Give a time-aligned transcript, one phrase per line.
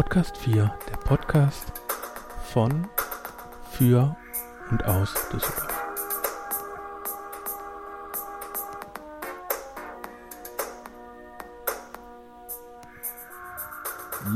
[0.00, 1.72] Podcast 4, der Podcast
[2.52, 2.86] von,
[3.72, 4.16] für
[4.70, 5.96] und aus Düsseldorf.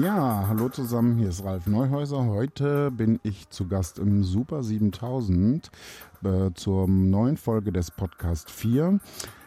[0.00, 2.24] Ja, hallo zusammen, hier ist Ralf Neuhäuser.
[2.24, 5.70] Heute bin ich zu Gast im Super 7000
[6.24, 8.98] äh, zur neuen Folge des Podcast 4.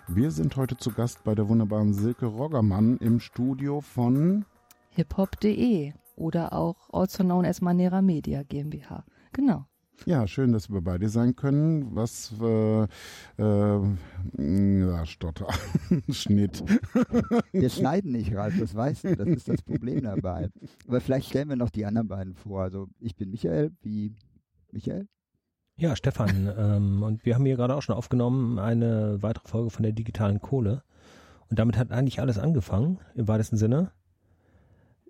[0.07, 4.45] Wir sind heute zu Gast bei der wunderbaren Silke Roggermann im Studio von
[4.91, 9.05] hiphop.de oder auch also known as Manera Media GmbH.
[9.34, 9.66] Genau.
[10.05, 11.96] Ja, schön, dass wir bei dir sein können.
[11.96, 13.82] Was, äh, äh,
[14.38, 15.48] ja, Stotter,
[16.10, 16.64] Schnitt.
[17.52, 20.50] Wir schneiden nicht, Ralf, das weißt du, das ist das Problem dabei.
[20.88, 22.62] Aber vielleicht stellen wir noch die anderen beiden vor.
[22.62, 24.16] Also ich bin Michael, wie
[24.72, 25.08] Michael?
[25.77, 26.54] Ja, Stefan.
[26.58, 30.40] ähm, und wir haben hier gerade auch schon aufgenommen eine weitere Folge von der digitalen
[30.40, 30.84] Kohle.
[31.50, 33.91] Und damit hat eigentlich alles angefangen, im weitesten Sinne.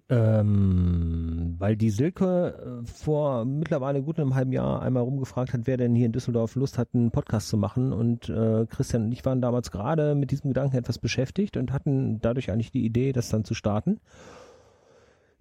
[0.08, 5.78] Ähm, weil die Silke äh, vor mittlerweile gut einem halben Jahr einmal rumgefragt hat, wer
[5.78, 7.92] denn hier in Düsseldorf Lust hat, einen Podcast zu machen.
[7.92, 12.20] Und äh, Christian und ich waren damals gerade mit diesem Gedanken etwas beschäftigt und hatten
[12.22, 14.00] dadurch eigentlich die Idee, das dann zu starten.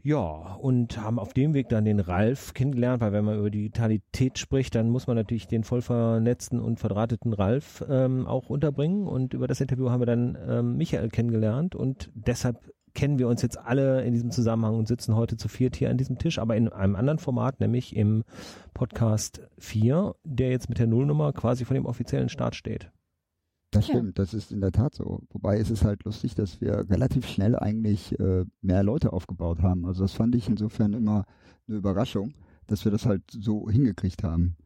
[0.02, 4.38] Ja, und haben auf dem Weg dann den Ralf kennengelernt, weil wenn man über Digitalität
[4.38, 9.06] spricht, dann muss man natürlich den voll vernetzten und verdrahteten Ralf ähm, auch unterbringen.
[9.06, 12.58] Und über das Interview haben wir dann ähm, Michael kennengelernt und deshalb
[12.94, 15.98] kennen wir uns jetzt alle in diesem Zusammenhang und sitzen heute zu viert hier an
[15.98, 18.24] diesem Tisch, aber in einem anderen Format, nämlich im
[18.72, 22.90] Podcast 4, der jetzt mit der Nullnummer quasi vor dem offiziellen Start steht.
[23.72, 25.22] Das stimmt, das ist in der Tat so.
[25.30, 29.84] Wobei es ist halt lustig, dass wir relativ schnell eigentlich äh, mehr Leute aufgebaut haben.
[29.84, 31.24] Also das fand ich insofern immer
[31.66, 32.34] eine Überraschung,
[32.68, 34.56] dass wir das halt so hingekriegt haben.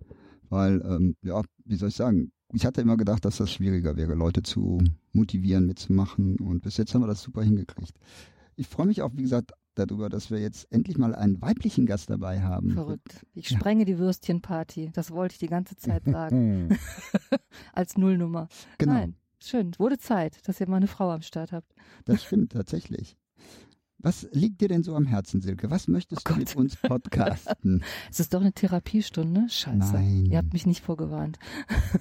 [0.51, 4.15] Weil, ähm, ja, wie soll ich sagen, ich hatte immer gedacht, dass das schwieriger wäre,
[4.15, 4.79] Leute zu
[5.13, 6.39] motivieren, mitzumachen.
[6.39, 7.95] Und bis jetzt haben wir das super hingekriegt.
[8.57, 12.11] Ich freue mich auch, wie gesagt, darüber, dass wir jetzt endlich mal einen weiblichen Gast
[12.11, 12.73] dabei haben.
[12.73, 13.27] Verrückt.
[13.35, 13.85] Ich sprenge ja.
[13.85, 14.91] die Würstchenparty.
[14.93, 16.77] Das wollte ich die ganze Zeit sagen.
[17.73, 18.49] Als Nullnummer.
[18.79, 18.95] Genau.
[18.95, 19.73] Nein, schön.
[19.79, 21.75] Wurde Zeit, dass ihr mal eine Frau am Start habt.
[22.07, 23.18] Das stimmt tatsächlich.
[24.01, 25.71] Was liegt dir denn so am Herzen, Silke?
[25.71, 27.83] Was möchtest oh du mit uns podcasten?
[28.11, 29.47] es ist doch eine Therapiestunde.
[29.49, 29.93] Scheiße.
[29.93, 30.27] Nein.
[30.27, 31.39] Ihr habt mich nicht vorgewarnt.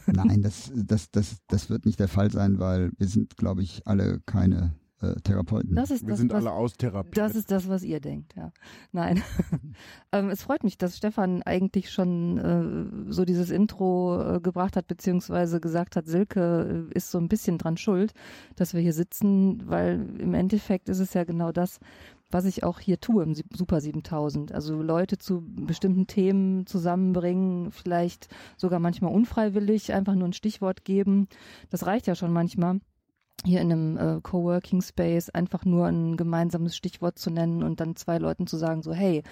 [0.06, 3.88] Nein, das, das, das, das wird nicht der Fall sein, weil wir sind, glaube ich,
[3.88, 5.76] alle keine äh, Therapeuten.
[5.76, 7.18] Das ist Wir das, sind was, alle austherapiert.
[7.18, 8.52] Das ist das, was ihr denkt, ja.
[8.92, 9.22] Nein.
[10.12, 14.88] ähm, es freut mich, dass Stefan eigentlich schon äh, so dieses Intro äh, gebracht hat,
[14.88, 18.14] beziehungsweise gesagt hat, Silke äh, ist so ein bisschen dran schuld,
[18.56, 21.80] dass wir hier sitzen, weil im Endeffekt ist es ja genau das,
[22.30, 24.52] was ich auch hier tue im Super 7000.
[24.52, 28.28] Also Leute zu bestimmten Themen zusammenbringen, vielleicht
[28.58, 31.28] sogar manchmal unfreiwillig, einfach nur ein Stichwort geben.
[31.70, 32.80] Das reicht ja schon manchmal
[33.46, 37.96] hier in einem äh, Coworking Space einfach nur ein gemeinsames Stichwort zu nennen und dann
[37.96, 39.24] zwei Leuten zu sagen, so, hey,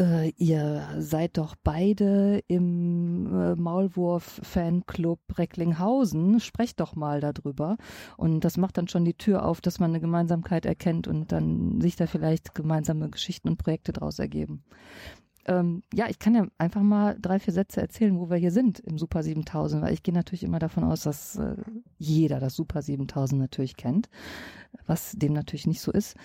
[0.00, 7.76] äh, ihr seid doch beide im äh, Maulwurf-Fanclub Recklinghausen, sprecht doch mal darüber.
[8.16, 11.80] Und das macht dann schon die Tür auf, dass man eine Gemeinsamkeit erkennt und dann
[11.80, 14.64] sich da vielleicht gemeinsame Geschichten und Projekte daraus ergeben
[15.46, 18.80] ähm, ja, ich kann ja einfach mal drei, vier Sätze erzählen, wo wir hier sind
[18.80, 21.56] im Super 7000, weil ich gehe natürlich immer davon aus, dass äh,
[21.98, 24.08] jeder das Super 7000 natürlich kennt,
[24.86, 26.16] was dem natürlich nicht so ist.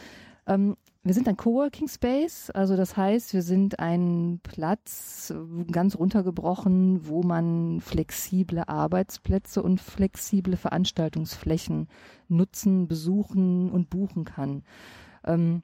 [0.47, 5.31] Ähm, wir sind ein Coworking Space, also das heißt, wir sind ein Platz
[5.71, 11.89] ganz runtergebrochen, wo man flexible Arbeitsplätze und flexible Veranstaltungsflächen
[12.27, 14.63] nutzen, besuchen und buchen kann.
[15.23, 15.61] Ähm,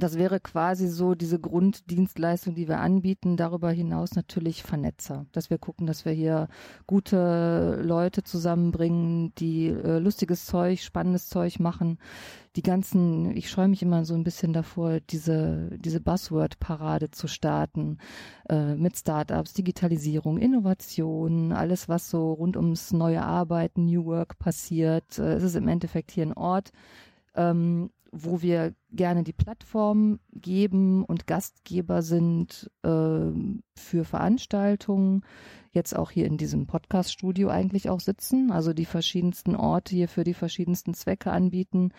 [0.00, 3.36] das wäre quasi so diese Grunddienstleistung, die wir anbieten.
[3.36, 6.48] Darüber hinaus natürlich Vernetzer, dass wir gucken, dass wir hier
[6.86, 11.98] gute Leute zusammenbringen, die äh, lustiges Zeug, spannendes Zeug machen.
[12.56, 17.98] Die ganzen, ich scheue mich immer so ein bisschen davor, diese, diese Buzzword-Parade zu starten
[18.48, 25.18] äh, mit Startups, Digitalisierung, Innovation, alles, was so rund ums neue Arbeiten, New Work passiert.
[25.18, 26.72] Äh, es ist im Endeffekt hier ein Ort,
[27.36, 32.88] ähm, wo wir gerne die Plattform geben und Gastgeber sind äh,
[33.74, 35.22] für Veranstaltungen,
[35.72, 40.24] jetzt auch hier in diesem Podcast-Studio eigentlich auch sitzen, also die verschiedensten Orte hier für
[40.24, 41.92] die verschiedensten Zwecke anbieten.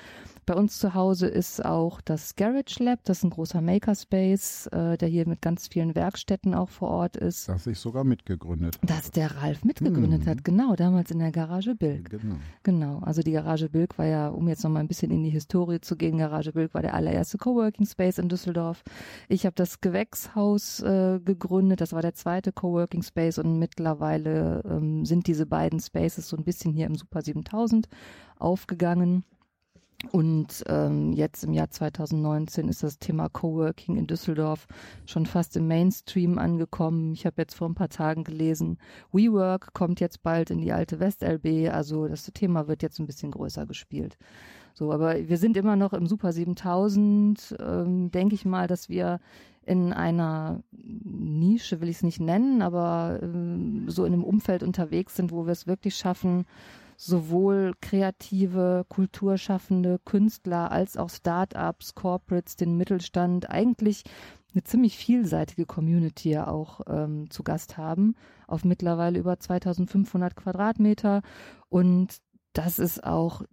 [0.46, 4.98] Bei uns zu Hause ist auch das Garage Lab, das ist ein großer Makerspace, äh,
[4.98, 7.48] der hier mit ganz vielen Werkstätten auch vor Ort ist.
[7.48, 8.78] Das ich sogar mitgegründet.
[8.82, 10.28] Das der Ralf mitgegründet hm.
[10.28, 12.10] hat, genau, damals in der Garage Bilk.
[12.10, 12.36] Genau.
[12.64, 15.80] Genau, also die Garage Bilk war ja, um jetzt nochmal ein bisschen in die Historie
[15.80, 18.84] zu gehen, Garage Bilk war der allererste Coworking Space in Düsseldorf.
[19.30, 25.06] Ich habe das Gewächshaus äh, gegründet, das war der zweite Coworking Space und mittlerweile ähm,
[25.06, 27.88] sind diese beiden Spaces so ein bisschen hier im Super 7000
[28.40, 29.24] aufgegangen.
[30.12, 34.66] Und ähm, jetzt im Jahr 2019 ist das Thema Coworking in Düsseldorf
[35.06, 37.14] schon fast im Mainstream angekommen.
[37.14, 38.80] Ich habe jetzt vor ein paar Tagen gelesen,
[39.12, 41.72] WeWork kommt jetzt bald in die alte West-LB.
[41.72, 44.18] Also das Thema wird jetzt ein bisschen größer gespielt.
[44.74, 47.58] So, aber wir sind immer noch im Super 7000.
[47.60, 49.20] Ähm, Denke ich mal, dass wir
[49.66, 55.16] in einer Nische, will ich es nicht nennen, aber ähm, so in einem Umfeld unterwegs
[55.16, 56.46] sind, wo wir es wirklich schaffen,
[56.98, 64.04] sowohl kreative, kulturschaffende Künstler als auch Startups, Corporates, den Mittelstand, eigentlich
[64.54, 68.16] eine ziemlich vielseitige Community auch ähm, zu Gast haben,
[68.48, 71.22] auf mittlerweile über 2500 Quadratmeter.
[71.70, 72.18] Und
[72.54, 73.44] das ist auch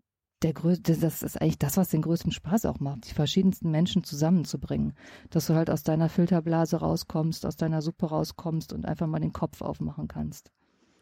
[0.42, 4.04] der größte, das ist eigentlich das, was den größten Spaß auch macht, die verschiedensten Menschen
[4.04, 4.94] zusammenzubringen.
[5.30, 9.32] Dass du halt aus deiner Filterblase rauskommst, aus deiner Suppe rauskommst und einfach mal den
[9.32, 10.52] Kopf aufmachen kannst.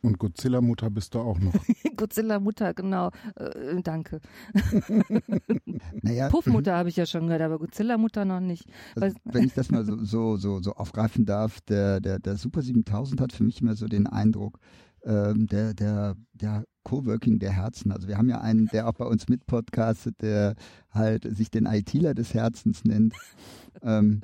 [0.03, 1.53] Und Godzilla-Mutter bist du auch noch.
[1.97, 3.11] Godzilla-Mutter, genau.
[3.37, 4.21] Äh, danke.
[6.03, 8.67] Naja, Puffmutter habe ich ja schon gehört, aber Godzilla-Mutter noch nicht.
[8.95, 12.63] Also, wenn ich das mal so, so, so, so aufgreifen darf, der, der, der Super
[12.63, 14.59] 7000 hat für mich immer so den Eindruck,
[15.05, 17.91] ähm, der, der, der Coworking der Herzen.
[17.91, 20.55] Also wir haben ja einen, der auch bei uns mit podcastet, der
[20.93, 23.13] halt sich den ITler des Herzens nennt.
[23.83, 24.21] Ähm,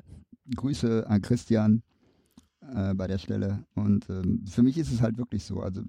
[0.54, 1.82] Grüße an Christian
[2.72, 3.64] äh, bei der Stelle.
[3.74, 5.60] Und ähm, für mich ist es halt wirklich so.
[5.60, 5.82] Also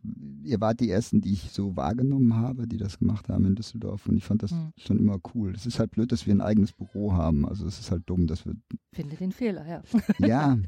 [0.44, 4.08] ihr wart die ersten, die ich so wahrgenommen habe, die das gemacht haben in Düsseldorf.
[4.08, 4.72] Und ich fand das Hm.
[4.78, 5.54] schon immer cool.
[5.56, 7.48] Es ist halt blöd, dass wir ein eigenes Büro haben.
[7.48, 8.56] Also es ist halt dumm, dass wir
[8.92, 9.84] Finde den Fehler, ja.
[10.26, 10.58] ja.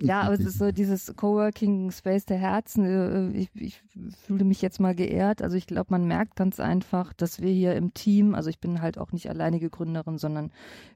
[0.00, 2.84] Ja, aber es ist so dieses Coworking Space der Herzen.
[2.84, 3.82] äh, Ich, ich
[4.26, 5.42] fühle mich jetzt mal geehrt.
[5.42, 8.82] Also ich glaube, man merkt ganz einfach, dass wir hier im Team, also ich bin
[8.82, 10.50] halt auch nicht alleinige Gründerin, sondern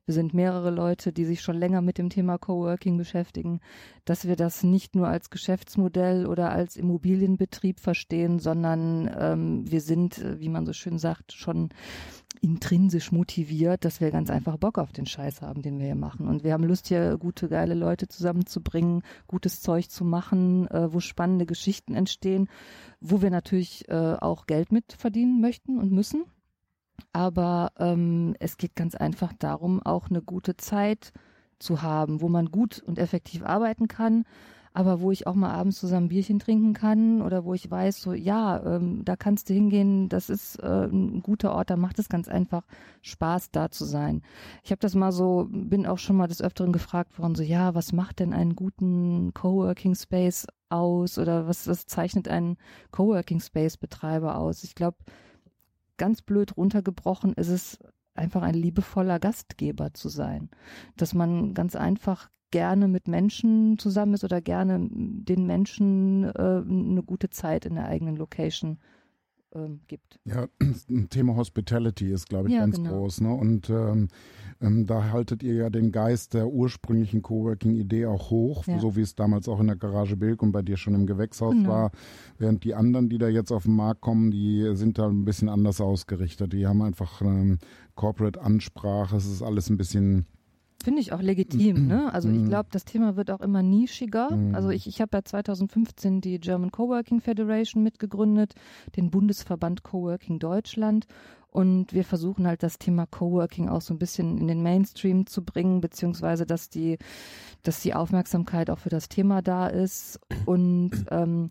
[0.04, 3.60] wir sind mehrere Leute, die sich schon länger mit dem Thema Coworking beschäftigen,
[4.04, 10.18] dass wir das nicht nur als Geschäftsmodell oder als Immobilienbetrieb verstehen, sondern ähm, wir sind,
[10.18, 11.70] äh, wie man so schön sagt, schon
[12.40, 16.26] intrinsisch motiviert, dass wir ganz einfach Bock auf den Scheiß haben, den wir hier machen.
[16.29, 21.00] Und wir haben Lust, hier gute, geile Leute zusammenzubringen, gutes Zeug zu machen, äh, wo
[21.00, 22.49] spannende Geschichten entstehen,
[23.00, 26.25] wo wir natürlich äh, auch Geld mit verdienen möchten und müssen.
[27.12, 31.12] Aber ähm, es geht ganz einfach darum, auch eine gute Zeit
[31.58, 34.25] zu haben, wo man gut und effektiv arbeiten kann,
[34.78, 38.12] aber wo ich auch mal abends zusammen Bierchen trinken kann oder wo ich weiß, so
[38.12, 42.08] ja, ähm, da kannst du hingehen, das ist äh, ein guter Ort, da macht es
[42.08, 42.62] ganz einfach
[43.02, 44.22] Spaß, da zu sein.
[44.62, 47.75] Ich habe das mal so, bin auch schon mal des Öfteren gefragt worden, so ja,
[47.75, 52.56] was macht denn einen guten Coworking Space aus oder was, was zeichnet einen
[52.92, 54.62] Coworking Space Betreiber aus?
[54.62, 54.98] Ich glaube,
[55.96, 57.81] ganz blöd runtergebrochen ist es
[58.14, 60.50] einfach ein liebevoller Gastgeber zu sein,
[60.96, 67.02] dass man ganz einfach gerne mit Menschen zusammen ist oder gerne den Menschen äh, eine
[67.04, 68.78] gute Zeit in der eigenen Location
[69.54, 70.18] ähm, gibt.
[70.24, 70.46] Ja,
[71.10, 72.90] Thema Hospitality ist, glaube ich, Ja, ganz genau.
[72.98, 73.22] groß.
[73.22, 73.32] Ne?
[73.34, 74.08] Und ähm,
[74.60, 78.78] ähm, da haltet ihr ja den Geist der ursprünglichen Coworking-Idee auch hoch, Ja.
[78.78, 81.54] so wie es damals auch in der Garage Bilk und bei dir schon im Gewächshaus
[81.54, 81.68] Genau.
[81.70, 81.90] war.
[82.38, 85.48] Während die anderen, die da jetzt auf den Markt kommen, die sind da ein bisschen
[85.48, 86.52] anders ausgerichtet.
[86.52, 87.58] Die haben einfach ähm,
[87.94, 89.16] Corporate-Ansprache.
[89.16, 90.26] Es ist alles ein bisschen
[90.82, 91.86] Finde ich auch legitim.
[91.88, 92.12] Ne?
[92.12, 92.48] Also ich Mhm.
[92.48, 94.30] glaube, das Thema wird auch immer nischiger.
[94.36, 94.54] Mhm.
[94.54, 98.54] Also ich, ich habe ja 2015 die German Coworking Federation mitgegründet,
[98.96, 101.06] den Bundesverband Coworking Deutschland.
[101.50, 105.43] Und wir versuchen halt das Thema Coworking auch so ein bisschen in den Mainstream zu
[105.44, 106.98] bringen, beziehungsweise dass die,
[107.62, 110.20] dass die Aufmerksamkeit auch für das Thema da ist.
[110.44, 111.50] Und ähm,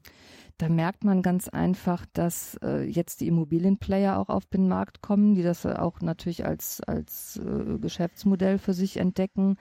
[0.58, 5.36] da merkt man ganz einfach, dass äh, jetzt die Immobilienplayer auch auf den Markt kommen,
[5.36, 9.58] die das äh, auch natürlich als, als äh, Geschäftsmodell für sich entdecken.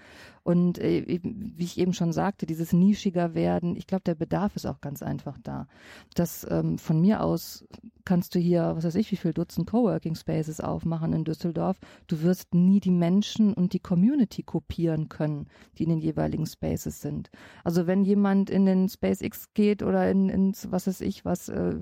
[0.46, 4.64] Und äh, wie ich eben schon sagte, dieses nischiger werden, ich glaube, der Bedarf ist
[4.64, 5.66] auch ganz einfach da.
[6.14, 7.66] Das ähm, von mir aus
[8.04, 11.80] kannst du hier, was weiß ich, wie viel Dutzend Coworking Spaces aufmachen in Düsseldorf.
[12.06, 17.00] Du wirst nie die Menschen und die Community kopieren können, die in den jeweiligen Spaces
[17.00, 17.28] sind.
[17.64, 21.74] Also wenn jemand in den SpaceX geht oder in, ins, was weiß ich, was, äh,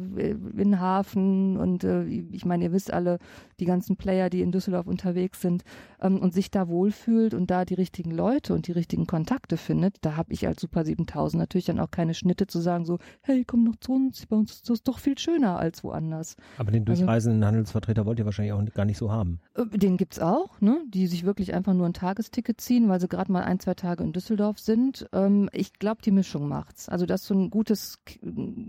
[0.56, 3.18] in Hafen und äh, ich meine, ihr wisst alle,
[3.60, 5.64] die ganzen Player, die in Düsseldorf unterwegs sind
[6.00, 9.96] ähm, und sich da wohlfühlt und da die richtigen Leute und die richtigen Kontakte findet,
[10.02, 13.44] da habe ich als Super 7000 natürlich dann auch keine Schnitte zu sagen so, hey,
[13.44, 16.36] komm noch zu uns, bei uns ist das doch viel schöner als woanders.
[16.58, 19.40] Aber den Also- durchreisenden Handelsvertreter wollt ihr wahrscheinlich auch gar nicht so haben.
[19.54, 20.80] Äh, Den gibt's auch, ne?
[20.88, 24.02] die sich wirklich einfach nur ein Tagesticket ziehen, weil sie gerade mal ein, zwei Tage
[24.04, 25.06] in Düsseldorf sind.
[25.12, 26.88] Ähm, ich glaube, die Mischung macht's.
[26.88, 27.98] Also, dass du ein gutes,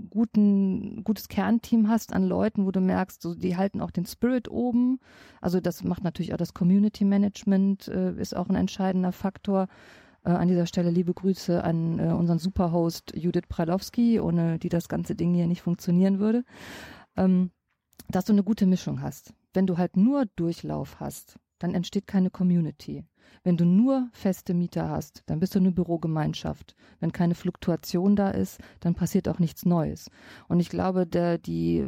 [0.09, 4.49] guten, gutes Kernteam hast an Leuten, wo du merkst, so, die halten auch den Spirit
[4.49, 4.99] oben.
[5.41, 9.67] Also, das macht natürlich auch das Community Management, äh, ist auch ein entscheidender Faktor.
[10.23, 14.89] Äh, an dieser Stelle liebe Grüße an äh, unseren Superhost Judith Pralowski, ohne die das
[14.89, 16.43] ganze Ding hier nicht funktionieren würde.
[17.15, 17.51] Ähm,
[18.09, 19.33] dass du eine gute Mischung hast.
[19.53, 23.05] wenn du halt nur Durchlauf hast, dann entsteht keine Community.
[23.43, 26.75] Wenn du nur feste Mieter hast, dann bist du eine Bürogemeinschaft.
[26.99, 30.09] Wenn keine Fluktuation da ist, dann passiert auch nichts Neues.
[30.47, 31.85] Und ich glaube, der, die,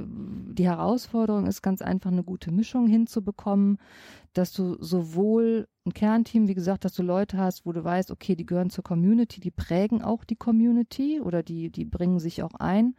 [0.53, 3.79] die Herausforderung ist ganz einfach eine gute Mischung hinzubekommen,
[4.37, 8.35] dass du sowohl ein Kernteam, wie gesagt, dass du Leute hast, wo du weißt, okay,
[8.35, 12.53] die gehören zur Community, die prägen auch die Community oder die, die bringen sich auch
[12.55, 12.95] ein,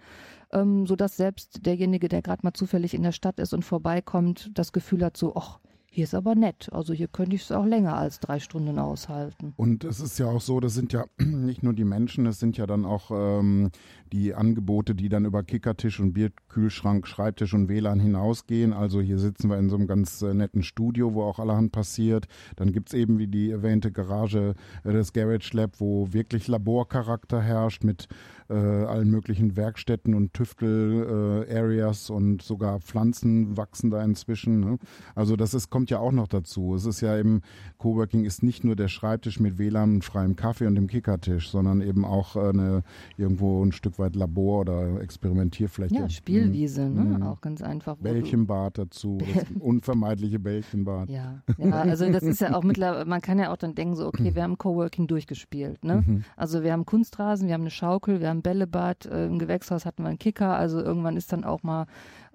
[0.53, 4.73] ähm, sodass selbst derjenige, der gerade mal zufällig in der Stadt ist und vorbeikommt, das
[4.73, 5.61] Gefühl hat, so, ach,
[5.99, 6.69] hier ist aber nett.
[6.71, 9.53] Also hier könnte ich es auch länger als drei Stunden aushalten.
[9.57, 12.57] Und es ist ja auch so, das sind ja nicht nur die Menschen, es sind
[12.57, 13.73] ja dann auch ähm,
[14.13, 18.73] die Angebote, die dann über Kickertisch und Bierkühlschrank, Schreibtisch und WLAN hinausgehen.
[18.73, 22.29] Also hier sitzen wir in so einem ganz äh, netten Studio, wo auch allerhand passiert.
[22.55, 27.43] Dann gibt es eben, wie die erwähnte Garage, äh, das Garage Lab, wo wirklich Laborcharakter
[27.43, 28.07] herrscht mit
[28.51, 34.61] äh, allen möglichen Werkstätten und Tüftel-Areas äh, und sogar Pflanzen wachsen da inzwischen.
[34.61, 34.79] Ne?
[35.15, 36.75] Also das ist, kommt ja auch noch dazu.
[36.75, 37.43] Es ist ja eben,
[37.77, 42.05] Coworking ist nicht nur der Schreibtisch mit WLAN freiem Kaffee und dem Kickertisch, sondern eben
[42.05, 42.83] auch äh, eine,
[43.17, 45.95] irgendwo ein Stück weit Labor oder Experimentierfläche.
[45.95, 47.05] Ja, Spielwiese, ne?
[47.05, 47.23] Mhm.
[47.23, 47.97] auch ganz einfach.
[47.97, 51.11] Bällchenbad dazu, das unvermeidliche Bällchenbad.
[51.11, 54.07] Ja, ja, also das ist ja auch mittlerweile, man kann ja auch dann denken so,
[54.07, 56.05] okay, wir haben Coworking durchgespielt, ne?
[56.07, 56.25] Mhm.
[56.37, 60.03] Also wir haben Kunstrasen, wir haben eine Schaukel, wir haben Bällebad, äh, im Gewächshaus hatten
[60.03, 61.87] wir einen Kicker, also irgendwann ist dann auch mal,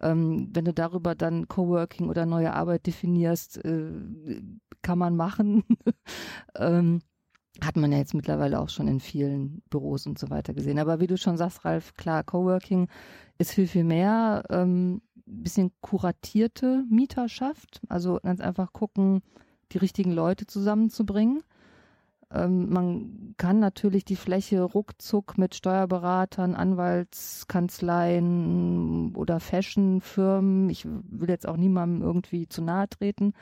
[0.01, 3.91] ähm, wenn du darüber dann Coworking oder neue Arbeit definierst, äh,
[4.81, 5.63] kann man machen.
[6.55, 7.01] ähm,
[7.61, 10.79] hat man ja jetzt mittlerweile auch schon in vielen Büros und so weiter gesehen.
[10.79, 12.87] Aber wie du schon sagst, Ralf, klar, Coworking
[13.37, 14.43] ist viel, viel mehr.
[14.49, 17.81] Ähm, bisschen kuratierte Mieterschaft.
[17.89, 19.21] Also ganz einfach gucken,
[19.71, 21.43] die richtigen Leute zusammenzubringen.
[22.33, 31.47] Ähm, man kann natürlich die Fläche ruckzuck mit Steuerberatern, Anwaltskanzleien oder Fashionfirmen, ich will jetzt
[31.47, 33.33] auch niemandem irgendwie zu nahe treten,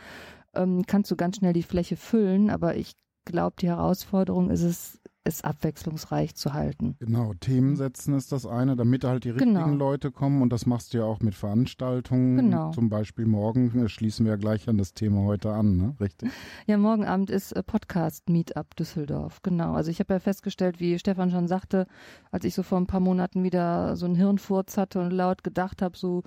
[0.54, 2.96] ähm, kannst du ganz schnell die Fläche füllen, aber ich
[3.26, 6.96] glaube, die Herausforderung ist es, es abwechslungsreich zu halten.
[7.00, 9.76] Genau, Themen setzen ist das eine, damit halt die richtigen genau.
[9.76, 12.38] Leute kommen und das machst du ja auch mit Veranstaltungen.
[12.38, 12.72] Genau.
[12.72, 15.96] Zum Beispiel morgen schließen wir ja gleich an das Thema heute an, ne?
[16.00, 16.30] Richtig?
[16.68, 19.74] Ja, morgen Abend ist äh, Podcast Meetup Düsseldorf, genau.
[19.74, 21.88] Also ich habe ja festgestellt, wie Stefan schon sagte,
[22.32, 25.82] als ich so vor ein paar Monaten wieder so einen Hirnfurz hatte und laut gedacht
[25.82, 26.24] habe, so,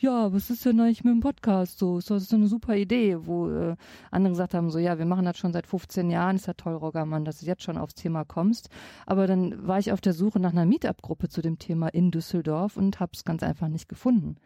[0.00, 1.98] ja, was ist denn eigentlich mit dem Podcast so?
[1.98, 3.76] Ist das eine super Idee, wo äh,
[4.10, 6.74] andere gesagt haben, so ja, wir machen das schon seit 15 Jahren, ist ja toll,
[6.74, 8.70] Roggermann, dass du jetzt schon aufs Thema kommst.
[9.06, 12.76] Aber dann war ich auf der Suche nach einer Meetup-Gruppe zu dem Thema in Düsseldorf
[12.76, 14.36] und habe es ganz einfach nicht gefunden.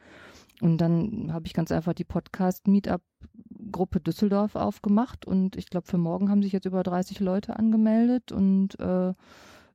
[0.61, 6.31] Und dann habe ich ganz einfach die Podcast-Meetup-Gruppe Düsseldorf aufgemacht und ich glaube, für morgen
[6.31, 9.15] haben sich jetzt über 30 Leute angemeldet und äh,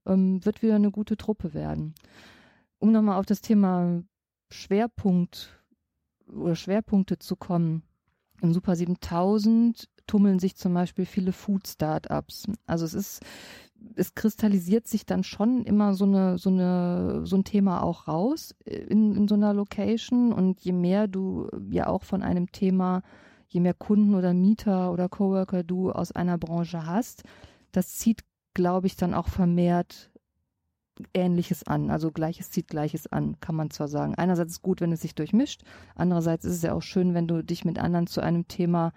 [0.06, 1.96] ähm, wird wieder eine gute Truppe werden.
[2.80, 4.04] Um nochmal auf das Thema
[4.50, 5.59] Schwerpunkt
[6.34, 7.84] oder Schwerpunkte zu kommen.
[8.42, 12.46] Im Super 7000 tummeln sich zum Beispiel viele Food-Startups.
[12.66, 13.22] Also es ist,
[13.96, 18.56] es kristallisiert sich dann schon immer so eine, so eine, so ein Thema auch raus
[18.66, 20.34] in, in so einer Location.
[20.34, 23.04] Und je mehr du ja auch von einem Thema,
[23.48, 27.24] je mehr Kunden oder Mieter oder Coworker du aus einer Branche hast,
[27.72, 28.22] das zieht,
[28.54, 30.12] glaube ich, dann auch vermehrt
[31.14, 31.90] Ähnliches an.
[31.90, 34.16] Also Gleiches zieht Gleiches an, kann man zwar sagen.
[34.16, 35.64] Einerseits ist es gut, wenn es sich durchmischt.
[35.96, 38.92] Andererseits ist es ja auch schön, wenn du dich mit anderen zu einem Thema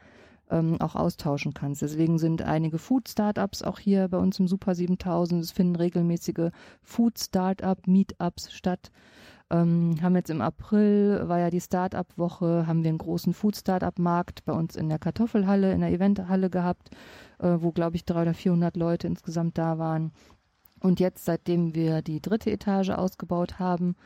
[0.50, 1.82] ähm, auch austauschen kannst.
[1.82, 5.42] Deswegen sind einige Food-Startups auch hier bei uns im Super 7000.
[5.42, 6.50] Es finden regelmäßige
[6.82, 8.90] Food-Startup-Meetups statt.
[9.50, 14.52] Ähm, haben jetzt im April, war ja die Startup-Woche, haben wir einen großen Food-Startup-Markt bei
[14.52, 16.90] uns in der Kartoffelhalle, in der Eventhalle gehabt,
[17.38, 20.12] äh, wo, glaube ich, drei oder vierhundert Leute insgesamt da waren.
[20.82, 23.96] Und jetzt, seitdem wir die dritte Etage ausgebaut haben,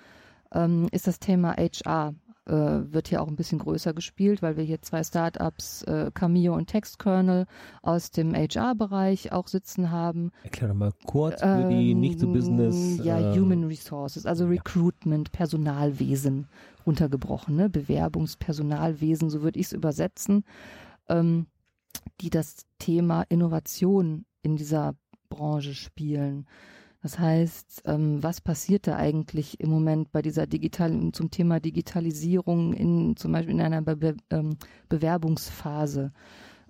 [0.52, 2.14] ähm, ist das Thema HR
[2.46, 6.54] äh, wird hier auch ein bisschen größer gespielt, weil wir hier zwei Startups, äh, Cameo
[6.54, 7.46] und Textkernel
[7.82, 10.30] aus dem HR-Bereich auch sitzen haben.
[10.44, 13.04] Erklär doch mal kurz für ähm, die nicht so Business.
[13.04, 16.46] Ja, äh, Human Resources, also Recruitment, Personalwesen
[16.86, 17.68] runtergebrochen, ne?
[17.68, 20.44] Bewerbungspersonalwesen, so würde ich es übersetzen,
[21.08, 21.46] ähm,
[22.20, 24.94] die das Thema Innovation in dieser
[25.28, 26.46] Branche spielen.
[27.02, 32.72] Das heißt, ähm, was passiert da eigentlich im Moment bei dieser digitalen, zum Thema Digitalisierung
[32.72, 34.56] in, zum Beispiel in einer Be ähm,
[34.88, 36.12] Bewerbungsphase?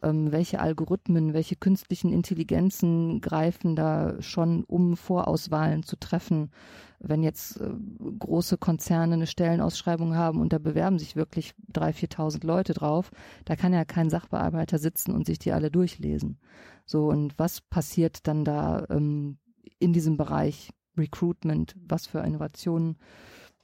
[0.02, 6.50] Ähm, welche Algorithmen, welche künstlichen Intelligenzen greifen da schon, um Vorauswahlen zu treffen?
[6.98, 7.70] Wenn jetzt äh,
[8.18, 13.10] große Konzerne eine Stellenausschreibung haben und da bewerben sich wirklich drei, viertausend Leute drauf,
[13.46, 16.38] da kann ja kein Sachbearbeiter sitzen und sich die alle durchlesen.
[16.86, 19.38] So, und was passiert dann da ähm,
[19.78, 21.74] in diesem Bereich Recruitment?
[21.86, 22.96] Was für Innovationen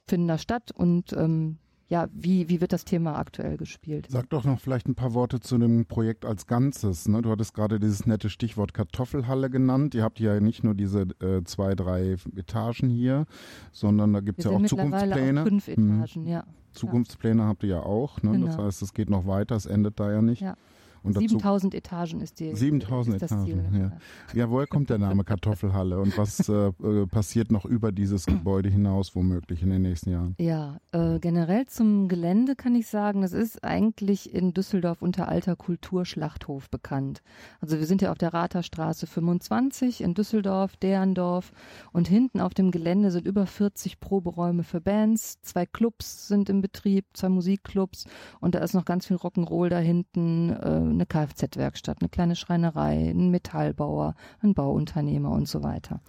[0.05, 0.71] finden da statt?
[0.71, 4.07] Und ähm, ja, wie, wie wird das Thema aktuell gespielt?
[4.09, 7.07] Sag doch noch vielleicht ein paar Worte zu dem Projekt als Ganzes.
[7.07, 7.21] Ne?
[7.21, 9.93] Du hattest gerade dieses nette Stichwort Kartoffelhalle genannt.
[9.95, 13.25] Ihr habt ja nicht nur diese äh, zwei, drei Etagen hier,
[13.71, 15.41] sondern da gibt es ja auch Zukunftspläne.
[15.41, 16.01] Auch fünf hm.
[16.01, 16.27] Etagen, hm.
[16.27, 16.43] ja.
[16.71, 18.21] Zukunftspläne habt ihr ja auch.
[18.23, 18.31] Ne?
[18.31, 18.47] Genau.
[18.47, 20.41] Das heißt, es geht noch weiter, es endet da ja nicht.
[20.41, 20.55] Ja.
[21.03, 23.91] Und 7000 Etagen ist die 7000 Etagen, Ziel, ja.
[24.33, 24.49] ja.
[24.49, 29.13] woher kommt der Name Kartoffelhalle und was äh, äh, passiert noch über dieses Gebäude hinaus
[29.13, 30.35] womöglich in den nächsten Jahren?
[30.39, 35.57] Ja, äh, generell zum Gelände kann ich sagen, das ist eigentlich in Düsseldorf unter alter
[35.57, 37.21] Kulturschlachthof bekannt.
[37.59, 41.51] Also wir sind ja auf der Ratherstraße 25 in Düsseldorf, Derndorf
[41.91, 46.61] und hinten auf dem Gelände sind über 40 Proberäume für Bands, zwei Clubs sind im
[46.61, 48.05] Betrieb, zwei Musikclubs
[48.39, 50.51] und da ist noch ganz viel Rock'n'Roll da hinten.
[50.51, 56.01] Äh, eine Kfz-Werkstatt, eine kleine Schreinerei, ein Metallbauer, ein Bauunternehmer und so weiter.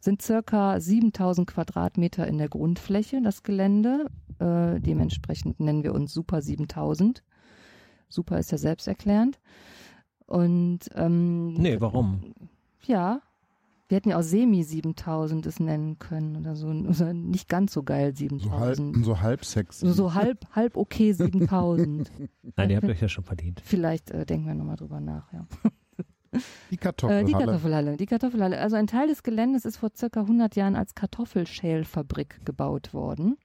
[0.00, 4.06] Sind circa 7000 Quadratmeter in der Grundfläche, das Gelände.
[4.38, 7.22] Äh, dementsprechend nennen wir uns Super 7000.
[8.08, 9.38] Super ist ja selbsterklärend.
[10.26, 12.34] Und ähm, nee, warum?
[12.84, 13.20] Ja,
[13.88, 16.68] wir hätten ja auch Semi 7000 es nennen können oder so.
[16.68, 18.48] Oder nicht ganz so geil 7000.
[18.48, 19.86] So halb, so halb sexy.
[19.86, 22.10] So, so halb, halb okay 7000.
[22.56, 23.62] Nein, ihr habt euch ja schon verdient.
[23.64, 25.46] Vielleicht äh, denken wir nochmal drüber nach, ja.
[26.70, 27.22] Die Kartoffelhalle.
[27.22, 27.96] Äh, die Kartoffelhalle.
[27.96, 28.60] Die Kartoffelhalle.
[28.60, 33.38] Also ein Teil des Geländes ist vor circa 100 Jahren als Kartoffelschälfabrik gebaut worden.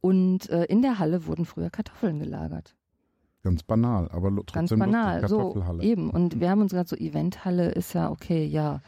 [0.00, 2.76] Und äh, in der Halle wurden früher Kartoffeln gelagert.
[3.44, 6.08] Ganz banal, aber trotzdem Ganz banal, so eben.
[6.08, 8.80] Und wir haben uns gerade so, Eventhalle ist ja okay, ja,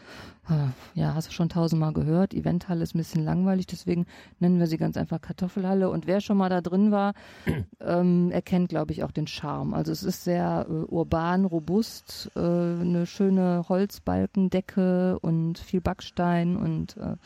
[0.47, 2.33] ah, ja, hast du schon tausendmal gehört.
[2.33, 4.07] Eventhalle ist ein bisschen langweilig, deswegen
[4.39, 5.91] nennen wir sie ganz einfach Kartoffelhalle.
[5.91, 7.13] Und wer schon mal da drin war,
[7.81, 9.75] ähm, erkennt, glaube ich, auch den Charme.
[9.75, 16.97] Also es ist sehr äh, urban, robust, äh, eine schöne Holzbalkendecke und viel Backstein und
[16.97, 17.17] äh,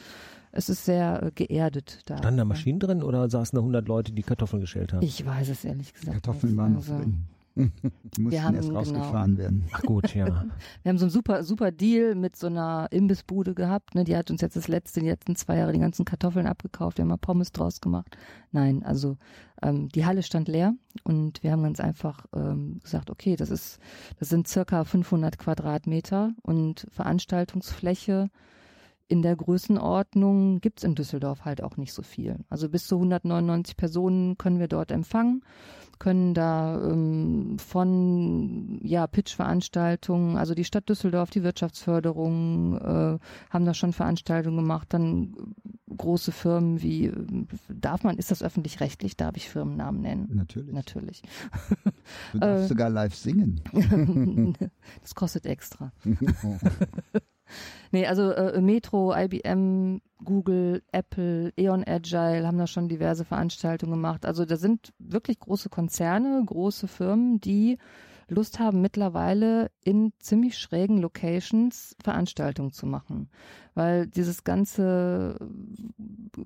[0.53, 2.19] es ist sehr äh, geerdet da.
[2.19, 5.03] Standen da Maschinen drin oder saßen da 100 Leute, die Kartoffeln geschält haben?
[5.03, 6.13] Ich weiß es ehrlich gesagt.
[6.13, 7.27] Kartoffeln waren noch also, drin.
[7.57, 8.81] Die mussten haben, erst genau.
[8.81, 9.43] rausgefahren genau.
[9.43, 9.65] werden.
[9.73, 10.27] Ach gut, ja.
[10.83, 13.95] Wir haben so einen super, super Deal mit so einer Imbissbude gehabt.
[13.95, 14.05] Ne?
[14.05, 16.99] Die hat uns jetzt das letzte, die letzten zwei Jahre die ganzen Kartoffeln abgekauft.
[16.99, 18.17] Wir haben mal Pommes draus gemacht.
[18.53, 19.17] Nein, also
[19.63, 20.75] ähm, die Halle stand leer
[21.05, 23.79] und wir haben ganz einfach ähm, gesagt, okay, das ist,
[24.19, 28.31] das sind circa 500 Quadratmeter und Veranstaltungsfläche
[29.11, 32.37] in der Größenordnung gibt's in Düsseldorf halt auch nicht so viel.
[32.49, 35.43] Also bis zu 199 Personen können wir dort empfangen,
[35.99, 43.19] können da ähm, von ja Pitch-Veranstaltungen, also die Stadt Düsseldorf, die Wirtschaftsförderung äh,
[43.51, 45.35] haben da schon Veranstaltungen gemacht, dann
[45.95, 47.13] große Firmen wie
[47.69, 50.31] darf man, ist das öffentlich-rechtlich, darf ich Firmennamen nennen?
[50.33, 50.73] Natürlich.
[50.73, 51.23] Natürlich.
[52.33, 53.61] Du darfst äh, sogar live singen.
[55.03, 55.93] das kostet extra.
[57.91, 64.27] Nee, also äh, Metro, IBM, Google, Apple, Eon Agile haben da schon diverse Veranstaltungen gemacht.
[64.27, 67.79] Also da sind wirklich große Konzerne, große Firmen, die
[68.31, 73.29] Lust haben, mittlerweile in ziemlich schrägen Locations Veranstaltungen zu machen.
[73.75, 75.37] Weil dieses ganze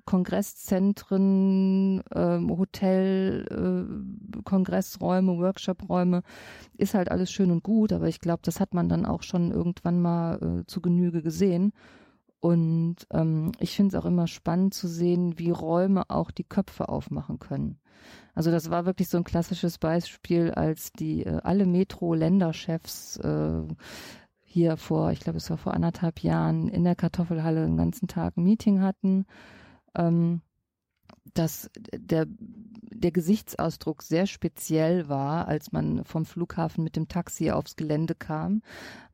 [0.05, 6.23] Kongresszentren, äh, Hotel, äh, Kongressräume, Workshopräume
[6.77, 9.51] ist halt alles schön und gut, aber ich glaube, das hat man dann auch schon
[9.51, 11.73] irgendwann mal äh, zu Genüge gesehen.
[12.45, 16.91] Und ähm, ich finde es auch immer spannend zu sehen, wie Räume auch die Köpfe
[16.91, 17.79] aufmachen können.
[18.35, 23.63] Also das war wirklich so ein klassisches Beispiel, als die äh, alle Metro-Länderchefs äh,
[24.43, 28.37] hier vor, ich glaube es war vor anderthalb Jahren, in der Kartoffelhalle den ganzen Tag
[28.37, 29.25] ein Meeting hatten.
[29.95, 30.43] Ähm,
[31.33, 37.77] dass der, der Gesichtsausdruck sehr speziell war, als man vom Flughafen mit dem Taxi aufs
[37.77, 38.63] Gelände kam.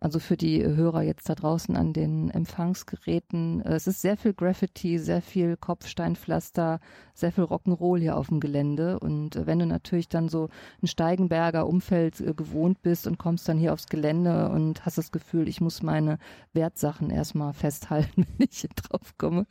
[0.00, 3.60] Also für die Hörer jetzt da draußen an den Empfangsgeräten.
[3.60, 6.80] Es ist sehr viel Graffiti, sehr viel Kopfsteinpflaster,
[7.14, 8.98] sehr viel Rock'n'Roll hier auf dem Gelände.
[8.98, 10.48] Und wenn du natürlich dann so
[10.82, 15.12] ein Steigenberger Umfeld äh, gewohnt bist und kommst dann hier aufs Gelände und hast das
[15.12, 16.18] Gefühl, ich muss meine
[16.54, 19.46] Wertsachen erstmal festhalten, wenn ich hier drauf komme.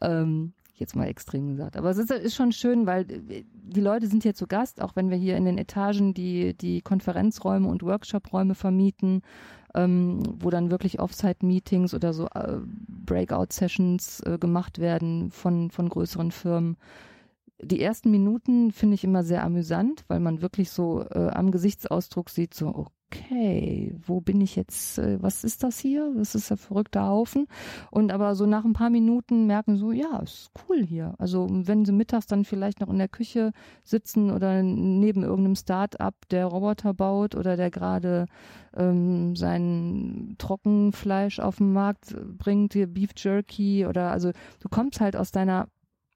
[0.00, 1.76] Ähm, jetzt mal extrem gesagt.
[1.76, 4.96] Aber es ist, ist, schon schön, weil äh, die Leute sind hier zu Gast, auch
[4.96, 9.22] wenn wir hier in den Etagen die, die Konferenzräume und Workshopräume vermieten,
[9.74, 12.58] ähm, wo dann wirklich Offsite-Meetings oder so äh,
[13.06, 16.76] Breakout-Sessions äh, gemacht werden von, von größeren Firmen.
[17.62, 22.30] Die ersten Minuten finde ich immer sehr amüsant, weil man wirklich so äh, am Gesichtsausdruck
[22.30, 26.12] sieht, so, oh okay, wo bin ich jetzt, äh, was ist das hier?
[26.16, 27.46] Das ist ein verrückter Haufen.
[27.90, 31.14] Und aber so nach ein paar Minuten merken so, ja, ist cool hier.
[31.18, 36.14] Also wenn sie mittags dann vielleicht noch in der Küche sitzen oder neben irgendeinem Start-up,
[36.30, 38.26] der Roboter baut oder der gerade
[38.76, 45.16] ähm, sein Trockenfleisch auf den Markt bringt, hier Beef Jerky oder also du kommst halt
[45.16, 45.68] aus deiner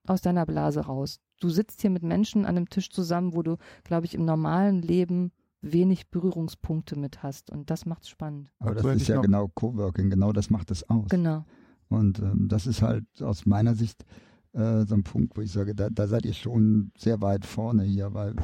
[0.06, 1.20] aus deiner Blase raus.
[1.40, 4.80] du sitzt hier mit Menschen an einem Tisch zusammen, wo du, glaube ich, im normalen
[4.80, 7.50] Leben wenig Berührungspunkte mit hast.
[7.50, 8.50] Und das macht's spannend.
[8.58, 11.08] Aber das ist ja genau Coworking, genau das macht es aus.
[11.08, 11.44] Genau.
[11.88, 14.04] Und ähm, das ist halt aus meiner Sicht
[14.52, 17.82] äh, so ein Punkt, wo ich sage, da, da seid ihr schon sehr weit vorne
[17.82, 18.34] hier, weil,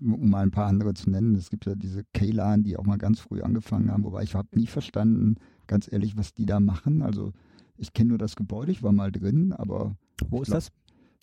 [0.00, 2.98] um mal ein paar andere zu nennen, es gibt ja diese Kaylan, die auch mal
[2.98, 7.02] ganz früh angefangen haben, wobei ich habe nie verstanden, ganz ehrlich, was die da machen.
[7.02, 7.32] Also
[7.76, 9.96] ich kenne nur das Gebäude, ich war mal drin, aber
[10.28, 10.72] Wo ist glaub- das?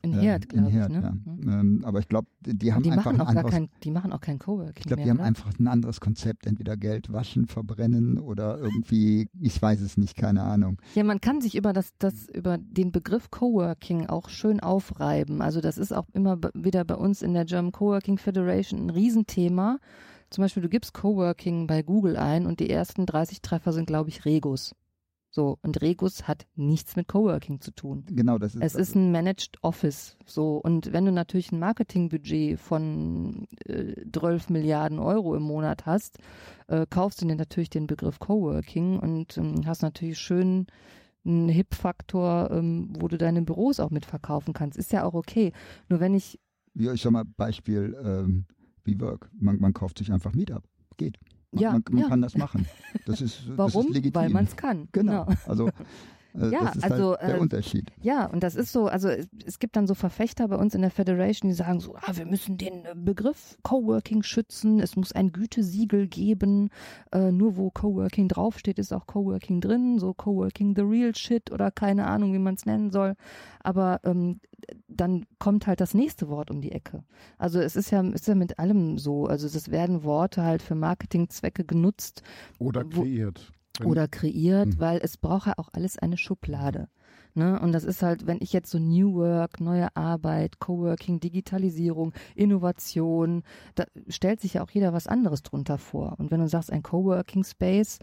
[0.04, 0.76] In äh, Herd, glaube ich.
[0.76, 1.02] Ne?
[1.02, 1.12] ja.
[1.12, 1.50] Mhm.
[1.50, 3.92] Ähm, aber ich glaube, die, haben Die einfach machen, ein auch gar anderes kein, die
[3.92, 5.24] machen auch kein Coworking ich glaube, die haben ne?
[5.24, 10.44] einfach ein anderes Konzept, entweder Geld waschen, verbrennen oder irgendwie, ich weiß es nicht, keine
[10.44, 10.82] Ahnung.
[10.96, 15.42] Ja, man kann sich über das, das, über den Begriff Coworking auch schön aufreiben.
[15.42, 19.80] Also das ist auch immer wieder bei uns in der German Coworking Federation ein Riesenthema.
[20.30, 24.10] Zum Beispiel, du gibst Coworking bei Google ein und die ersten 30 Treffer sind, glaube
[24.10, 24.74] ich, Regus.
[25.36, 28.04] So, und Regus hat nichts mit Coworking zu tun.
[28.08, 28.62] Genau, das ist.
[28.62, 30.16] Es ist ein Managed Office.
[30.28, 36.20] So, und wenn du natürlich ein Marketingbudget von äh, 12 Milliarden Euro im Monat hast,
[36.68, 40.68] äh, kaufst du dir natürlich den Begriff Coworking und ähm, hast natürlich schön
[41.26, 44.78] einen Hip-Faktor, ähm, wo du deine Büros auch mitverkaufen kannst.
[44.78, 45.52] Ist ja auch okay.
[45.90, 46.40] Nur wenn ich,
[46.76, 48.46] ja, ich sag mal, Beispiel ähm,
[48.84, 49.32] WeWork.
[49.34, 50.64] Man, man kauft sich einfach Meetup.
[50.98, 51.18] Geht.
[51.54, 52.10] Man, Ja, man, man ja.
[52.10, 52.66] kann das machen.
[53.06, 53.88] Das ist, das warum?
[53.88, 54.22] ist legitim.
[54.22, 54.88] Weil man es kann.
[54.92, 55.28] Genau.
[55.46, 55.72] Also, äh,
[56.36, 57.92] Ja, das ist also, halt der äh, Unterschied.
[58.02, 60.82] Ja, und das ist so, also es, es gibt dann so Verfechter bei uns in
[60.82, 65.12] der Federation, die sagen so, ah, wir müssen den äh, Begriff Coworking schützen, es muss
[65.12, 66.70] ein Gütesiegel geben,
[67.12, 71.70] äh, nur wo Coworking draufsteht, ist auch Coworking drin, so Coworking the real shit oder
[71.70, 73.16] keine Ahnung, wie man es nennen soll.
[73.62, 74.40] Aber ähm,
[74.88, 77.04] dann kommt halt das nächste Wort um die Ecke.
[77.38, 80.76] Also es ist ja, ist ja mit allem so, also es werden Worte halt für
[80.76, 82.24] Marketingzwecke genutzt,
[82.60, 83.40] Oder Wo- kreiert.
[83.48, 84.80] Wenn- oder kreiert, Hm.
[84.80, 86.90] weil es braucht ja auch alles eine Schublade.
[87.36, 87.60] Ne?
[87.60, 93.42] Und das ist halt, wenn ich jetzt so New Work, neue Arbeit, Coworking, Digitalisierung, Innovation,
[93.74, 96.16] da stellt sich ja auch jeder was anderes drunter vor.
[96.20, 97.98] Und wenn du sagst, ein Coworking Space,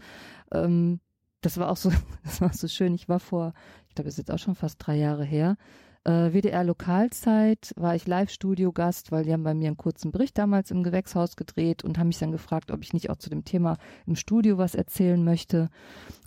[0.51, 0.99] ähm,
[1.39, 1.89] das war auch so,
[2.25, 2.93] das war so schön.
[2.93, 3.53] Ich war vor,
[3.87, 5.55] ich glaube, das ist jetzt auch schon fast drei Jahre her,
[6.03, 10.71] äh, WDR Lokalzeit war ich Live-Studio-Gast, weil die haben bei mir einen kurzen Bericht damals
[10.71, 13.77] im Gewächshaus gedreht und haben mich dann gefragt, ob ich nicht auch zu dem Thema
[14.07, 15.69] im Studio was erzählen möchte.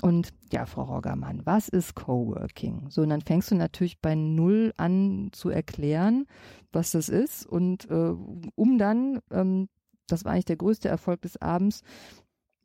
[0.00, 2.86] Und ja, Frau Roggermann, was ist Coworking?
[2.90, 6.26] So, und dann fängst du natürlich bei Null an zu erklären,
[6.72, 7.44] was das ist.
[7.44, 8.14] Und äh,
[8.54, 9.68] um dann, ähm,
[10.06, 11.82] das war eigentlich der größte Erfolg des Abends,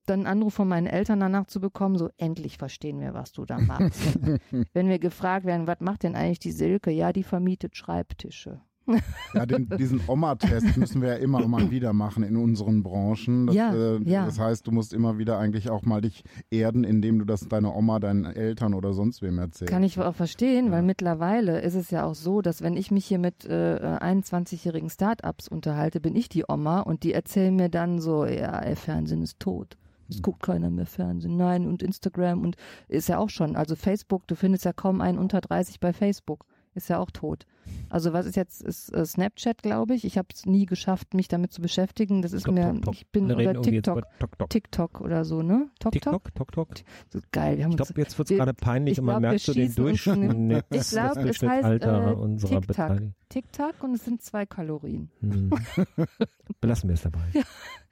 [0.10, 3.46] dann einen Anruf von meinen Eltern danach zu bekommen, so endlich verstehen wir, was du
[3.46, 4.20] da machst.
[4.74, 6.92] Wenn wir gefragt werden, was macht denn eigentlich die Silke?
[6.92, 8.62] Ja, die vermietet Schreibtische.
[9.36, 13.46] Ja, den, diesen Oma-Test müssen wir ja immer mal wieder machen in unseren Branchen.
[13.46, 14.26] Das, Ja, äh, ja.
[14.26, 17.76] das heißt, du musst immer wieder eigentlich auch mal dich erden, indem du das deiner
[17.76, 19.72] Oma, deinen Eltern oder sonst wem erzählst.
[19.72, 20.72] Kann ich auch verstehen, Ja.
[20.72, 24.90] weil mittlerweile ist es ja auch so, dass wenn ich mich hier mit äh, 21-jährigen
[24.90, 29.22] Startups unterhalte, bin ich die Oma und die erzählen mir dann so, ja, ey, Fernsehen
[29.22, 29.78] ist tot.
[30.10, 30.22] Es Hm.
[30.24, 31.38] guckt keiner mehr Fernsehen.
[31.38, 32.56] Nein, und Instagram und
[32.88, 33.56] ist ja auch schon.
[33.56, 36.46] Also Facebook, du findest ja kaum einen unter 30 bei Facebook.
[36.76, 37.46] Ist ja auch tot.
[37.90, 40.06] Also was ist jetzt, ist äh, Snapchat, glaube ich.
[40.06, 42.22] Ich habe es nie geschafft, mich damit zu beschäftigen.
[42.22, 44.50] Das ist Tok, mir, tok, ich bin Wir oder TikTok, über Tok, Tok.
[44.50, 45.70] TikTok oder so, ne?
[45.80, 46.24] Tok, Tok?
[46.26, 46.68] TikTok, Tok, Tok.
[47.12, 47.58] So geil.
[47.58, 49.30] Wir haben Ich glaube, jetzt wird es wir- gerade peinlich ich und man glaub, wir
[49.30, 53.00] merkt so den Durchschnitt, Ich glaub, das es heißt, äh, unserer TikTok.
[53.30, 55.10] TikTok und es sind zwei Kalorien.
[55.22, 55.52] Hm.
[56.62, 57.20] Belassen wir es dabei.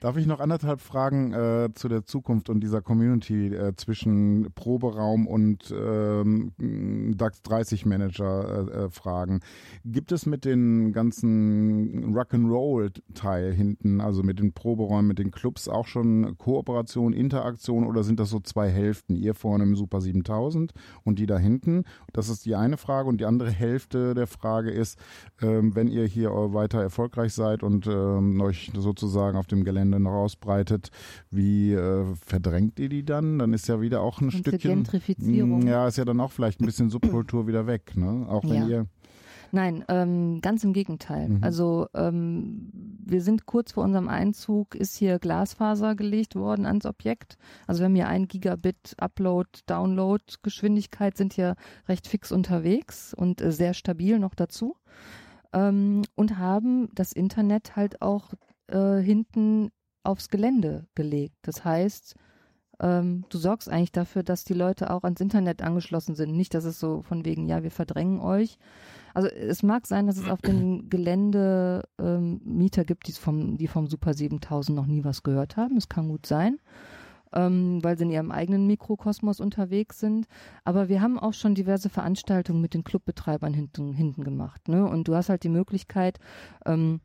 [0.00, 5.26] Darf ich noch anderthalb Fragen äh, zu der Zukunft und dieser Community äh, zwischen Proberaum
[5.28, 6.52] und ähm,
[7.16, 9.40] DAX 30 Manager äh, äh, fragen?
[9.84, 15.86] Gibt es mit den ganzen Rock'n'Roll-Teil hinten, also mit den Proberäumen, mit den Clubs auch
[15.86, 19.16] schon Kooperation, Interaktion oder sind das so zwei Hälften?
[19.16, 20.72] Ihr vorne im Super 7000
[21.04, 21.84] und die da hinten?
[22.12, 24.98] Das ist die eine Frage und die andere Hälfte der Frage ist,
[25.42, 30.12] ähm, wenn ihr hier weiter erfolgreich seid und ähm, euch sozusagen auf dem Gelände noch
[30.12, 30.90] ausbreitet,
[31.30, 33.38] wie äh, verdrängt ihr die dann?
[33.38, 34.58] Dann ist ja wieder auch ein Stückchen.
[34.84, 35.64] Gentrifizierung.
[35.64, 38.26] Mm, Ja, ist ja dann auch vielleicht ein bisschen Subkultur wieder weg, ne?
[38.28, 38.66] Auch wenn Ja.
[38.68, 38.86] ihr.
[39.50, 41.28] Nein, ähm, ganz im Gegenteil.
[41.28, 41.44] Mhm.
[41.44, 42.70] Also ähm,
[43.04, 47.38] wir sind kurz vor unserem Einzug, ist hier Glasfaser gelegt worden ans Objekt.
[47.66, 51.56] Also wir haben hier ein Gigabit Upload, Download Geschwindigkeit, sind hier
[51.88, 54.76] recht fix unterwegs und äh, sehr stabil noch dazu.
[55.52, 58.34] Ähm, und haben das Internet halt auch
[58.66, 59.70] äh, hinten
[60.02, 61.36] aufs Gelände gelegt.
[61.42, 62.14] Das heißt,
[62.80, 66.36] ähm, du sorgst eigentlich dafür, dass die Leute auch ans Internet angeschlossen sind.
[66.36, 68.58] Nicht, dass es so von wegen, ja, wir verdrängen euch.
[69.18, 73.66] Also es mag sein, dass es auf dem Gelände ähm, Mieter gibt, die vom, die
[73.66, 75.74] vom Super 7000 noch nie was gehört haben.
[75.74, 76.60] Das kann gut sein.
[77.32, 80.26] ähm, weil sie in ihrem eigenen Mikrokosmos unterwegs sind.
[80.64, 84.68] Aber wir haben auch schon diverse Veranstaltungen mit den Clubbetreibern hinten, hinten gemacht.
[84.68, 84.86] Ne?
[84.86, 86.18] Und du hast halt die Möglichkeit,
[86.64, 87.00] ähm,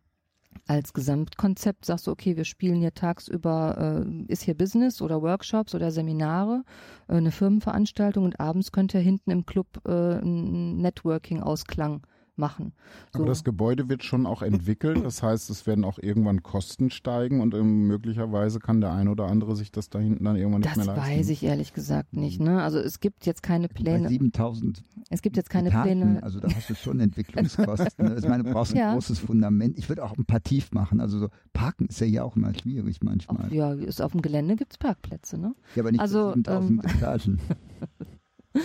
[0.67, 5.75] als Gesamtkonzept sagst du, okay, wir spielen hier tagsüber, äh, ist hier Business oder Workshops
[5.75, 6.63] oder Seminare,
[7.07, 12.01] äh, eine Firmenveranstaltung und abends könnt ihr hinten im Club äh, einen Networking-Ausklang
[12.35, 12.73] machen.
[13.11, 13.19] So.
[13.19, 17.41] Aber das Gebäude wird schon auch entwickelt, das heißt, es werden auch irgendwann Kosten steigen
[17.41, 20.71] und ähm, möglicherweise kann der eine oder andere sich das da hinten dann irgendwann nicht
[20.71, 21.09] das mehr leisten.
[21.09, 22.39] Das weiß ich ehrlich gesagt nicht.
[22.39, 22.61] Ne?
[22.61, 24.03] Also es gibt jetzt keine Pläne.
[24.03, 24.83] Bei 7000.
[25.09, 26.23] Es gibt jetzt keine Etaten, Pläne.
[26.23, 28.05] Also da hast du schon Entwicklungskosten.
[28.05, 28.15] Ne?
[28.17, 28.93] ich meine, du brauchst ein ja.
[28.93, 29.77] großes Fundament.
[29.77, 30.99] Ich würde auch ein paar tief machen.
[30.99, 33.47] Also so Parken ist ja hier auch immer schwierig manchmal.
[33.47, 35.55] Ach, ja, ist auf dem Gelände gibt es Parkplätze, ne?
[35.75, 37.39] Ja, aber nicht also, 7000 ähm, Etagen.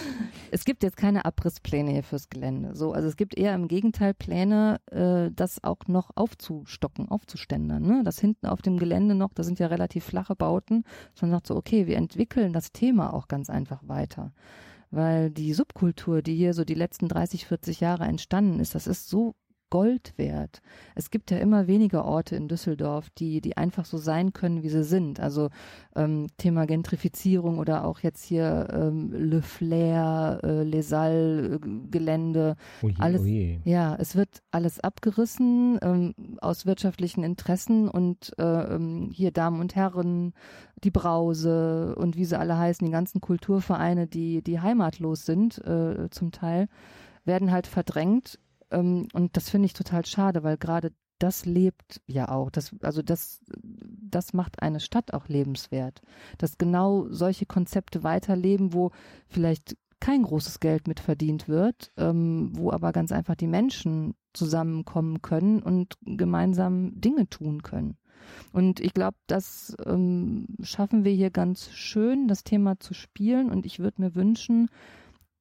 [0.51, 2.75] Es gibt jetzt keine Abrisspläne hier fürs Gelände.
[2.75, 7.83] So, also es gibt eher im Gegenteil Pläne, äh, das auch noch aufzustocken, aufzuständern.
[7.83, 8.03] Ne?
[8.03, 10.85] Das hinten auf dem Gelände noch, da sind ja relativ flache Bauten,
[11.21, 14.33] man sagt so, okay, wir entwickeln das Thema auch ganz einfach weiter.
[14.91, 19.09] Weil die Subkultur, die hier so die letzten 30, 40 Jahre entstanden ist, das ist
[19.11, 19.35] so
[19.71, 20.61] Gold wert.
[20.95, 24.69] Es gibt ja immer weniger Orte in Düsseldorf, die, die einfach so sein können, wie
[24.69, 25.21] sie sind.
[25.21, 25.51] Also
[25.97, 31.59] ähm, Thema Gentrifizierung oder auch jetzt hier ähm, Le Flair, äh, Les Halles, äh,
[31.91, 32.57] Gelände.
[32.83, 33.61] Oje, alles, oje.
[33.65, 39.75] Ja, es wird alles abgerissen ähm, aus wirtschaftlichen Interessen und äh, ähm, hier Damen und
[39.75, 40.33] Herren,
[40.85, 46.09] die Brause und wie sie alle heißen, die ganzen Kulturvereine, die, die heimatlos sind, äh,
[46.11, 46.69] zum Teil,
[47.25, 48.39] werden halt verdrängt
[48.71, 52.51] ähm, und das finde ich total schade, weil gerade das lebt ja auch.
[52.51, 56.01] Das, also das, das macht eine Stadt auch lebenswert.
[56.39, 58.93] Dass genau solche Konzepte weiterleben, wo
[59.27, 65.23] vielleicht kein großes Geld mit verdient wird, ähm, wo aber ganz einfach die Menschen zusammenkommen
[65.23, 67.97] können und gemeinsam Dinge tun können.
[68.53, 73.51] Und ich glaube, das ähm, schaffen wir hier ganz schön, das Thema zu spielen.
[73.51, 74.69] Und ich würde mir wünschen,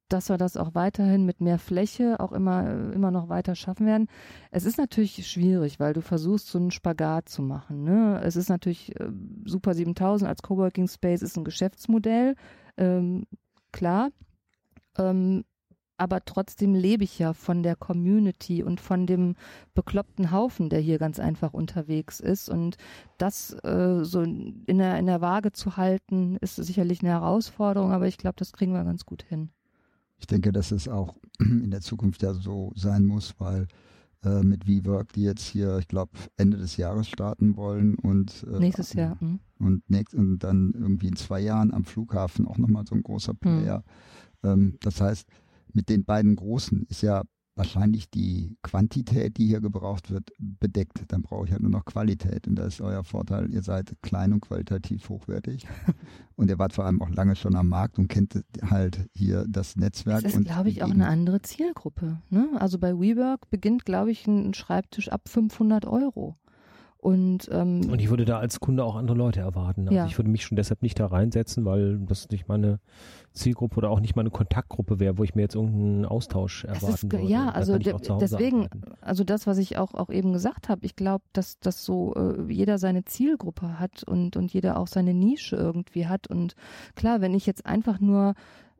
[0.10, 4.08] dass wir das auch weiterhin mit mehr Fläche auch immer, immer noch weiter schaffen werden.
[4.52, 7.84] Es ist natürlich schwierig, weil du versuchst, so einen Spagat zu machen.
[7.84, 8.22] Ne?
[8.24, 9.10] Es ist natürlich äh,
[9.46, 12.36] Super 7000 als Coworking Space ist ein Geschäftsmodell,
[12.78, 13.26] ähm,
[13.72, 14.10] klar.
[14.98, 15.44] Ähm,
[15.98, 19.36] aber trotzdem lebe ich ja von der Community und von dem
[19.74, 22.50] bekloppten Haufen, der hier ganz einfach unterwegs ist.
[22.50, 22.78] Und
[23.18, 28.08] das äh, so in der, in der Waage zu halten, ist sicherlich eine Herausforderung, aber
[28.08, 29.50] ich glaube, das kriegen wir ganz gut hin.
[30.20, 33.68] Ich denke, dass es auch in der Zukunft ja so sein muss, weil
[34.24, 38.60] äh, mit WeWork, die jetzt hier, ich glaube, Ende des Jahres starten wollen und äh,
[38.60, 39.40] nächstes Jahr mhm.
[39.60, 43.34] und, nächst, und dann irgendwie in zwei Jahren am Flughafen auch nochmal so ein großer
[43.34, 43.38] mhm.
[43.38, 43.84] Player.
[44.42, 44.50] Mhm.
[44.50, 45.28] Ähm, das heißt,
[45.74, 47.24] mit den beiden Großen ist ja
[47.58, 51.04] wahrscheinlich die Quantität, die hier gebraucht wird, bedeckt.
[51.08, 52.48] Dann brauche ich halt nur noch Qualität.
[52.48, 55.68] Und da ist euer Vorteil, ihr seid klein und qualitativ hochwertig.
[56.36, 59.76] und ihr wart vor allem auch lange schon am Markt und kennt halt hier das
[59.76, 60.24] Netzwerk.
[60.24, 62.22] Das ist, glaube ich, auch eine andere Zielgruppe.
[62.30, 62.50] Ne?
[62.60, 66.38] Also bei WeWork beginnt, glaube ich, ein Schreibtisch ab 500 Euro.
[67.00, 69.88] Und, ähm, und ich würde da als Kunde auch andere Leute erwarten.
[69.88, 70.06] Also ja.
[70.08, 72.80] ich würde mich schon deshalb nicht da reinsetzen, weil das nicht meine
[73.34, 77.12] Zielgruppe oder auch nicht meine Kontaktgruppe wäre, wo ich mir jetzt irgendeinen Austausch erwarten ist,
[77.12, 77.26] würde.
[77.26, 78.82] Ja, also deswegen, arbeiten.
[79.02, 82.52] also das, was ich auch, auch eben gesagt habe, ich glaube, dass, dass so äh,
[82.52, 86.28] jeder seine Zielgruppe hat und, und jeder auch seine Nische irgendwie hat.
[86.28, 86.56] Und
[86.96, 88.34] klar, wenn ich jetzt einfach nur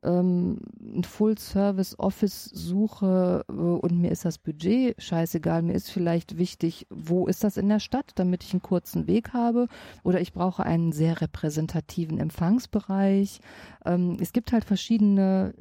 [0.04, 6.88] ähm, ein Full-Service-Office suche äh, und mir ist das Budget scheißegal, mir ist vielleicht wichtig,
[6.90, 9.68] wo ist das in der Stadt, damit ich einen kurzen Weg habe
[10.04, 13.40] oder ich brauche einen sehr repräsentativen Empfangsbereich.
[13.86, 15.54] Ähm, es gibt halt verschiedene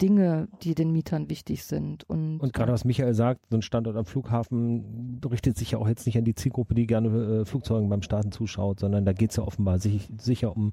[0.00, 2.08] Dinge, die den Mietern wichtig sind.
[2.08, 5.88] Und, und gerade was Michael sagt, so ein Standort am Flughafen richtet sich ja auch
[5.88, 7.08] jetzt nicht an die Zielgruppe, die gerne
[7.40, 10.72] äh, Flugzeugen beim Starten zuschaut, sondern da geht es ja offenbar sich, sicher um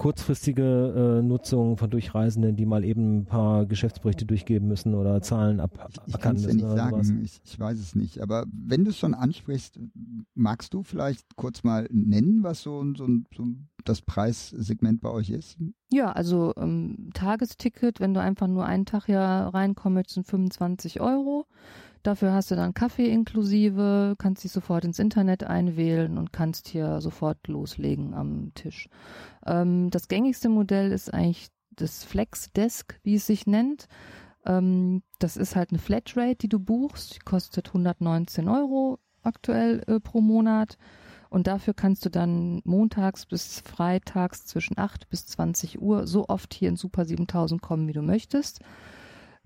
[0.00, 5.60] kurzfristige äh, Nutzung von Durchreisenden, die mal eben ein paar Geschäftsberichte durchgeben müssen oder Zahlen
[5.60, 8.22] ab ich, ich kann es ja nicht sagen, ich, ich, weiß es nicht.
[8.22, 9.78] Aber wenn du es schon ansprichst,
[10.34, 13.48] magst du vielleicht kurz mal nennen, was so, so, so
[13.84, 15.58] das Preissegment bei euch ist?
[15.92, 21.44] Ja, also ähm, Tagesticket, wenn du einfach nur einen Tag hier reinkommst, sind 25 Euro.
[22.02, 27.00] Dafür hast du dann Kaffee inklusive, kannst dich sofort ins Internet einwählen und kannst hier
[27.00, 28.88] sofort loslegen am Tisch.
[29.46, 33.86] Ähm, das gängigste Modell ist eigentlich das Flex Desk, wie es sich nennt.
[34.46, 37.16] Ähm, das ist halt eine Flatrate, die du buchst.
[37.16, 40.78] Die kostet 119 Euro aktuell äh, pro Monat.
[41.28, 46.54] Und dafür kannst du dann montags bis freitags zwischen 8 bis 20 Uhr so oft
[46.54, 48.60] hier in Super 7000 kommen, wie du möchtest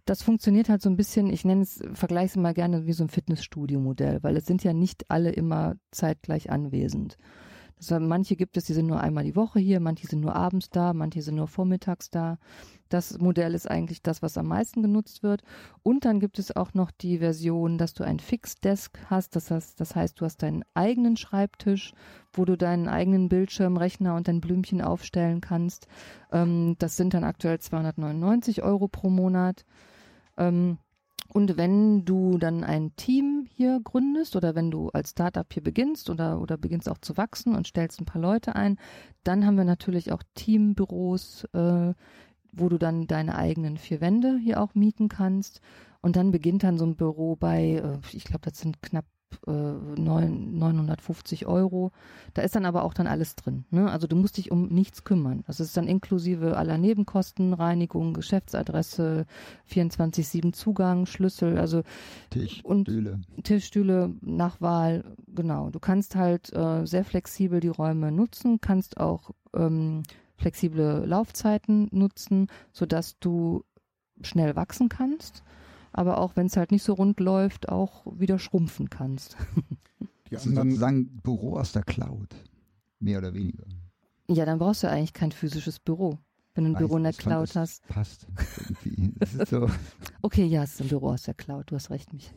[0.05, 3.05] das funktioniert halt so ein bisschen, ich nenne es, vergleiche es mal gerne wie so
[3.05, 7.17] ein Fitnessstudio-Modell, weil es sind ja nicht alle immer zeitgleich anwesend.
[7.79, 10.37] Das, heißt, manche gibt es, die sind nur einmal die Woche hier, manche sind nur
[10.37, 12.39] abends da, manche sind nur vormittags da.
[12.89, 15.43] Das Modell ist eigentlich das, was am meisten genutzt wird.
[15.83, 19.35] Und dann gibt es auch noch die Version, dass du ein Fixed-Desk hast.
[19.35, 21.93] Das heißt, das heißt, du hast deinen eigenen Schreibtisch,
[22.33, 25.89] wo du deinen eigenen Bildschirm, Rechner und dein Blümchen aufstellen kannst.
[26.31, 29.65] Ähm, das sind dann aktuell 299 Euro pro Monat.
[30.37, 30.79] Ähm,
[31.29, 36.09] und wenn du dann ein Team hier gründest oder wenn du als Startup hier beginnst
[36.09, 38.79] oder, oder beginnst auch zu wachsen und stellst ein paar Leute ein,
[39.25, 41.95] dann haben wir natürlich auch Teambüros, äh,
[42.53, 45.61] wo du dann deine eigenen vier Wände hier auch mieten kannst.
[46.03, 49.07] Und dann beginnt dann so ein Büro bei, äh, ich glaube, das sind knapp
[49.47, 51.93] äh, 950 Euro.
[52.35, 53.65] Da ist dann aber auch dann alles drin.
[53.71, 53.91] Ne?
[53.91, 55.45] Also du musst dich um nichts kümmern.
[55.47, 59.27] Das ist dann inklusive aller Nebenkosten, Reinigung, Geschäftsadresse,
[59.71, 61.83] 24-7 Zugang, Schlüssel, also
[62.31, 63.21] Tisch, und Stühle.
[63.43, 65.71] Tischstühle nach Wahl, genau.
[65.71, 70.03] Du kannst halt äh, sehr flexibel die Räume nutzen, kannst auch ähm,
[70.37, 73.65] flexible Laufzeiten nutzen, sodass du
[74.23, 75.43] schnell wachsen kannst,
[75.95, 79.37] aber auch wenn es halt nicht so rund läuft, auch wieder schrumpfen kannst.
[80.29, 82.35] Die Das ist anderen, sozusagen Büro aus der Cloud.
[83.01, 83.65] Mehr oder weniger.
[84.29, 86.19] ja, dann brauchst du eigentlich kein physisches Büro,
[86.55, 87.87] wenn du ein Weiß Büro in der fand, Cloud das hast.
[87.89, 88.27] Passt.
[88.85, 89.15] Irgendwie.
[89.19, 89.69] Das ist so.
[90.23, 92.33] Okay, ja, es ist ein Büro aus der Cloud, du hast recht, mich.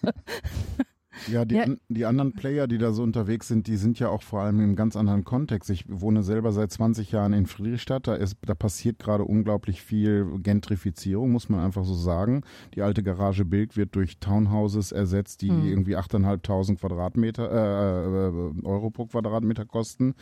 [1.30, 1.62] ja, die, Ja.
[1.64, 4.60] an, die anderen Player, die da so unterwegs sind, die sind ja auch vor allem
[4.60, 5.70] im ganz anderen Kontext.
[5.70, 8.06] Ich wohne selber seit 20 Jahren in Friedrichstadt.
[8.06, 12.42] Da, ist, da passiert gerade unglaublich viel Gentrifizierung, muss man einfach so sagen.
[12.74, 15.64] Die alte Garage Bild wird durch Townhouses ersetzt, die Hm.
[15.66, 20.14] irgendwie 8.500 Quadratmeter, äh, äh, Euro pro Quadratmeter kosten.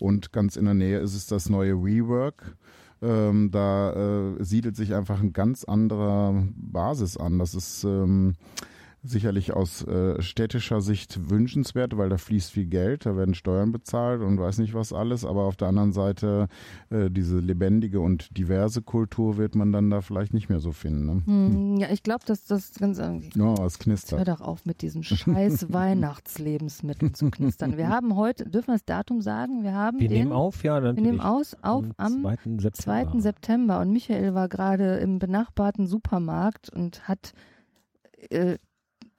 [0.00, 2.56] Und ganz in der Nähe ist es das neue WeWork.
[3.00, 3.92] Ähm, da
[4.38, 7.38] äh, siedelt sich einfach ein ganz anderer Basis an.
[7.38, 8.34] Das ist ähm,
[9.02, 14.22] sicherlich aus äh, städtischer Sicht wünschenswert, weil da fließt viel Geld, da werden Steuern bezahlt
[14.22, 16.48] und weiß nicht was alles, aber auf der anderen Seite
[16.90, 21.06] äh, diese lebendige und diverse Kultur wird man dann da vielleicht nicht mehr so finden.
[21.06, 21.22] Ne?
[21.24, 23.30] Hm, ja, ich glaube, dass das ganz irgendwie.
[23.38, 24.28] Ja, es Hör knistert.
[24.28, 27.76] doch auf mit diesen scheiß Weihnachtslebensmitteln zu knistern.
[27.76, 29.62] Wir haben heute, dürfen wir das Datum sagen?
[29.62, 32.36] Wir haben Wir den, nehmen auf, ja, dann wir nehmen aus, auf am 2.
[32.58, 32.72] September.
[33.12, 33.20] 2.
[33.20, 37.32] September und Michael war gerade im benachbarten Supermarkt und hat
[38.30, 38.58] äh,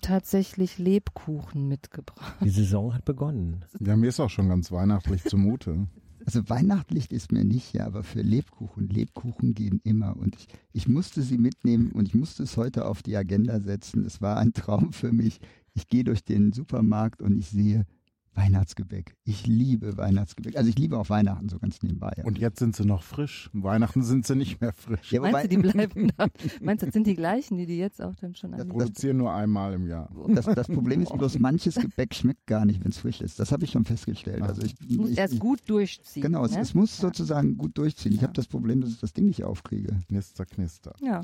[0.01, 2.38] tatsächlich Lebkuchen mitgebracht.
[2.41, 3.65] Die Saison hat begonnen.
[3.79, 5.88] Ja, mir ist auch schon ganz weihnachtlich zumute.
[6.25, 10.15] Also Weihnachtlicht ist mir nicht, ja, aber für Lebkuchen, Lebkuchen gehen immer.
[10.15, 14.05] Und ich, ich musste sie mitnehmen und ich musste es heute auf die Agenda setzen.
[14.05, 15.39] Es war ein Traum für mich.
[15.73, 17.85] Ich gehe durch den Supermarkt und ich sehe
[18.39, 19.15] Weihnachtsgebäck.
[19.25, 20.56] Ich liebe Weihnachtsgebäck.
[20.58, 22.13] Also ich liebe auch Weihnachten so ganz nebenbei.
[22.23, 23.49] Und jetzt sind sie noch frisch.
[23.54, 25.12] Weihnachten sind sie nicht mehr frisch.
[25.12, 26.28] Ja, Meinst du, die bleiben da?
[26.62, 28.71] Meinst du, das sind die gleichen, die die jetzt auch dann schon Das- an die
[28.73, 30.10] Produzieren nur einmal im Jahr.
[30.30, 33.39] das, das Problem ist bloß, manches Gebäck schmeckt gar nicht, wenn es frisch ist.
[33.39, 34.41] Das habe ich schon festgestellt.
[34.41, 36.23] Also ich, Du musst ich, erst gut durchziehen.
[36.23, 36.62] Genau, es, ne?
[36.62, 37.02] es muss Ja.
[37.08, 38.13] sozusagen gut durchziehen.
[38.13, 38.23] Ich Ja.
[38.28, 39.99] habe das Problem, dass ich das Ding nicht aufkriege.
[40.08, 40.93] Knister, knister.
[41.02, 41.21] Ja,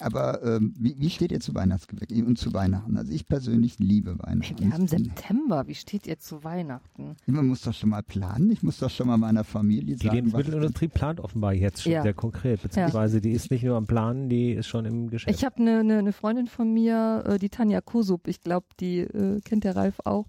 [0.00, 2.96] Aber ähm, wie, wie steht ihr zu Weihnachtsgebäck und zu Weihnachten?
[2.96, 4.58] Also ich persönlich liebe Weihnachten.
[4.58, 5.66] wir haben September.
[5.66, 7.16] Wie steht ihr zu Weihnachten?
[7.26, 8.50] Man muss doch schon mal planen.
[8.50, 11.92] Ich muss doch schon mal meiner Familie Die sagen, was Lebensmittelindustrie plant offenbar jetzt schon
[11.92, 12.02] Ja.
[12.02, 15.36] sehr konkret, beziehungsweise die ist nicht nur am Planen, die ist schon im Geschäft.
[15.36, 19.00] Ich habe eine ne, ne Freundin von mir, äh, die Tanja Kosup, ich glaube, die
[19.00, 20.26] äh, kennt der Ralf auch,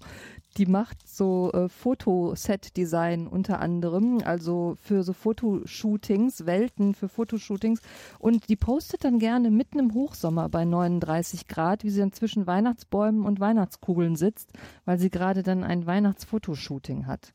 [0.57, 7.81] die macht so äh, Fotoset-Design unter anderem, also für so Fotoshootings, Welten für Fotoshootings
[8.19, 12.47] und die postet dann gerne mitten im Hochsommer bei 39 Grad, wie sie dann zwischen
[12.47, 14.53] Weihnachtsbäumen und Weihnachtskugeln sitzt,
[14.85, 17.33] weil sie gerade dann ein Weihnachtsfotoshooting hat.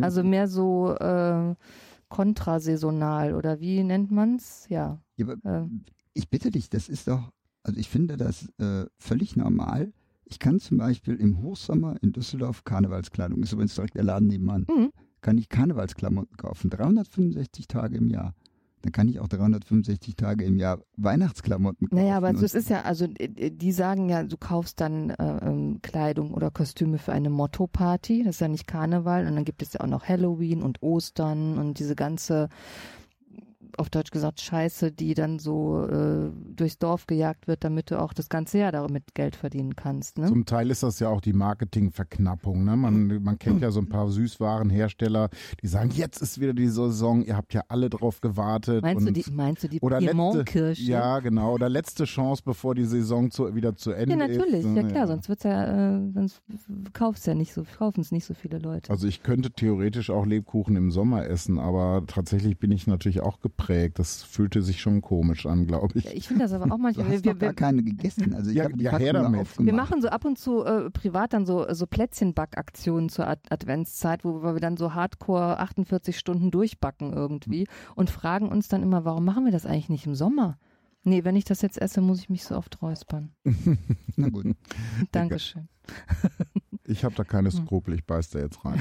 [0.00, 1.54] Also mehr so äh,
[2.08, 4.66] kontrasaisonal oder wie nennt man's?
[4.68, 5.00] Ja.
[5.16, 5.66] Ja, Äh,
[6.12, 7.30] ich bitte dich, das ist doch,
[7.62, 9.92] also ich finde das äh, völlig normal.
[10.30, 14.64] Ich kann zum Beispiel im Hochsommer in Düsseldorf Karnevalskleidung, ist übrigens direkt der Laden nebenan,
[14.68, 14.90] Mhm.
[15.20, 18.34] kann ich Karnevalsklamotten kaufen, 365 Tage im Jahr.
[18.82, 22.02] Dann kann ich auch 365 Tage im Jahr Weihnachtsklamotten kaufen.
[22.02, 25.80] Naja, aber es ist ja, also äh, die sagen ja, du kaufst dann äh, ähm,
[25.82, 29.74] Kleidung oder Kostüme für eine Motto-Party, das ist ja nicht Karneval und dann gibt es
[29.74, 32.48] ja auch noch Halloween und Ostern und diese ganze,
[33.78, 38.12] auf Deutsch gesagt, Scheiße, die dann so äh, durchs Dorf gejagt wird, damit du auch
[38.12, 40.18] das ganze Jahr damit Geld verdienen kannst.
[40.18, 40.26] Ne?
[40.26, 42.64] Zum Teil ist das ja auch die Marketingverknappung.
[42.64, 42.76] Ne?
[42.76, 45.30] Man, man kennt ja so ein paar Süßwarenhersteller,
[45.62, 48.82] die sagen, jetzt ist wieder die Saison, ihr habt ja alle drauf gewartet.
[48.82, 51.54] Meinst du die, meinst du die oder letzte, ja, genau.
[51.54, 54.38] Oder letzte Chance, bevor die Saison zu, wieder zu Ende Ja, ist.
[54.38, 54.82] natürlich, ne?
[54.82, 56.42] ja klar, sonst wird's ja, äh, sonst
[56.92, 58.90] kaufst ja nicht so, kaufen es nicht so viele Leute.
[58.90, 63.40] Also ich könnte theoretisch auch Lebkuchen im Sommer essen, aber tatsächlich bin ich natürlich auch
[63.40, 63.98] geplant geprägt.
[63.98, 66.04] Das fühlte sich schon komisch an, glaube ich.
[66.04, 67.06] Ja, ich finde das aber auch Du manchmal.
[67.08, 68.34] hast Wir, doch gar wir, keine gegessen.
[68.34, 69.58] Also ich Ja, habe die ja, her damit.
[69.58, 74.24] wir machen so ab und zu äh, privat dann so, so Plätzchenbackaktionen zur Ad Adventszeit,
[74.24, 79.24] wo wir dann so hardcore 48 Stunden durchbacken irgendwie und fragen uns dann immer, warum
[79.24, 80.58] machen wir das eigentlich nicht im Sommer?
[81.02, 83.32] Nee, wenn ich das jetzt esse, muss ich mich so oft räuspern.
[84.16, 84.54] Na gut.
[85.12, 85.68] Dankeschön.
[86.84, 88.80] Ich habe da keine Skrupel, ich beiß da jetzt rein.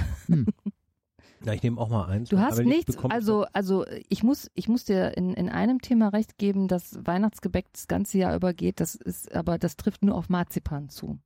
[1.45, 2.29] Ja, ich nehme auch mal eins.
[2.29, 6.09] Du hast nichts, bekomme- also, also ich muss, ich muss dir in, in einem Thema
[6.09, 10.29] recht geben, dass Weihnachtsgebäck das ganze Jahr übergeht, das ist, aber das trifft nur auf
[10.29, 11.17] Marzipan zu.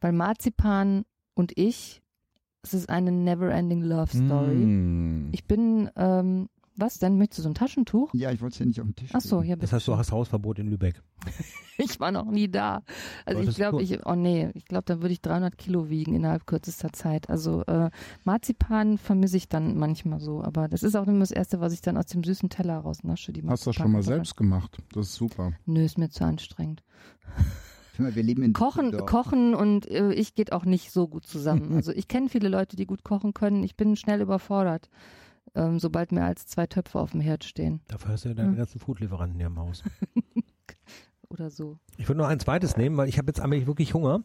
[0.00, 1.04] Weil Marzipan
[1.34, 2.02] und ich,
[2.62, 4.54] es ist eine never-ending love story.
[4.54, 5.28] Mm.
[5.32, 7.18] Ich bin, ähm, was denn?
[7.18, 8.12] Möchtest du so ein Taschentuch?
[8.14, 9.96] Ja, ich wollte es ja nicht auf den Tisch Ach so, ja, Das heißt, du
[9.96, 11.02] hast Hausverbot in Lübeck.
[11.78, 12.82] Ich war noch nie da.
[13.24, 16.46] Also ich glaube, ich, oh nee, ich glaube, dann würde ich 300 Kilo wiegen innerhalb
[16.46, 17.30] kürzester Zeit.
[17.30, 17.90] Also äh,
[18.24, 21.80] Marzipan vermisse ich dann manchmal so, aber das ist auch immer das Erste, was ich
[21.80, 23.32] dann aus dem süßen Teller rausnasche.
[23.32, 24.76] Die Hast du das schon mal selbst gemacht?
[24.92, 25.52] Das ist super.
[25.64, 26.82] Nö, ist mir zu anstrengend.
[27.98, 31.74] Mal, wir leben in Kochen, kochen und äh, ich geht auch nicht so gut zusammen.
[31.74, 33.62] Also ich kenne viele Leute, die gut kochen können.
[33.64, 34.88] Ich bin schnell überfordert,
[35.54, 38.50] ähm, sobald mehr als zwei Töpfe auf dem Herd stehen Dafür hast du ja deine
[38.50, 38.56] Hm.
[38.56, 39.82] ganzen Foodlieferanten hier im Haus.
[41.28, 41.78] oder so.
[41.96, 44.22] Ich würde noch ein zweites nehmen, weil ich habe jetzt eigentlich wirklich Hunger.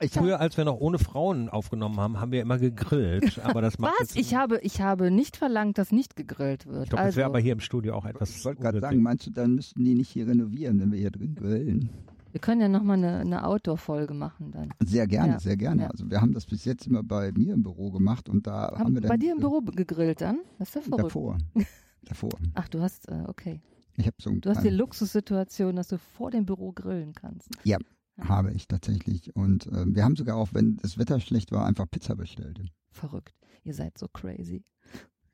[0.00, 3.38] Ich hab, Früher, als wir noch ohne Frauen aufgenommen haben, haben wir immer gegrillt.
[3.44, 4.14] Aber das macht Was?
[4.14, 6.84] Jetzt, Ich habe, ich habe nicht verlangt, dass nicht gegrillt wird.
[6.84, 8.30] ich glaube, das also, wäre aber hier im Studio auch etwas.
[8.36, 11.10] ich wollte gerade sagen, meinst du, dann müssten die nicht hier renovieren, wenn wir hier
[11.10, 11.90] drin grillen?
[12.38, 14.72] Wir können ja nochmal eine, eine Outdoor-Folge machen dann.
[14.84, 15.40] Sehr gerne, Ja.
[15.40, 15.82] sehr gerne.
[15.82, 15.88] Ja.
[15.88, 18.78] Also wir haben das bis jetzt immer bei mir im Büro gemacht und da haben,
[18.78, 20.38] Haben, wir dann bei dir im Büro gegrillt dann?
[20.60, 21.04] Das ist ja verrückt.
[21.06, 21.38] davor.
[22.02, 22.30] davor.
[22.54, 23.60] Ach, du hast, äh, okay.
[23.96, 27.48] Ich habe so ein Du hast die Luxussituation, dass du vor dem Büro grillen kannst.
[28.20, 31.90] habe ich tatsächlich und äh, wir haben sogar auch, wenn das Wetter schlecht war, einfach
[31.90, 32.60] Pizza bestellt.
[32.92, 33.34] Verrückt.
[33.64, 34.62] Ihr seid so crazy.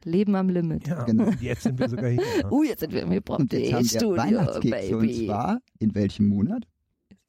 [0.05, 0.89] Leben am Limit.
[0.89, 1.31] Ja, Genau.
[1.41, 2.23] jetzt sind wir sogar hier.
[2.51, 5.27] Uh, jetzt sind wir im Und jetzt haben wir Hip-Hop-Studio, Weihnachtskekse und Baby.
[5.27, 6.67] zwar in welchem Monat?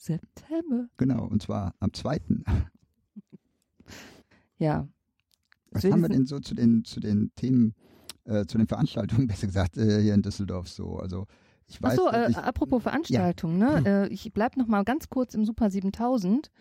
[0.06, 0.88] September.
[0.98, 2.20] Genau, und zwar am 2.
[4.58, 4.88] Ja.
[5.72, 7.76] Was haben wir denn so zu den, zu den Themen,
[8.24, 10.96] äh, zu den Veranstaltungen, besser gesagt, äh, hier in Düsseldorf so?
[10.98, 11.28] Also
[11.68, 13.84] ich weiß, Achso, dass äh, ich, apropos Veranstaltung, ne?
[13.86, 16.52] Äh, ich bleib noch mal ganz kurz im Super 7000,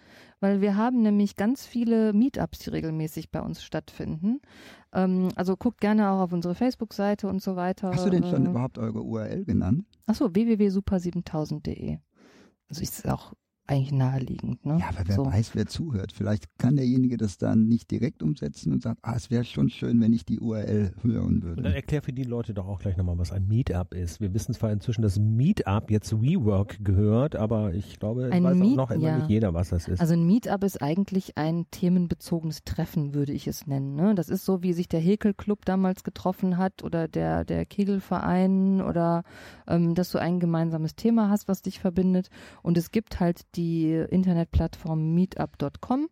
[0.41, 4.41] weil wir haben nämlich ganz viele Meetups, die regelmäßig bei uns stattfinden.
[4.93, 7.91] Ähm, also guckt gerne auch auf unsere Facebook-Seite und so weiter.
[7.93, 9.85] hast du denn schon äh, überhaupt eure URL genannt?
[10.07, 11.99] Achso, www.super7000.de.
[12.69, 13.35] Also ist auch
[13.67, 14.79] eigentlich naheliegend, ne?
[14.79, 15.25] Ja, aber wer so.
[15.27, 16.12] weiß, wer zuhört.
[16.12, 20.01] Vielleicht kann derjenige das dann nicht direkt umsetzen und sagt, ah, es wäre schon schön,
[20.03, 21.75] wenn ich die URL hören Und dann würde.
[21.75, 24.21] erklär für die Leute doch auch gleich nochmal, was ein Meetup ist.
[24.21, 28.57] Wir wissen zwar inzwischen, dass Meetup jetzt WeWork gehört, aber ich glaube, es Ein weiß
[28.59, 29.17] Meet- auch noch immer ja.
[29.19, 30.01] nicht jeder, was das ist.
[30.01, 33.95] Also ein Meetup ist eigentlich ein themenbezogenes Treffen, würde ich es nennen.
[33.95, 34.15] Ne?
[34.15, 39.23] Das ist so, wie sich der Häkelclub damals getroffen hat oder der, der Kegelverein oder
[39.67, 42.29] ähm, dass du ein gemeinsames Thema hast, was dich verbindet.
[42.62, 46.09] Und es gibt halt die Internetplattform meetup.com,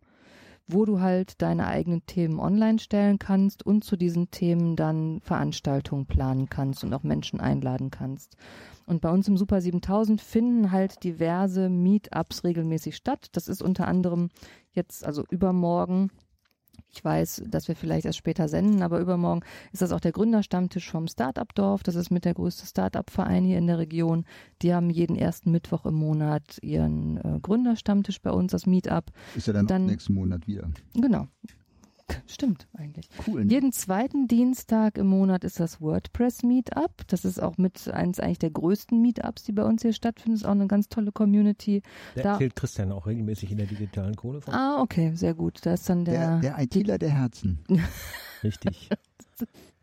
[0.67, 6.05] wo du halt deine eigenen Themen online stellen kannst und zu diesen Themen dann Veranstaltungen
[6.05, 8.37] planen kannst und auch Menschen einladen kannst.
[8.85, 13.27] Und bei uns im Super 7000 finden halt diverse Meetups regelmäßig statt.
[13.33, 14.29] Das ist unter anderem
[14.73, 16.11] jetzt, also übermorgen.
[16.95, 19.41] Ich weiß, dass wir vielleicht erst später senden, aber übermorgen
[19.71, 21.81] ist das auch der Gründerstammtisch vom Startup-Dorf.
[21.81, 24.25] Das ist mit der größte Startup-Verein hier in der Region.
[24.61, 29.05] Die haben jeden ersten Mittwoch im Monat ihren äh, Gründerstammtisch bei uns, das Meetup.
[29.35, 30.69] Ist ja dann, dann- nächsten Monat wieder.
[30.93, 31.27] Genau.
[32.27, 33.07] Stimmt eigentlich.
[33.27, 33.45] Cool.
[33.45, 33.51] ne?
[33.51, 37.07] Jeden zweiten Dienstag im Monat ist das WordPress Meetup.
[37.07, 40.35] Das ist auch mit eins eigentlich der größten Meetups, die bei uns hier stattfinden.
[40.35, 41.81] Ist auch eine ganz tolle Community.
[42.15, 44.53] da da- erzählt Christian auch regelmäßig in der digitalen Kohle von.
[44.53, 45.65] Ah, okay, sehr gut.
[45.65, 46.55] Da ist dann der, der.
[46.55, 47.63] der ITler der Herzen.
[48.43, 48.89] Richtig.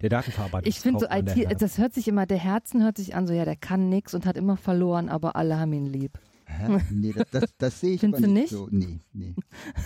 [0.01, 0.69] Der Datenverarbeitung.
[0.69, 3.45] ich finde so IT, das hört sich immer, der Herzen hört sich an, so ja,
[3.45, 6.19] der kann nix und hat immer verloren, aber alle haben ihn lieb.
[6.59, 6.79] Hä?
[6.91, 8.51] Nee, das, das, das sehe ich Findest nicht nicht?
[8.51, 8.69] so.
[8.71, 9.35] Nee, nee.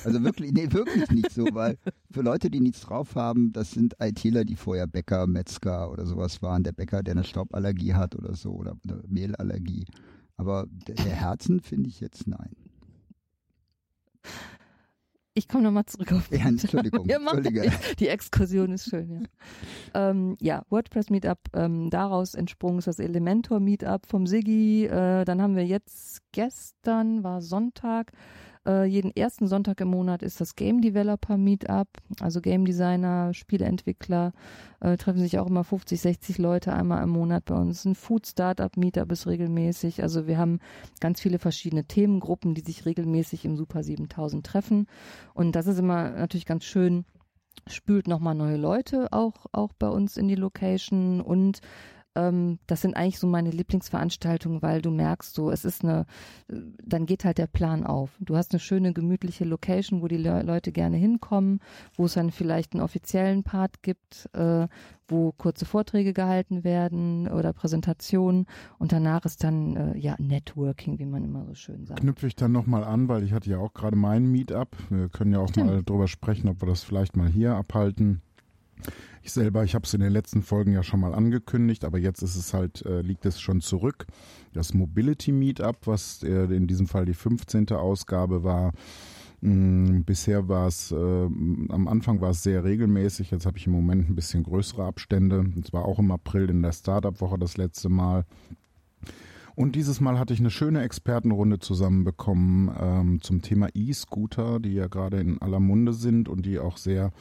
[0.04, 1.78] Also wirklich, nee, wirklich nicht so, weil
[2.10, 6.42] für Leute, die nichts drauf haben, das sind ITler, die vorher Bäcker, Metzger oder sowas
[6.42, 6.64] waren.
[6.64, 9.84] Der Bäcker, der eine Stauballergie hat oder so oder eine Mehlallergie.
[10.36, 12.56] Aber der, der Herzen finde ich jetzt nein.
[15.36, 17.72] Ich komme nochmal zurück auf Ja, Entschuldigung, Entschuldige.
[17.98, 20.10] Die Exkursion ist schön, ja.
[20.10, 24.86] ähm, ja, WordPress Meetup, ähm, daraus entsprungen ist das Elementor Meetup vom Siggi.
[24.86, 28.12] Äh, dann haben wir jetzt gestern, war Sonntag,
[28.66, 31.88] äh, jeden ersten Sonntag im Monat ist das Game Developer Meetup.
[32.20, 34.32] Also Game Designer, Spieleentwickler
[34.80, 37.84] äh, treffen sich auch immer 50, 60 Leute einmal im Monat bei uns.
[37.84, 40.02] Ein Food Startup Meetup ist regelmäßig.
[40.02, 40.60] Also wir haben
[41.00, 44.86] ganz viele verschiedene Themengruppen, die sich regelmäßig im Super 7000 treffen.
[45.34, 47.04] Und das ist immer natürlich ganz schön,
[47.66, 51.60] spült nochmal neue Leute auch, auch bei uns in die Location und
[52.14, 56.06] ähm, das sind eigentlich so meine Lieblingsveranstaltungen, weil du merkst so, es ist eine,
[56.48, 58.10] dann geht halt der Plan auf.
[58.20, 61.60] Du hast eine schöne, gemütliche Location, wo die Le Leute gerne hinkommen,
[61.96, 64.68] wo es dann vielleicht einen offiziellen Part gibt, äh,
[65.08, 68.46] wo kurze Vorträge gehalten werden oder Präsentationen
[68.78, 72.00] und danach ist dann äh, ja Networking, wie man immer so schön sagt.
[72.00, 74.76] Knüpfe ich dann nochmal an, weil ich hatte ja auch gerade mein Meetup.
[74.90, 75.66] Wir können ja auch Stimmt.
[75.66, 78.22] mal drüber sprechen, ob wir das vielleicht mal hier abhalten.
[79.22, 82.22] Ich selber, ich habe es in den letzten Folgen ja schon mal angekündigt, aber jetzt
[82.22, 84.06] ist es halt, äh, liegt es schon zurück.
[84.52, 87.70] Das Mobility Meetup, was äh, in diesem Fall die 15.
[87.70, 88.72] Ausgabe war,
[89.40, 93.72] mm, bisher war es, äh, am Anfang war es sehr regelmäßig, jetzt habe ich im
[93.72, 95.50] Moment ein bisschen größere Abstände.
[95.64, 98.26] Es war auch im April in der Startup-Woche das letzte Mal.
[99.56, 104.88] Und dieses Mal hatte ich eine schöne Expertenrunde zusammenbekommen ähm, zum Thema E-Scooter, die ja
[104.88, 107.12] gerade in aller Munde sind und die auch sehr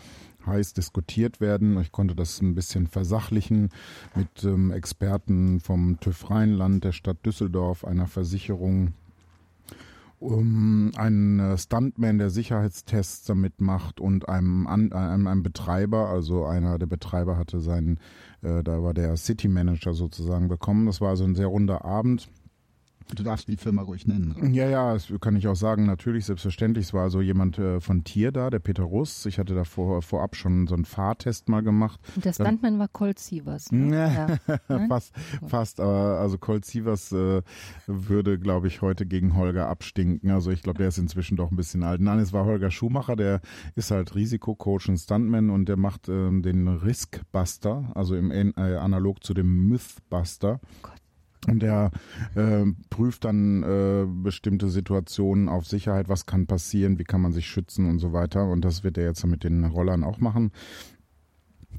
[0.46, 1.80] heiß diskutiert werden.
[1.80, 3.70] Ich konnte das ein bisschen versachlichen
[4.16, 8.94] mit ähm, Experten vom TÜV Rheinland, der Stadt Düsseldorf, einer Versicherung,
[10.20, 16.80] um einen äh, Stuntman, der Sicherheitstests damit macht und einem, einem, einem Betreiber, also einer
[16.80, 18.00] der Betreiber hatte seinen,
[18.42, 20.86] äh, da war der City Manager sozusagen bekommen.
[20.86, 22.30] Das war also ein sehr runder Abend.
[23.16, 24.54] Du darfst die Firma ruhig nennen.
[24.54, 25.86] Ja, ja, das kann ich auch sagen.
[25.86, 26.88] Natürlich, selbstverständlich.
[26.88, 29.26] Es war also jemand äh, von Tier da, der Peter Russ.
[29.26, 32.00] Ich hatte da vor, vorab schon so einen Fahrtest mal gemacht.
[32.16, 33.72] Und der Stuntman war Colt Sievers.
[33.72, 34.40] Ne?
[34.48, 34.58] ja.
[34.88, 35.14] fast,
[35.48, 35.80] fast.
[35.80, 37.42] Aber also Colt Sievers äh,
[37.88, 40.32] würde, glaube ich, heute gegen Holger abstinken.
[40.32, 42.02] Also ich glaube, der ist inzwischen doch ein bisschen alt.
[42.02, 43.42] Nein, es war Holger Schumacher, der
[43.76, 49.24] ist halt Risikocoach und Stuntman und der macht ähm, den Riskbuster, also im äh, analog
[49.24, 50.60] zu dem Mythbuster.
[50.82, 51.03] Gott.
[51.48, 51.92] Und der
[52.36, 57.48] äh, prüft dann äh, bestimmte Situationen auf Sicherheit, was kann passieren, wie kann man sich
[57.48, 58.48] schützen und so weiter.
[58.48, 60.52] Und das wird er jetzt mit den Rollern auch machen.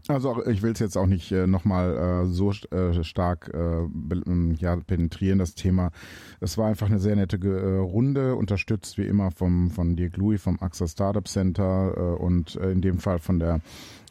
[0.07, 3.85] Also ich will es jetzt auch nicht äh, nochmal äh, so äh, stark äh,
[4.27, 5.93] ähm, ja, penetrieren, das Thema.
[6.41, 10.43] Es war einfach eine sehr nette äh, Runde, unterstützt wie immer vom, von Dirk Louis
[10.43, 13.61] vom AXA Startup Center äh, und äh, in dem Fall von der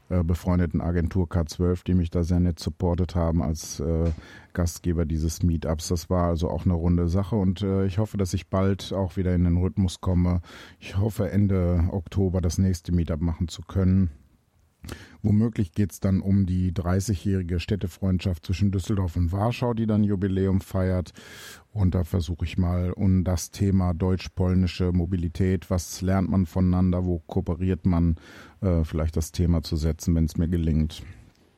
[0.10, 4.12] äh, befreundeten Agentur K12, die mich da sehr nett supportet haben als äh,
[4.54, 5.90] Gastgeber dieses Meetups.
[5.90, 9.18] Das war also auch eine runde Sache und äh, ich hoffe, dass ich bald auch
[9.18, 10.42] wieder in den Rhythmus komme.
[10.80, 14.10] Ich hoffe, Ende Oktober das nächste Meetup machen zu können.
[15.22, 20.60] Womöglich geht es dann um die 30-jährige Städtefreundschaft zwischen Düsseldorf und Warschau, die dann Jubiläum
[20.60, 21.14] feiert.
[21.72, 27.20] Und da versuche ich mal um das Thema deutsch-polnische Mobilität, was lernt man voneinander, wo
[27.20, 28.16] kooperiert man,
[28.62, 31.04] äh, vielleicht das Thema zu setzen, wenn es mir gelingt.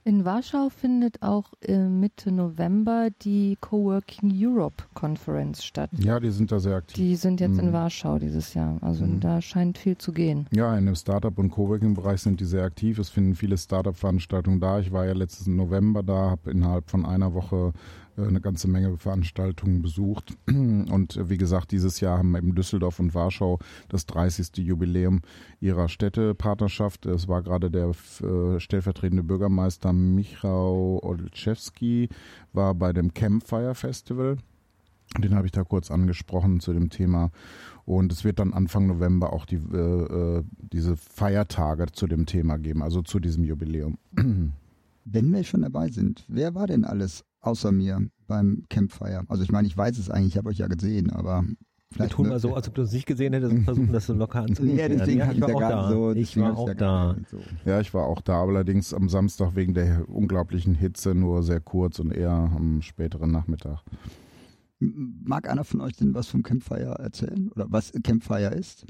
[0.07, 5.89] In Warschau findet auch äh, Mitte November die Coworking Europe Conference statt.
[5.97, 6.95] Ja, die sind da sehr aktiv.
[6.95, 7.69] Die sind jetzt mhm.
[7.69, 8.77] in Warschau dieses Jahr.
[8.81, 9.19] Also mhm.
[9.19, 10.45] da scheint viel zu gehen.
[10.51, 12.99] Ja, in dem Startup- und Coworking-Bereich sind die sehr aktiv.
[12.99, 14.79] Es finden viele Startup-Veranstaltungen da.
[14.79, 17.73] Ich war ja letztes November da, habe innerhalb von einer Woche
[18.17, 20.37] eine ganze Menge Veranstaltungen besucht.
[20.47, 23.59] Und äh, wie gesagt, dieses Jahr haben eben Düsseldorf und Warschau
[23.89, 24.57] das 30.
[24.57, 25.21] Jubiläum
[25.59, 27.05] ihrer Städtepartnerschaft.
[27.05, 27.91] Es war gerade der
[28.21, 32.09] äh, stellvertretende Bürgermeister Michał Olszewski,
[32.53, 34.37] war bei dem Campfire Festival.
[35.19, 37.31] Den habe ich da kurz angesprochen zu dem Thema.
[37.85, 42.81] Und es wird dann Anfang November auch die, äh, diese Feiertage zu dem Thema geben,
[42.81, 43.97] also zu diesem Jubiläum.
[45.05, 49.23] Wenn wir schon dabei sind, wer war denn alles außer mir beim Campfire.
[49.27, 51.45] Also ich meine, ich weiß es eigentlich, ich habe euch ja gesehen, aber
[51.91, 54.07] Vielleicht wir tun mal so, als ob du es nicht gesehen hättest und versuchen, das
[54.07, 54.77] so locker anzunehmen.
[54.77, 55.89] ja, deswegen ja, ich, war auch da.
[55.89, 57.15] So, ich war auch da.
[57.29, 57.39] So.
[57.63, 61.99] Ja, ich war auch da, allerdings am Samstag wegen der unglaublichen Hitze nur sehr kurz
[61.99, 63.81] und eher am späteren Nachmittag.
[64.79, 67.49] Mag einer von euch denn was vom Campfire erzählen?
[67.55, 68.85] Oder was Campfire ist?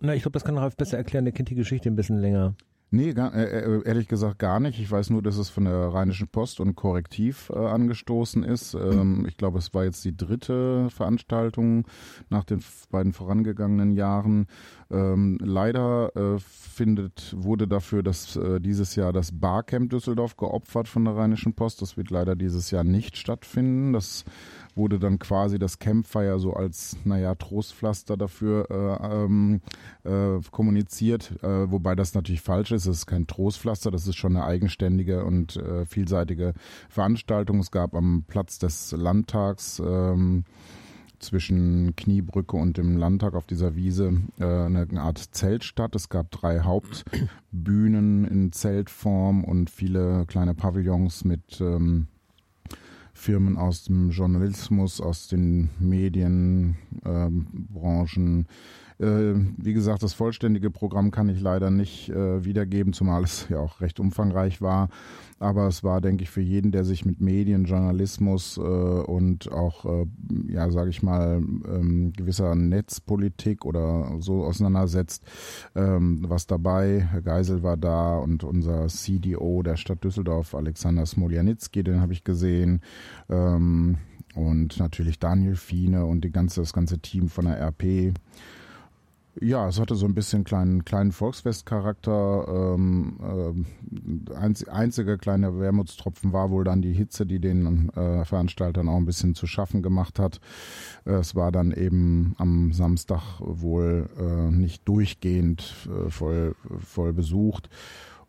[0.00, 1.24] Na, ich glaube, das kann Ralf besser erklären.
[1.24, 2.54] Der kennt die Geschichte ein bisschen länger.
[2.94, 4.78] Nee, gar, äh, äh, ehrlich gesagt gar nicht.
[4.78, 8.74] Ich weiß nur, dass es von der Rheinischen Post und Korrektiv äh, angestoßen ist.
[8.74, 11.86] Ähm, ich glaube, es war jetzt die dritte Veranstaltung
[12.28, 14.46] nach den beiden vorangegangenen Jahren.
[14.90, 21.06] Ähm, leider äh, findet, wurde dafür dass äh, dieses Jahr das Barcamp Düsseldorf geopfert von
[21.06, 21.80] der Rheinischen Post.
[21.80, 23.94] Das wird leider dieses Jahr nicht stattfinden.
[23.94, 24.26] Das
[24.74, 29.60] wurde dann quasi das Campfire so als, naja, Trostpflaster dafür äh, ähm,
[30.04, 32.86] äh, kommuniziert, äh, wobei das natürlich falsch ist.
[32.86, 36.54] Es ist kein Trostpflaster, das ist schon eine eigenständige und äh, vielseitige
[36.88, 37.60] Veranstaltung.
[37.60, 40.44] Es gab am Platz des Landtags ähm,
[41.22, 45.94] zwischen Kniebrücke und dem Landtag auf dieser Wiese äh, eine Art Zeltstadt.
[45.94, 52.08] Es gab drei Hauptbühnen in Zeltform und viele kleine Pavillons mit ähm,
[53.22, 56.76] Firmen aus dem Journalismus, aus den Medienbranchen.
[57.04, 63.46] Ähm, Äh, wie gesagt, das vollständige Programm kann ich leider nicht äh, wiedergeben, zumal es
[63.50, 64.88] ja auch recht umfangreich war.
[65.38, 69.84] Aber es war, denke ich, für jeden, der sich mit Medien, Journalismus äh, und auch,
[69.84, 70.06] äh,
[70.46, 75.24] ja, sage ich mal, ähm, gewisser Netzpolitik oder so auseinandersetzt,
[75.74, 77.08] ähm, was dabei.
[77.10, 82.22] Herr Geisel war da und unser CDO der Stadt Düsseldorf, Alexander Smoljanitski, den habe ich
[82.22, 82.80] gesehen.
[83.28, 83.96] Ähm,
[84.34, 88.14] und natürlich Daniel Fiene und die ganze, das ganze Team von der RP.
[89.40, 92.74] Ja, es hatte so ein bisschen kleinen, kleinen Volksfestcharakter.
[92.74, 93.66] Ähm,
[94.30, 98.98] äh, einz, einziger kleiner Wermutstropfen war wohl dann die Hitze, die den äh, Veranstaltern auch
[98.98, 100.40] ein bisschen zu schaffen gemacht hat.
[101.06, 106.54] Äh, es war dann eben am Samstag wohl äh, nicht durchgehend äh, voll,
[106.84, 107.70] voll besucht.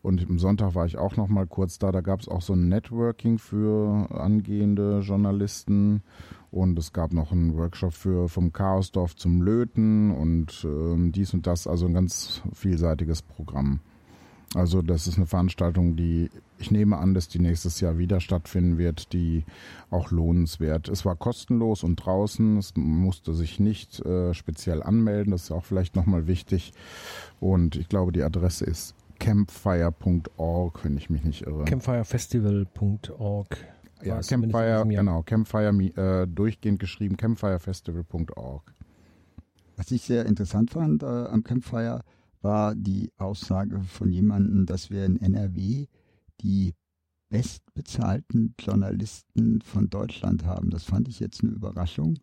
[0.04, 1.90] Und am Sonntag war ich auch noch mal kurz da.
[1.90, 6.02] Da gab es auch so ein Networking für angehende Journalisten.
[6.50, 11.46] Und es gab noch einen Workshop für vom Chaosdorf zum Löten und äh, dies und
[11.46, 11.66] das.
[11.66, 13.80] Also ein ganz vielseitiges Programm.
[14.54, 18.76] Also das ist eine Veranstaltung, die ich nehme an, dass die nächstes Jahr wieder stattfinden
[18.76, 19.44] wird, die
[19.88, 20.88] auch lohnenswert.
[20.88, 25.64] Es war kostenlos und draußen, es musste sich nicht äh, speziell anmelden, das ist auch
[25.64, 26.74] vielleicht nochmal wichtig.
[27.40, 31.64] Und ich glaube, die Adresse ist campfire.org, wenn ich mich nicht irre.
[31.64, 33.56] Campfirefestival.org.
[34.02, 38.74] Ja, Campfire, genau, Campfire äh, durchgehend geschrieben, campfirefestival.org.
[39.76, 42.02] Was ich sehr interessant fand äh, am Campfire
[42.42, 45.86] war die Aussage von jemandem, dass wir in NRW
[46.42, 46.74] die
[47.30, 50.70] bestbezahlten Journalisten von Deutschland haben.
[50.70, 52.18] Das fand ich jetzt eine Überraschung,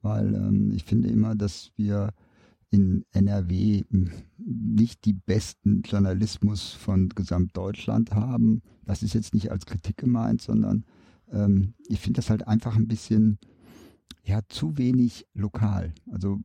[0.00, 2.14] weil ähm, ich finde immer, dass wir
[2.70, 3.84] in NRW
[4.38, 8.62] nicht die besten Journalismus von Gesamtdeutschland haben.
[8.84, 10.84] Das ist jetzt nicht als Kritik gemeint, sondern
[11.30, 13.38] ähm, ich finde das halt einfach ein bisschen
[14.22, 15.94] ja zu wenig lokal.
[16.10, 16.40] Also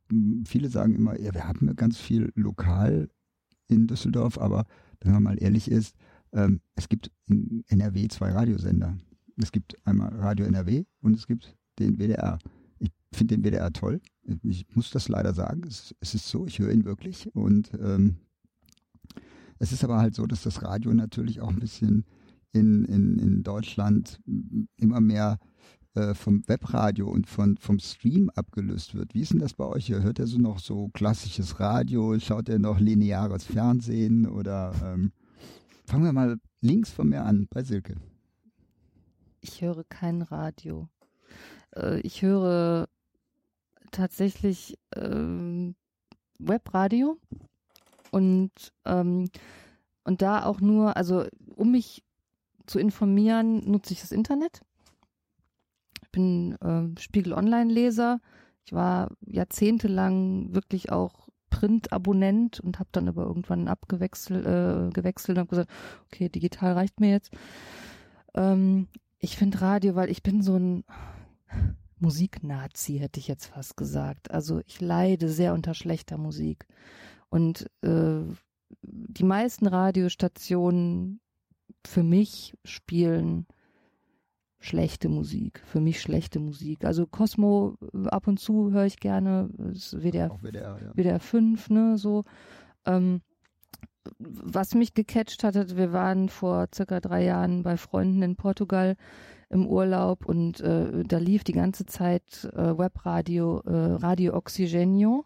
[0.46, 3.10] viele sagen immer, ja, wir haben ja ganz viel lokal
[3.68, 4.66] in Düsseldorf, aber
[5.02, 5.96] wenn man mal ehrlich ist,
[6.32, 8.98] ähm, es gibt in NRW zwei Radiosender.
[9.38, 12.40] Es gibt einmal Radio NRW und es gibt den WDR.
[12.80, 14.02] Ich finde den WDR toll.
[14.44, 15.64] Ich muss das leider sagen.
[15.68, 17.34] Es, es ist so, ich höre ihn wirklich.
[17.36, 18.18] Und ähm,
[19.60, 22.06] es ist aber halt so, dass das Radio natürlich auch ein bisschen
[22.52, 24.20] in, in, in Deutschland
[24.78, 25.40] immer mehr
[25.96, 29.14] äh, vom Webradio und von, vom Stream abgelöst wird.
[29.14, 29.90] Wie ist denn das bei euch?
[29.90, 32.18] Hört ihr so noch so klassisches Radio?
[32.20, 34.28] Schaut ihr noch lineares Fernsehen?
[34.28, 35.12] Oder ähm,
[35.86, 37.96] fangen wir mal links von mir an, bei Silke.
[39.42, 40.90] Ich höre kein Radio.
[41.76, 42.88] Äh, ich höre
[43.94, 45.76] tatsächlich ähm,
[46.40, 47.18] Webradio
[48.12, 48.52] und
[48.86, 49.30] ähm,
[50.04, 51.26] und da auch nur, also
[51.56, 52.04] um mich
[52.66, 54.62] zu informieren, nutze ich das Internet.
[56.02, 58.20] Ich bin äh, Spiegel Online-Leser.
[58.66, 65.42] Ich war jahrzehntelang wirklich auch Print-Abonnent und habe dann aber irgendwann abgewechselt äh, gewechselt und
[65.42, 65.72] habe gesagt,
[66.06, 67.32] okay, digital reicht mir jetzt.
[68.34, 68.88] Ähm,
[69.20, 70.84] ich finde Radio, weil ich bin so ein
[72.04, 74.30] Musiknazi, hätte ich jetzt fast gesagt.
[74.30, 76.68] Also ich leide sehr unter schlechter Musik.
[77.30, 78.22] Und äh,
[78.82, 81.22] die meisten Radiostationen
[81.86, 83.48] für mich spielen
[84.60, 85.62] schlechte Musik.
[85.66, 86.84] Für mich schlechte Musik.
[86.86, 89.50] Also Cosmo ab und zu höre ich gerne.
[89.58, 90.94] WDR, WDR, ja.
[90.96, 92.24] WDR 5, ne, so.
[92.86, 93.22] Ähm,
[94.20, 98.98] was mich gecatcht hatte, wir waren vor circa drei Jahren bei Freunden in Portugal
[99.54, 105.26] im Urlaub und äh, da lief die ganze Zeit äh, Webradio, äh, Radio Oxygenio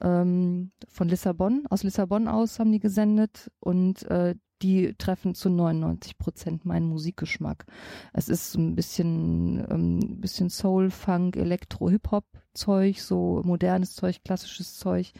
[0.00, 1.64] ähm, von Lissabon.
[1.70, 7.66] Aus Lissabon aus haben die gesendet und äh, die treffen zu 99 Prozent meinen Musikgeschmack.
[8.12, 12.24] Es ist ein bisschen, ähm, bisschen Soul, Funk, Elektro, Hip-Hop
[12.54, 15.12] Zeug, so modernes Zeug, klassisches Zeug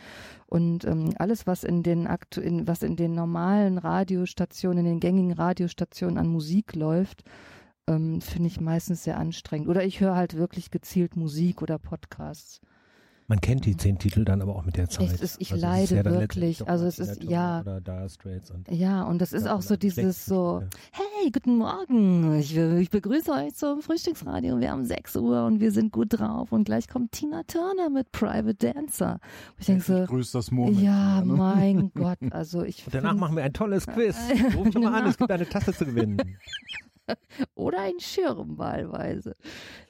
[0.47, 5.01] und ähm, alles, was in den aktu in, was in den normalen Radiostationen, in den
[5.01, 7.25] gängigen Radiostationen an Musik läuft,
[7.87, 9.69] ähm, finde ich meistens sehr anstrengend.
[9.69, 12.61] Oder ich höre halt wirklich gezielt Musik oder Podcasts.
[13.29, 15.21] Man kennt die zehn Titel dann aber auch mit der Zeit.
[15.21, 16.69] Ist, ich also leide ja wirklich.
[16.69, 17.61] Also es ist ja.
[17.61, 22.39] Oder Dire Straits und ja, und das ist auch so dieses so, hey, guten Morgen.
[22.39, 24.61] Ich, ich, begrüße euch zum Frühstücksradio.
[24.61, 26.53] Wir haben 6 Uhr und wir sind gut drauf.
[26.53, 29.13] Und gleich kommt Tina Turner mit Private Dancer.
[29.13, 30.81] Und ich denke so, grüß das Moment.
[30.81, 31.33] Ja, ne?
[31.33, 32.19] mein Gott.
[32.33, 32.85] Also ich.
[32.85, 34.17] Und danach machen wir ein tolles Quiz.
[34.57, 36.19] Ruf schon mal an, es gibt eine Tasse zu gewinnen.
[37.55, 39.37] Oder ein Schirm wahlweise.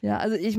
[0.01, 0.59] Ja, also ich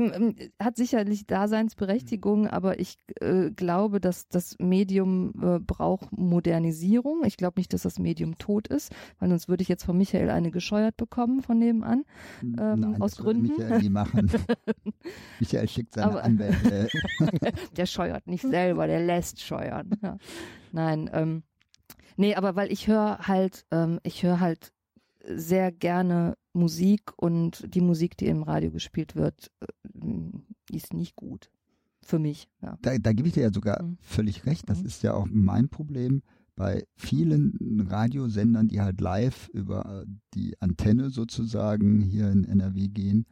[0.60, 7.24] hat sicherlich Daseinsberechtigung, aber ich äh, glaube, dass das Medium äh, braucht Modernisierung.
[7.24, 10.30] Ich glaube nicht, dass das Medium tot ist, weil sonst würde ich jetzt von Michael
[10.30, 12.04] eine gescheuert bekommen von nebenan.
[12.42, 13.48] Ähm, Nein, aus Gründen.
[13.56, 14.30] Michael nie machen.
[15.40, 16.88] Michael schickt seine Aber- Anwälte.
[17.76, 19.90] der scheuert nicht selber, der lässt scheuern.
[20.02, 20.18] Ja.
[20.72, 21.42] Nein, ähm,
[22.16, 24.72] nee, aber weil ich höre halt, ähm, ich höre halt
[25.26, 29.66] sehr gerne Musik und die Musik, die im Radio gespielt wird, äh,
[30.74, 31.50] ist nicht gut.
[32.02, 32.78] Für mich, ja.
[32.82, 33.96] Da, da gebe ich dir ja sogar Mhm.
[34.00, 34.68] völlig recht.
[34.68, 34.86] Das Mhm.
[34.86, 36.22] ist ja auch mein Problem
[36.56, 43.26] bei vielen Radiosendern, die halt live über äh, die Antenne sozusagen hier in NRW gehen.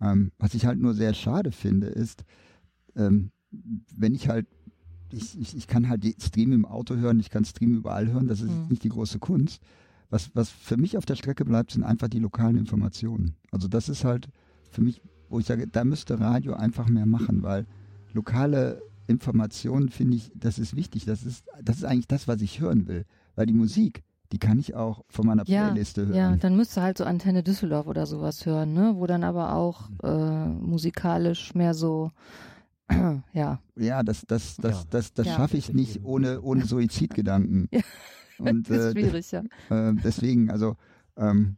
[0.00, 2.24] Ähm, was ich halt nur sehr schade finde, ist,
[2.96, 4.46] ähm, wenn ich halt,
[5.12, 8.26] ich, ich, ich kann halt die Stream im Auto hören, ich kann Stream überall hören,
[8.26, 8.66] das ist Mhm.
[8.70, 9.62] nicht die große Kunst.
[10.14, 13.34] Was, was für mich auf der Strecke bleibt, sind einfach die lokalen Informationen.
[13.50, 14.28] Also das ist halt
[14.70, 17.66] für mich, wo ich sage, da müsste Radio einfach mehr machen, weil
[18.12, 21.04] lokale Informationen finde ich, das ist wichtig.
[21.04, 23.06] Das ist, das ist eigentlich das, was ich hören will.
[23.34, 26.14] Weil die Musik, die kann ich auch von meiner Ja, Playliste hören.
[26.16, 28.92] Ja, dann müsste halt so Antenne Düsseldorf oder sowas hören, ne?
[28.94, 32.12] Wo dann aber auch äh, musikalisch mehr so,
[33.32, 33.58] ja.
[33.74, 34.86] Ja, das, das, das, Ja.
[34.90, 35.34] das, das Ja.
[35.34, 37.68] schaffe ich nicht ohne, ohne Suizidgedanken.
[38.38, 39.42] Und ist äh, schwierig, ja.
[39.70, 40.76] äh, deswegen, also,
[41.16, 41.56] ähm,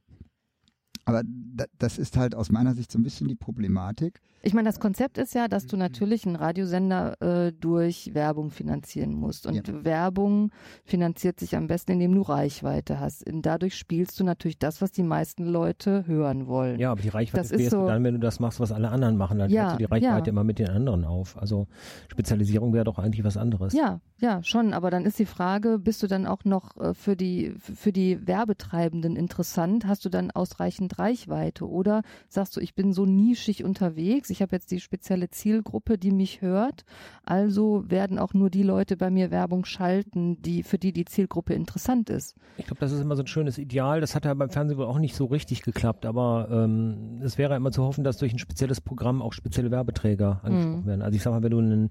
[1.05, 4.21] aber da, das ist halt aus meiner Sicht so ein bisschen die Problematik.
[4.47, 9.13] Ich meine, das Konzept ist ja, dass du natürlich einen Radiosender äh, durch Werbung finanzieren
[9.13, 9.45] musst.
[9.45, 9.85] Und Ja.
[9.85, 10.53] Werbung
[10.85, 13.27] finanziert sich am besten, indem du Reichweite hast.
[13.29, 16.79] Und dadurch spielst du natürlich das, was die meisten Leute hören wollen.
[16.79, 19.17] Ja, aber die Reichweite Das ist so- dann, wenn du das machst, was alle anderen
[19.17, 19.39] machen.
[19.41, 20.33] Dann Ja, du die Reichweite ja.
[20.33, 21.37] immer mit den anderen auf.
[21.37, 21.67] Also
[22.09, 23.73] Spezialisierung wäre doch eigentlich was anderes.
[23.73, 24.75] Ja, ja, schon.
[24.75, 28.25] Aber dann ist die Frage, bist du dann auch noch äh, für die, für die
[28.29, 29.87] Werbetreibenden interessant?
[29.89, 31.69] Hast du dann ausreichend Reichweite?
[31.69, 36.11] Oder sagst du, ich bin so nischig unterwegs, ich habe jetzt die spezielle Zielgruppe, die
[36.13, 36.85] mich hört,
[37.25, 41.55] also werden auch nur die Leute bei mir Werbung schalten, die, für die die Zielgruppe
[41.55, 42.37] interessant ist.
[42.59, 44.01] Ich glaube, das ist immer so ein schönes Ideal.
[44.01, 47.57] Das hat ja beim Fernsehen wohl auch nicht so richtig geklappt, aber ähm, es wäre
[47.57, 50.87] immer zu hoffen, dass durch ein spezielles Programm auch spezielle Werbeträger angesprochen Mhm.
[50.87, 51.03] werden.
[51.03, 51.89] Also ich sag mal, wenn du ein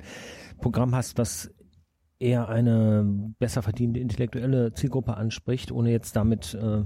[0.61, 1.51] Programm hast, was
[2.19, 6.83] eher eine besser verdienende intellektuelle Zielgruppe anspricht, ohne jetzt damit äh,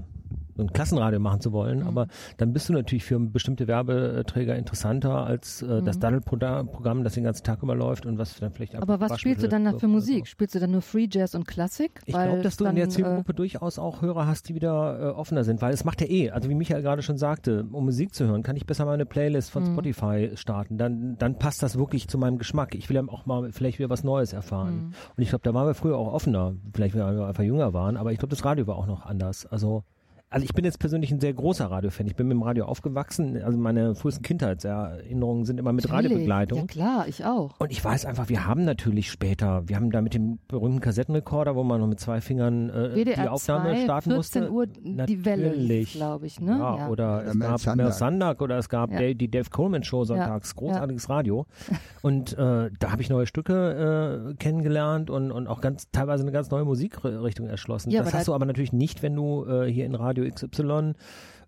[0.60, 1.86] so ein Klassenradio machen zu wollen, Mhm.
[1.86, 2.06] aber
[2.36, 6.00] dann bist du natürlich für bestimmte Werbeträger interessanter als äh, das Mhm.
[6.00, 9.64] Daddel-Programm, das den ganzen Tag überläuft und was dann vielleicht Aber was spielst du dann
[9.64, 10.26] da für Musik?
[10.26, 12.00] Spielst du dann nur Free Jazz und Klassik?
[12.06, 15.00] Ich glaube, dass du dann, in der äh, Zielgruppe durchaus auch Hörer hast, die wieder
[15.00, 17.84] äh, offener sind, weil es macht ja eh, also wie Michael gerade schon sagte, um
[17.84, 19.72] Musik zu hören, kann ich besser mal eine Playlist von Mhm.
[19.72, 20.76] Spotify starten.
[20.78, 22.74] Dann, dann passt das wirklich zu meinem Geschmack.
[22.74, 24.74] Ich will ja auch mal vielleicht wieder was Neues erfahren.
[24.74, 24.84] Mhm.
[25.16, 27.96] Und ich glaube, da waren wir früher auch offener, vielleicht weil wir einfach jünger waren,
[27.96, 29.46] aber ich glaube, das Radio war auch noch anders.
[29.46, 29.84] Also
[30.30, 32.06] also ich bin jetzt persönlich ein sehr großer Radiofan.
[32.06, 33.42] Ich bin mit dem Radio aufgewachsen.
[33.42, 36.06] Also meine frühesten Kindheitserinnerungen sind immer mit natürlich.
[36.06, 36.58] Radiobegleitung.
[36.60, 37.58] Ja klar, ich auch.
[37.58, 41.56] Und ich weiß einfach, wir haben natürlich später, wir haben da mit dem berühmten Kassettenrekorder,
[41.56, 44.50] wo man noch mit zwei Fingern äh, WDR die Aufnahme 2, starten 14 musste.
[44.52, 45.92] Uhr die Welle, Natürlich.
[45.92, 46.56] glaube ich, ne?
[46.58, 47.86] Ja, oder es Mel gab Sandak.
[47.86, 49.12] Mel Sandak oder es gab Ja.
[49.12, 51.46] Die Dave Coleman Show sonntags, großartiges Radio.
[52.02, 56.32] Und äh, da habe ich neue Stücke äh, kennengelernt und, und auch ganz teilweise eine
[56.32, 57.90] ganz neue Musikrichtung erschlossen.
[57.90, 60.92] Ja, das hast da- du aber natürlich nicht, wenn du äh, hier in Radio XY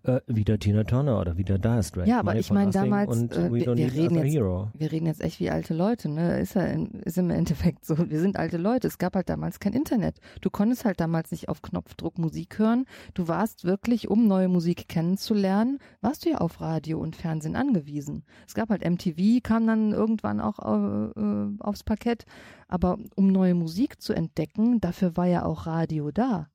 [0.05, 3.53] äh, wieder Tina Turner oder wieder Dire Straits, Ja, aber ich meine damals, und äh,
[3.53, 4.67] wir- wir reden jetzt- Hero.
[4.73, 6.41] Wir reden jetzt echt wie alte Leute, ne?
[6.41, 7.97] Ist ja in, ist im Endeffekt so.
[8.09, 8.87] Wir sind alte Leute.
[8.87, 10.17] Es gab halt damals kein Internet.
[10.41, 12.83] Du konntest halt damals nicht auf Knopfdruck Musik hören.
[13.13, 18.25] Du warst wirklich, um neue Musik kennenzulernen, warst du ja auf Radio und Fernsehen angewiesen.
[18.45, 22.25] Es gab halt MTV, kam dann irgendwann auch äh, äh, aufs Parkett.
[22.67, 26.47] Aber um neue Musik zu entdecken, dafür war ja auch Radio da.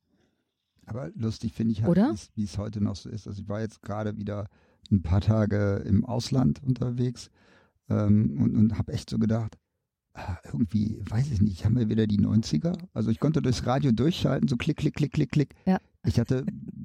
[0.88, 3.26] Aber lustig finde ich halt, wie es heute noch so ist.
[3.26, 4.48] Also ich war jetzt gerade wieder
[4.90, 7.30] ein paar Tage im Ausland unterwegs
[7.88, 9.58] ähm, und, und habe echt so gedacht,
[10.14, 12.76] ah, irgendwie, weiß ich nicht, haben wir wieder die 90er?
[12.92, 15.54] Also ich konnte durchs Radio durchschalten, so klick, klick, klick, klick, klick.
[15.66, 15.78] Ja.
[16.04, 16.44] Ich hatte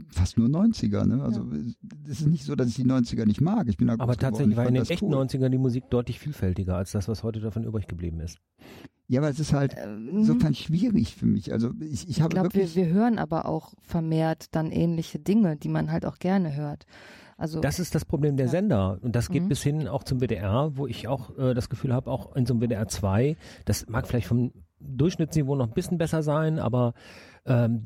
[0.10, 1.24] fast nur 90er, ne?
[1.24, 1.48] Also
[2.06, 3.68] es ist nicht so, dass ich die 90er nicht mag.
[3.70, 5.24] Ich bin da Aber tatsächlich ich war in den echten cool.
[5.24, 8.40] 90ern die Musik deutlich vielfältiger als das, was heute davon übrig geblieben ist.
[9.08, 11.52] Ja, aber es ist halt Ähm, insofern schwierig für mich.
[11.52, 12.76] Also ich, ich Ich habe glaube, wir, wirklich...
[12.76, 16.86] wir hören aber auch vermehrt dann ähnliche Dinge, die man halt auch gerne hört.
[17.38, 18.52] Also Das ist das Problem der Ja.
[18.52, 19.00] Sender.
[19.02, 19.50] Und das geht Mhm.
[19.50, 22.54] bis hin auch zum WDR, wo ich auch äh, das Gefühl habe, auch in so
[22.54, 23.36] einem WDR 2,
[23.66, 26.94] das mag vielleicht vom Durchschnittsniveau noch ein bisschen besser sein, aber
[27.46, 27.84] ähm,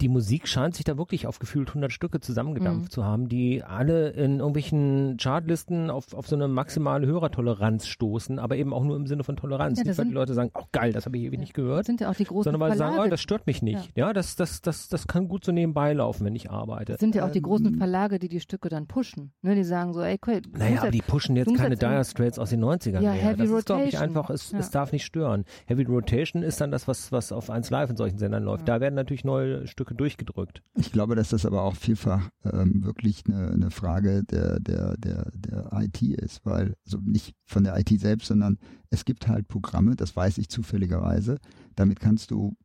[0.00, 2.90] die Musik scheint sich da wirklich auf gefühlt 100 Stücke zusammengedampft Mhm.
[2.90, 8.56] zu haben, die alle in irgendwelchen Chartlisten auf, auf so eine maximale Hörertoleranz stoßen, aber
[8.56, 9.78] eben auch nur im Sinne von Toleranz.
[9.78, 11.40] Ja, nicht, weil die Leute sagen, oh geil, das habe ich ewig Ja.
[11.40, 13.46] nicht gehört, Das sind ja auch die großen sondern weil sie sagen, oh, das stört
[13.46, 13.90] mich nicht.
[13.96, 16.92] Ja, das, das, das, das kann gut so nebenbei laufen, wenn ich arbeite.
[16.92, 19.32] das sind ja auch die großen Ähm, Verlage, die die Stücke dann pushen.
[19.42, 22.38] Ne, die sagen so, ey, cool, Naja, aber ja- die pushen jetzt keine Dire Straits
[22.38, 23.22] aus den 90ern Ja, mehr.
[23.22, 24.58] Heavy das ist, glaube ich, einfach, es, Ja.
[24.58, 25.44] es darf nicht stören.
[25.66, 28.68] Heavy Rotation ist dann das, was, was auf 1 Live in solchen Sendern läuft.
[28.68, 30.62] Da werden natürlich neue Stücke durchgedrückt.
[30.76, 35.30] Ich glaube, dass das aber auch vielfach ähm, wirklich eine, eine Frage der, der, der,
[35.34, 38.58] der IT ist, weil, also nicht von der IT selbst, sondern
[38.90, 41.38] es gibt halt Programme, das weiß ich zufälligerweise,
[41.74, 42.56] damit kannst du,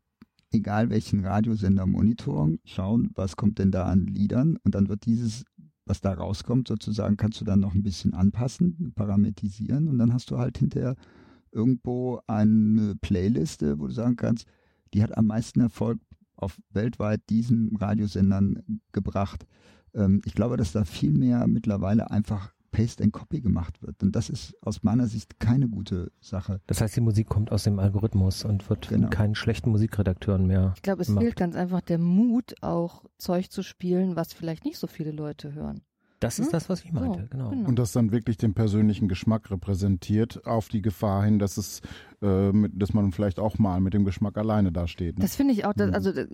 [0.52, 4.58] egal welchen Radiosender monitoren, schauen, was kommt denn da an Liedern?
[4.64, 5.46] Und dann wird dieses,
[5.86, 9.88] was da rauskommt, sozusagen, kannst du dann noch ein bisschen anpassen, parametrisieren.
[9.88, 10.96] Und dann hast du halt hinterher
[11.52, 14.46] irgendwo eine Playliste, wo du sagen kannst,
[14.94, 16.00] die hat am meisten Erfolg
[16.42, 19.46] auf weltweit diesen Radiosendern gebracht.
[19.94, 24.04] Ähm, ich glaube, dass da viel mehr mittlerweile einfach Paste and Copy gemacht wird.
[24.04, 26.62] Und das ist aus meiner Sicht keine gute Sache.
[26.68, 29.04] Das heißt, die Musik kommt aus dem Algorithmus und wird Genau.
[29.04, 30.74] von keinen schlechten Musikredakteuren mehr.
[30.76, 31.24] Ich glaube, es gemacht.
[31.24, 35.54] fehlt ganz einfach der Mut, auch Zeug zu spielen, was vielleicht nicht so viele Leute
[35.54, 35.82] hören.
[36.20, 36.52] Das ist Hm?
[36.52, 37.50] das, was ich meinte, genau.
[37.50, 37.68] genau.
[37.68, 41.82] Und das dann wirklich den persönlichen Geschmack repräsentiert, auf die Gefahr hin, dass es,
[42.22, 45.18] äh, mit, dass man vielleicht auch mal mit dem Geschmack alleine dasteht.
[45.18, 45.22] Ne?
[45.24, 45.94] Das finde ich auch, das, Mhm.
[45.94, 46.26] also äh,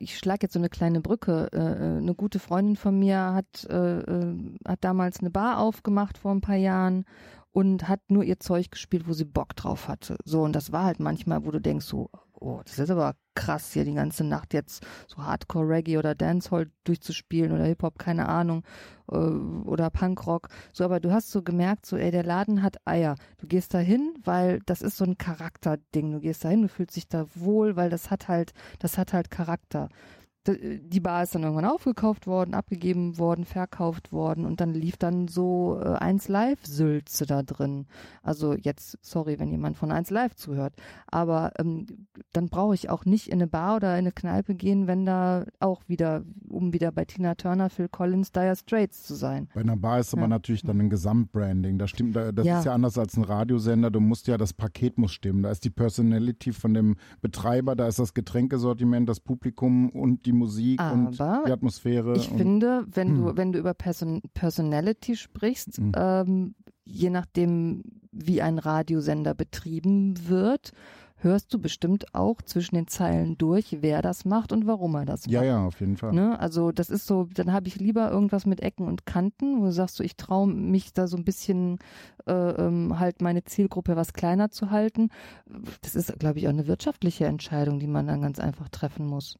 [0.00, 1.48] ich schlage jetzt so eine kleine Brücke.
[1.52, 4.34] Äh, äh, Eine gute Freundin von mir hat, äh,
[4.66, 7.04] hat damals eine Bar aufgemacht vor ein paar Jahren
[7.52, 10.16] und hat nur ihr Zeug gespielt, wo sie Bock drauf hatte.
[10.24, 12.10] So, und das war halt manchmal, wo du denkst so,
[12.42, 16.70] oh, das ist aber krass, hier die ganze Nacht jetzt so Hardcore Reggae oder Dancehall
[16.84, 18.62] durchzuspielen oder Hip-Hop, keine Ahnung,
[19.10, 20.48] äh, oder Punkrock.
[20.72, 23.16] So, aber du hast so gemerkt, so, ey, der Laden hat Eier.
[23.38, 26.12] Du gehst da hin, weil das ist so ein Charakterding.
[26.12, 29.12] Du gehst da hin, du fühlst dich da wohl, weil das hat halt, das hat
[29.12, 29.88] halt Charakter.
[30.48, 35.28] Die Bar ist dann irgendwann aufgekauft worden, abgegeben worden, verkauft worden und dann lief dann
[35.28, 37.86] so äh, 1 Live Sülze da drin.
[38.24, 40.74] Also jetzt, sorry, wenn jemand von 1 Live zuhört,
[41.06, 41.86] aber ähm,
[42.32, 45.44] dann brauche ich auch nicht in eine Bar oder in eine Kneipe gehen, wenn da
[45.60, 49.48] auch wieder, um wieder bei Tina Turner, Phil Collins, Dire Straits zu sein.
[49.54, 50.28] Bei einer Bar ist aber Ja.
[50.28, 51.78] natürlich dann ein Gesamtbranding.
[51.78, 52.58] Das stimmt, da- das Ja.
[52.58, 53.92] ist ja anders als ein Radiosender.
[53.92, 55.44] Du musst ja, das Paket muss stimmen.
[55.44, 60.31] Da ist die Personality von dem Betreiber, da ist das Getränkesortiment, das Publikum und die
[60.32, 62.16] Musik und Aber die Atmosphäre.
[62.16, 63.36] Ich und finde, wenn du, Hm.
[63.36, 65.92] wenn du über Person Personality sprichst, Hm.
[65.96, 66.54] ähm,
[66.84, 70.72] je nachdem, wie ein Radiosender betrieben wird,
[71.16, 75.24] hörst du bestimmt auch zwischen den Zeilen durch, wer das macht und warum er das
[75.26, 75.46] ja, macht.
[75.46, 76.12] ja, auf jeden Fall.
[76.12, 76.38] Ne?
[76.40, 79.72] Also das ist so, dann habe ich lieber irgendwas mit Ecken und Kanten, wo du
[79.72, 81.78] sagst, so, ich traue mich da so ein bisschen
[82.26, 85.10] äh, ähm, halt meine Zielgruppe was kleiner zu halten.
[85.82, 89.38] Das ist, glaube ich, auch eine wirtschaftliche Entscheidung, die man dann ganz einfach treffen muss.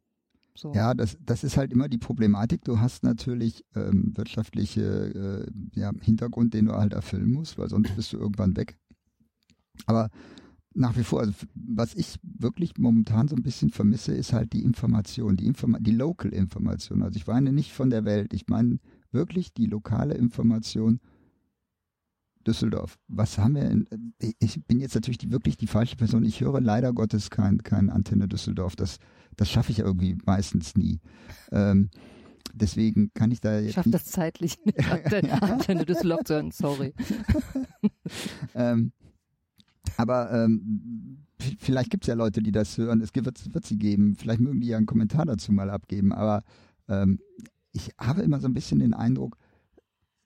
[0.54, 0.72] So.
[0.74, 2.64] Ja, das, das ist halt immer die Problematik.
[2.64, 7.96] Du hast natürlich ähm, wirtschaftliche äh, ja, Hintergrund, den du halt erfüllen musst, weil sonst
[7.96, 8.76] bist du irgendwann weg.
[9.86, 10.10] Aber
[10.74, 14.62] nach wie vor, also was ich wirklich momentan so ein bisschen vermisse, ist halt die
[14.62, 17.02] Information, die, Informa die Local-Information.
[17.02, 18.78] Also ich meine nicht von der Welt, ich meine
[19.10, 21.00] wirklich die lokale Information
[22.46, 22.98] Düsseldorf.
[23.08, 23.86] Was haben wir in,
[24.18, 26.24] äh, ich bin jetzt natürlich die, wirklich die falsche Person.
[26.24, 28.76] Ich höre leider Gottes kein, kein Antenne Düsseldorf.
[28.76, 28.98] Das,
[29.36, 31.00] das schaffe ich irgendwie meistens nie.
[31.50, 31.90] Ähm,
[32.52, 34.78] deswegen kann ich da Ich jetzt schaffe nicht, das zeitlich nicht,
[35.42, 36.94] Antenne, Düsseldorf zu hören, sorry.
[38.54, 38.92] ähm,
[39.96, 41.18] aber ähm,
[41.58, 43.00] vielleicht gibt es ja Leute, die das hören.
[43.00, 44.16] Es wird, wird sie geben.
[44.16, 46.12] Vielleicht mögen die ja einen Kommentar dazu mal abgeben.
[46.12, 46.44] Aber
[46.88, 47.18] ähm,
[47.72, 49.36] ich habe immer so ein bisschen den Eindruck,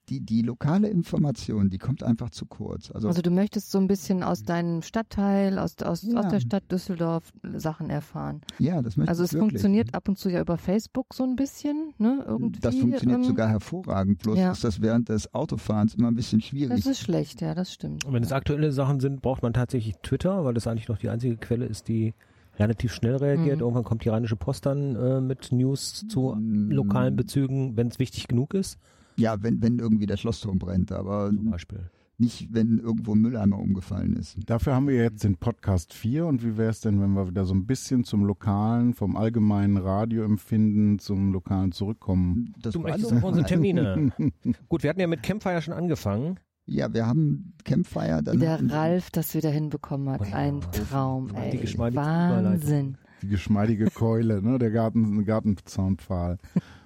[0.09, 2.91] die, die lokale Information, die kommt einfach zu kurz.
[2.91, 6.21] Also, Also du möchtest so ein bisschen aus deinem Stadtteil, aus, aus, Ja.
[6.21, 8.41] aus der Stadt Düsseldorf Sachen erfahren.
[8.59, 9.51] ja, das möchte Also ich es wirklich.
[9.53, 12.25] funktioniert ab und zu ja über Facebook so ein bisschen, ne?
[12.27, 12.61] Irgendwie.
[12.61, 14.23] Das funktioniert ähm, sogar hervorragend.
[14.23, 14.53] Bloß ja.
[14.53, 16.77] ist das während des Autofahrens immer ein bisschen schwierig.
[16.85, 18.05] Das ist schlecht, ja, das stimmt.
[18.05, 21.09] Und wenn es aktuelle Sachen sind, braucht man tatsächlich Twitter, weil das eigentlich noch die
[21.09, 22.15] einzige Quelle ist, die
[22.59, 23.57] relativ schnell reagiert.
[23.57, 23.63] Mhm.
[23.63, 27.99] Irgendwann kommt die Rheinische Post dann äh, mit News zu Mm, lokalen Bezügen, wenn es
[27.99, 28.79] wichtig genug ist,
[29.19, 31.91] Ja, wenn, wenn irgendwie der Schlossturm brennt, aber zum Beispiel.
[32.19, 34.37] nicht, wenn irgendwo ein Mülleimer umgefallen ist.
[34.47, 37.45] Dafür haben wir jetzt den Podcast 4 und wie wäre es denn, wenn wir wieder
[37.45, 42.55] so ein bisschen zum lokalen, vom allgemeinen Radioempfinden zum lokalen zurückkommen?
[42.61, 44.13] Das Du möchtest auf unsere Termine.
[44.69, 46.39] Gut, wir hatten ja mit Campfire schon angefangen.
[46.69, 48.23] Ja, wir haben Campfire.
[48.25, 50.21] Dann Wie der Ralf das wieder hinbekommen hat.
[50.23, 50.35] Oh.
[50.35, 50.61] Ein
[50.91, 51.57] Traum, Die ey.
[51.59, 52.99] geschmeidige Wahnsinn.
[53.23, 54.59] Die geschmeidige Keule, ne?
[54.59, 56.39] der Garten, Gartenzaunpfahl.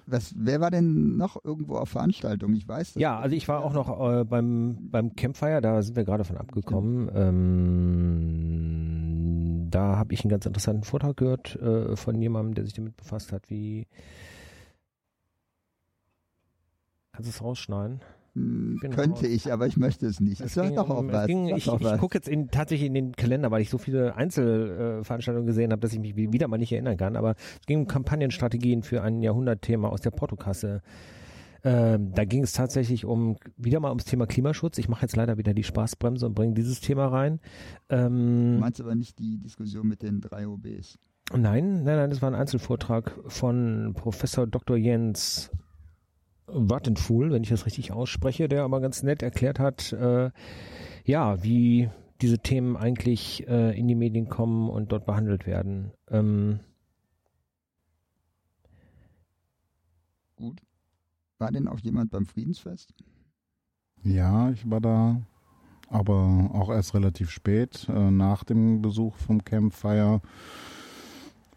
[0.05, 2.53] Was, wer war denn noch irgendwo auf Veranstaltung?
[2.53, 3.01] Ich weiß das.
[3.01, 6.37] Ja, also ich war auch noch äh, beim, beim Campfire, da sind wir gerade von
[6.37, 7.09] abgekommen.
[7.13, 8.51] Ähm,
[9.69, 13.31] da habe ich einen ganz interessanten Vortrag gehört äh, von jemandem, der sich damit befasst
[13.31, 13.87] hat, wie
[17.13, 18.01] Kannst du es rausschneiden?
[18.33, 18.95] Hm, Genau.
[18.95, 20.39] Könnte ich, aber ich möchte es nicht.
[20.41, 21.27] Es Sag ging doch auch es was.
[21.27, 25.45] ging, ich ich gucke jetzt in, tatsächlich in den Kalender, weil ich so viele Einzelveranstaltungen
[25.47, 27.15] gesehen habe, dass ich mich wie- wieder mal nicht erinnern kann.
[27.15, 30.81] Aber es ging um Kampagnenstrategien für ein Jahrhundertthema aus der Portokasse.
[31.63, 34.79] Ähm, da ging es tatsächlich um wieder mal ums Thema Klimaschutz.
[34.79, 37.39] Ich mache jetzt leider wieder die Spaßbremse und bringe dieses Thema rein.
[37.89, 40.97] Du Ähm, meinst aber nicht die Diskussion mit den drei OBs.
[41.33, 44.75] Nein, nein, nein, das war ein Einzelvortrag von Professor Dr.
[44.75, 45.51] Jens
[46.53, 50.31] Wattenfuhl, wenn ich das richtig ausspreche, der aber ganz nett erklärt hat, äh,
[51.05, 51.89] ja, wie
[52.21, 55.91] diese Themen eigentlich äh, in die Medien kommen und dort behandelt werden.
[56.09, 56.59] Ähm,
[60.35, 60.61] Gut.
[61.37, 62.93] War denn auch jemand beim Friedensfest?
[64.03, 65.21] Ja, ich war da,
[65.87, 70.21] aber auch erst relativ spät, äh, nach dem Besuch vom Campfire.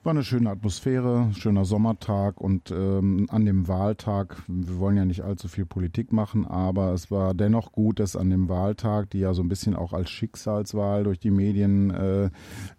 [0.05, 5.23] War eine schöne Atmosphäre, schöner Sommertag und ähm, an dem Wahltag, wir wollen ja nicht
[5.23, 9.33] allzu viel Politik machen, aber es war dennoch gut, dass an dem Wahltag, die ja
[9.33, 12.29] so ein bisschen auch als Schicksalswahl durch die Medien äh,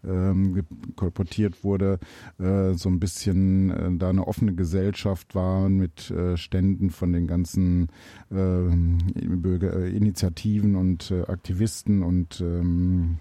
[0.04, 1.98] ähm, kolportiert wurde,
[2.38, 7.26] äh, so ein bisschen äh, da eine offene Gesellschaft war mit äh, Ständen von den
[7.26, 7.88] ganzen
[8.30, 8.70] äh,
[9.26, 13.18] Bürger, äh, Initiativen und äh, Aktivisten und ähm,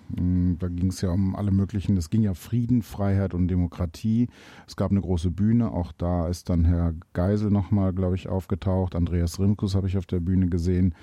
[0.58, 3.93] da ging es ja um alle möglichen, es ging ja Frieden, Freiheit und Demokratie.
[4.66, 8.94] Es gab eine große Bühne, auch da ist dann Herr Geisel nochmal, glaube ich, aufgetaucht.
[8.94, 10.94] Andreas Rimkus habe ich auf der Bühne gesehen.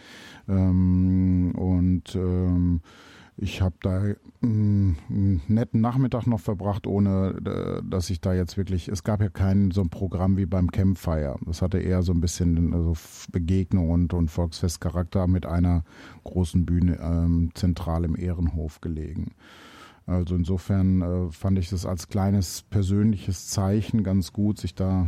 [0.48, 2.82] Ähm, und ähm,
[3.38, 4.02] ich habe da
[4.42, 9.22] mh, einen netten Nachmittag noch verbracht, ohne äh, dass ich da jetzt wirklich, es gab
[9.22, 11.38] ja kein so ein Programm wie beim Campfire.
[11.46, 12.94] Das hatte eher so ein bisschen also
[13.32, 15.84] Begegnung und, und Volksfestcharakter mit einer
[16.24, 19.32] großen Bühne ähm, zentral im Ehrenhof gelegen.
[20.12, 25.08] Also insofern äh, fand ich das als kleines persönliches Zeichen ganz gut, sich da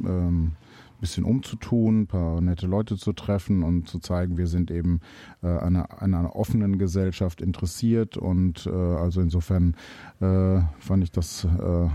[0.00, 0.52] ähm,
[0.98, 5.00] ein bisschen umzutun, ein paar nette Leute zu treffen und zu zeigen, wir sind eben
[5.42, 9.76] äh, an, einer, an einer offenen Gesellschaft interessiert und äh, also insofern
[10.20, 11.88] äh, fand ich das äh,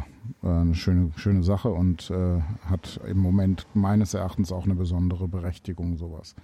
[0.47, 5.97] eine schöne, schöne Sache und äh, hat im Moment meines Erachtens auch eine besondere Berechtigung,
[5.97, 6.36] sowas.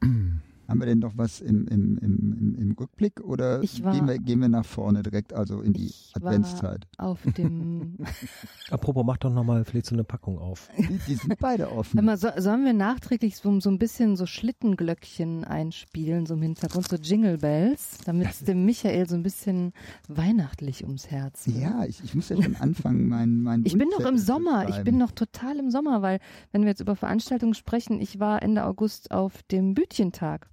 [0.70, 4.40] Haben wir denn noch was im, im, im, im, Rückblick oder war- gehen, wir, gehen
[4.40, 6.86] wir nach vorne direkt, also in die Ich war- Adventszeit?
[6.96, 7.96] Auf dem.
[8.70, 10.68] apropos, mach doch nochmal vielleicht so eine Packung auf.
[10.78, 12.04] Die, die sind beide offen.
[12.04, 16.88] mal, so, sollen wir nachträglich so, so ein bisschen so Schlittenglöckchen einspielen, so im Hintergrund,
[16.88, 19.72] so Jingle Bells, damit es dem Michael so ein bisschen
[20.08, 21.58] weihnachtlich ums Herz wird.
[21.58, 24.68] Ja, ich, ich muss ja schon anfangen, mein, mein Ich bin noch im Sommer.
[24.68, 26.20] Ich bin noch total im Sommer, weil,
[26.52, 30.48] wenn wir jetzt über Veranstaltungen sprechen, ich war Ende August auf dem Bütchentag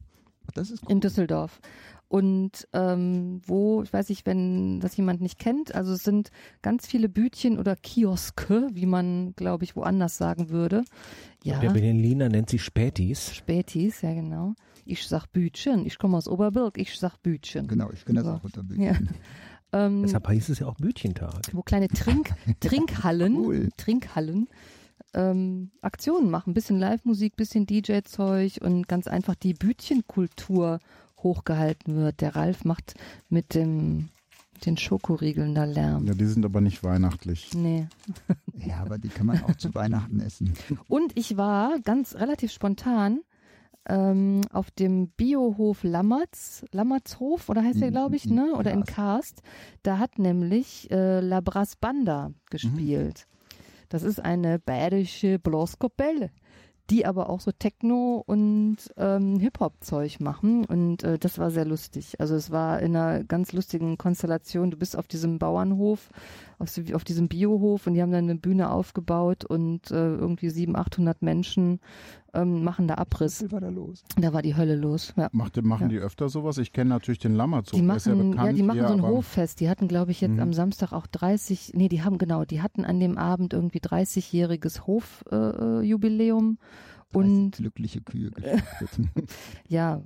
[0.54, 1.04] Das ist in gut.
[1.06, 1.60] Düsseldorf.
[2.10, 6.32] Und ähm, wo, ich weiß nicht, wenn das jemand nicht kennt, also es sind
[6.62, 10.86] ganz viele Bütchen oder Kioske, wie man, glaube ich, woanders sagen würde.
[11.44, 13.36] Ja, Der Berliner nennt sie Spätis.
[13.36, 14.54] Spätis, ja genau.
[14.86, 17.68] Ich sag Bütchen, ich komme aus Oberbilk, ich sag Bütchen.
[17.68, 18.34] Genau, ich kenne das So.
[18.36, 18.84] auch unterbüchen.
[18.84, 18.94] Ja.
[19.74, 21.42] Ähm, Deshalb hieß es ja auch Bütchentag.
[21.52, 22.30] wo kleine Trink,
[22.62, 23.70] Trinkhallen, Cool.
[23.76, 24.48] Trinkhallen
[25.14, 30.80] ähm, Aktionen machen, bisschen Live-Musik, bisschen DJ-Zeug und ganz einfach die Bütchenkultur
[31.20, 32.22] hochgehalten wird.
[32.22, 32.94] Der Ralf macht
[33.30, 34.10] mit dem
[34.66, 36.08] den Schokoriegeln da Lärm.
[36.08, 37.52] Ja, die sind aber nicht weihnachtlich.
[37.54, 37.88] Nee.
[38.56, 40.56] Ja, aber die kann man auch zu Weihnachten essen.
[40.88, 43.20] Und ich war ganz relativ spontan
[43.88, 48.54] ähm, auf dem Biohof Lammertz, Lammertshof, oder heißt der, In- glaube ich, in ne?
[48.56, 49.44] Oder in Karst.
[49.84, 53.28] Da hat nämlich äh, La Brass Banda gespielt.
[53.90, 56.30] Das ist eine bayerische Blaskapelle,
[56.90, 60.66] die aber auch so Techno und ähm, Hip-Hop-Zeug machen.
[60.66, 62.20] Und äh, das war sehr lustig.
[62.20, 64.72] Also es war in einer ganz lustigen Konstellation.
[64.72, 66.10] Du bist auf diesem Bauernhof,
[66.60, 70.50] auf, so- auf diesem Biohof und die haben dann eine Bühne aufgebaut und äh, irgendwie
[70.50, 71.80] 700, 800 Menschen
[72.34, 73.44] ähm, machen da Abriss.
[73.44, 74.04] Was war da los?
[74.20, 75.14] Da war die Hölle los.
[75.18, 75.30] Ja.
[75.32, 75.88] Macht, machen Ja.
[75.90, 76.58] die öfter sowas?
[76.58, 77.80] Ich kenne natürlich den Lammerzug.
[77.80, 78.48] Die der ist ja machen, bekannt.
[78.48, 79.60] ja, die machen so ein Hoffest.
[79.60, 80.40] Die hatten, glaube ich, jetzt Mhm.
[80.40, 84.88] am Samstag auch 30, nee, die haben genau, die hatten an dem Abend irgendwie 30-jähriges
[84.88, 86.58] Hofjubiläum.
[86.62, 86.66] Äh.
[87.14, 88.90] 30 und glückliche Kühe geschlachtet.
[89.70, 90.02] ja,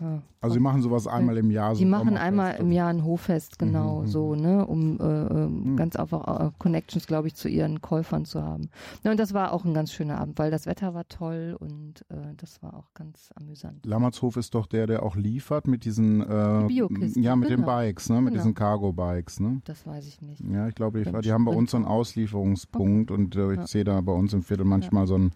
[0.00, 0.22] ja.
[0.40, 1.74] Also sie machen sowas einmal im Jahr.
[1.74, 2.72] so die machen einmal im so.
[2.76, 5.76] Jahr ein Hoffest, genau, Mhm, so, ne, um äh, äh, Mhm.
[5.76, 8.68] ganz einfach äh, Connections, glaube ich, zu ihren Käufern zu haben.
[9.02, 12.04] Ja, und das war auch ein ganz schöner Abend, weil das Wetter war toll und
[12.10, 13.84] äh, das war auch ganz amüsant.
[13.86, 17.56] Lammertshof ist doch der, der auch liefert mit diesen äh, Die Biokisten, ja mit den
[17.62, 17.66] genau.
[17.66, 18.42] Bikes, ne, mit Genau.
[18.42, 19.62] diesen Cargo-Bikes, ne?
[19.64, 20.40] Das weiß ich nicht.
[20.48, 23.66] Ja, ich glaube, die, haben bei uns so einen Auslieferungspunkt und äh, ich Ja.
[23.66, 25.32] sehe da bei uns im Viertel manchmal so ein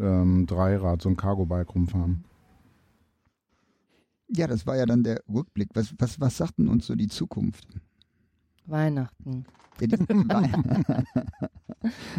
[0.00, 2.24] ähm, Dreirad, so ein Cargo-Bike rumfahren.
[4.28, 5.70] Ja, das war ja dann der Rückblick.
[5.74, 7.66] Was, was, was sagt denn uns so die Zukunft?
[8.66, 9.46] Weihnachten.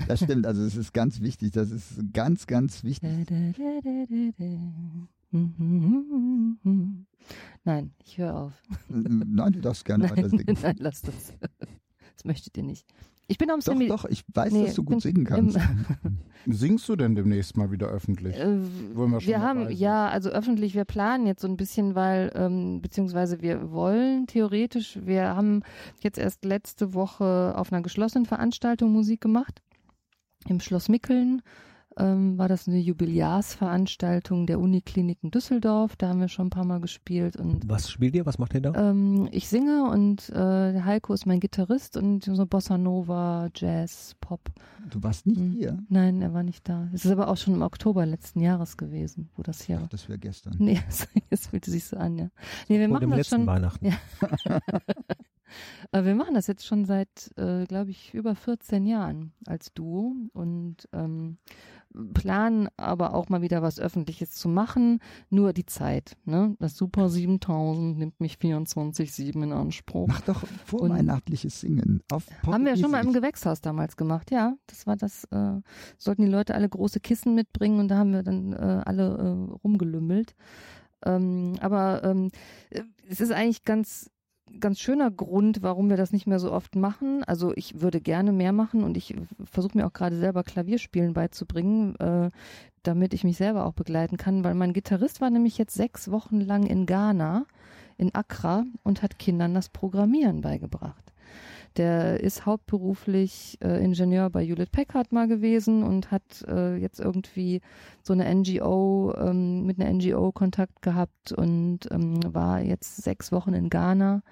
[0.07, 3.30] das stimmt, also es ist ganz wichtig, das ist ganz, ganz wichtig.
[7.66, 8.53] Nein, ich höre auf.
[8.88, 10.57] Nein, du darfst gerne weiter singen.
[10.62, 11.34] Nein, lass das.
[12.16, 12.88] Das möchtet ihr nicht.
[13.30, 15.57] Ich bin am Doch, Semi doch, ich weiß, Nee, dass du gut singen kannst.
[16.47, 18.36] Singst du denn demnächst mal wieder öffentlich?
[18.36, 18.57] Äh,
[18.95, 22.32] Wollen wir schon wir haben, ja, also öffentlich, wir planen jetzt so ein bisschen, weil,
[22.34, 25.61] ähm, beziehungsweise wir wollen theoretisch, wir haben
[26.01, 29.61] jetzt erst letzte Woche auf einer geschlossenen Veranstaltung Musik gemacht.
[30.47, 31.43] Im Schloss Mickeln
[32.00, 35.95] ähm, war das eine Jubiläarsveranstaltung der Unikliniken Düsseldorf.
[35.95, 38.26] Da haben wir schon ein paar Mal gespielt und Was spielt ihr?
[38.26, 38.74] Was macht ihr da?
[38.89, 44.41] ähm, ich singe und äh, Heiko ist mein Gitarrist und so Bossa Nova, Jazz, Pop.
[44.89, 45.52] Du warst nicht Mhm.
[45.52, 45.78] hier.
[45.89, 46.88] Nein, er war nicht da.
[46.93, 49.89] Es ist aber auch schon im Oktober letzten Jahres gewesen, wo das hier Ach, war.
[49.89, 50.56] das wäre gestern.
[50.58, 50.80] Nee,
[51.30, 52.30] es fühlte sich so an, ja.
[52.70, 53.47] Nee, wir Vor machen dem das letzten schon.
[53.47, 53.86] Weihnachten.
[53.86, 54.60] Ja.
[55.91, 60.88] Wir machen das jetzt schon seit, äh, glaube ich, über 14 Jahren als Duo und
[60.93, 61.38] ähm,
[62.14, 65.00] planen aber auch mal wieder was Öffentliches zu machen.
[65.30, 66.18] Nur die Zeit.
[66.26, 66.56] Ne?
[66.60, 70.08] Das Super 7000 nimmt mich 24-7 in Anspruch.
[70.08, 72.02] Mach doch vorweihnachtliches Singen.
[72.12, 73.14] Auf Haben wir schon mal im.
[73.14, 74.54] Gewächshaus damals gemacht, ja.
[74.68, 75.62] Das war das, äh,
[75.98, 79.54] sollten die Leute alle große Kissen mitbringen und da haben wir dann äh, alle äh,
[79.64, 80.36] rumgelümmelt.
[81.06, 82.30] Ähm, aber ähm,
[82.70, 84.12] äh, es ist eigentlich ganz
[84.60, 87.24] ganz schöner Grund, warum wir das nicht mehr so oft machen.
[87.26, 91.95] Also ich würde gerne mehr machen und ich versuche mir auch gerade selber Klavierspielen beizubringen,
[91.97, 92.30] äh,
[92.84, 96.39] damit ich mich selber auch begleiten kann, weil mein Gitarrist war nämlich jetzt sechs Wochen
[96.39, 97.45] lang in Ghana,
[97.97, 101.14] in Accra und hat Kindern das Programmieren beigebracht.
[101.80, 107.61] Der ist hauptberuflich äh, Ingenieur bei Hewlett Packard mal gewesen und hat äh, jetzt irgendwie
[108.03, 113.53] so eine NGO, ähm, mit einer NGO Kontakt gehabt und ähm, war jetzt sechs Wochen
[113.53, 114.23] in Ghana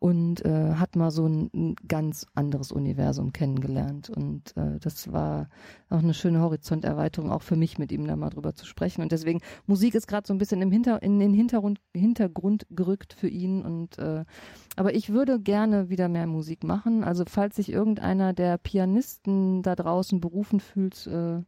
[0.00, 4.10] und äh, hat mal so ein, ein ganz anderes Universum kennengelernt.
[4.10, 5.48] Und äh, das war
[5.90, 9.02] auch eine schöne Horizonterweiterung, auch für mich mit ihm da mal drüber zu sprechen.
[9.02, 13.12] Und deswegen, Musik ist gerade so ein bisschen im Hinter, in den Hintergrund, Hintergrund gerückt
[13.12, 13.62] für ihn.
[13.62, 14.24] Und äh,
[14.76, 17.02] aber ich würde gerne wieder mehr Musik machen.
[17.02, 21.42] Also falls sich irgendeiner der Pianisten da draußen berufen fühlt, äh,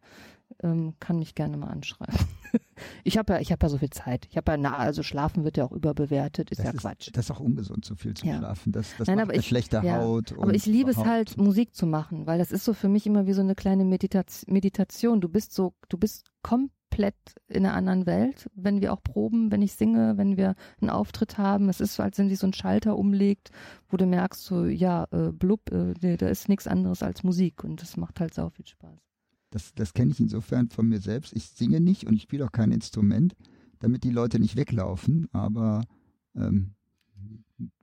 [0.63, 2.19] ähm, kann mich gerne mal anschreiben.
[3.05, 4.27] ich habe ja, ich habe ja so viel Zeit.
[4.31, 7.11] Ich habe ja, na, also schlafen wird ja auch überbewertet, ist Das ja Quatsch.
[7.13, 8.39] Das ist auch ungesund, so viel zu Ja.
[8.39, 8.73] schlafen.
[8.73, 10.33] Das, das Nein, macht aber eine ich- schlechte ja, Haut.
[10.39, 11.11] Aber ich liebe es überhaupt.
[11.11, 13.85] halt, Musik zu machen, weil das ist so für mich immer wie so eine kleine
[13.85, 15.21] Meditaz Meditation.
[15.21, 17.15] Du bist so, du bist komplett
[17.49, 21.39] in einer anderen Welt, wenn wir auch proben, wenn ich singe, wenn wir einen Auftritt
[21.39, 21.69] haben.
[21.69, 23.51] Es ist so, als wenn sich so ein Schalter umlegt,
[23.89, 27.81] wo du merkst, so, ja, äh, blub, äh, da ist nichts anderes als Musik und
[27.83, 28.99] das macht halt sau viel Spaß.
[29.51, 31.33] Das, das kenne ich insofern von mir selbst.
[31.35, 33.35] Ich singe nicht und ich spiele auch kein Instrument,
[33.81, 35.27] damit die Leute nicht weglaufen.
[35.33, 35.83] Aber
[36.37, 36.75] ähm,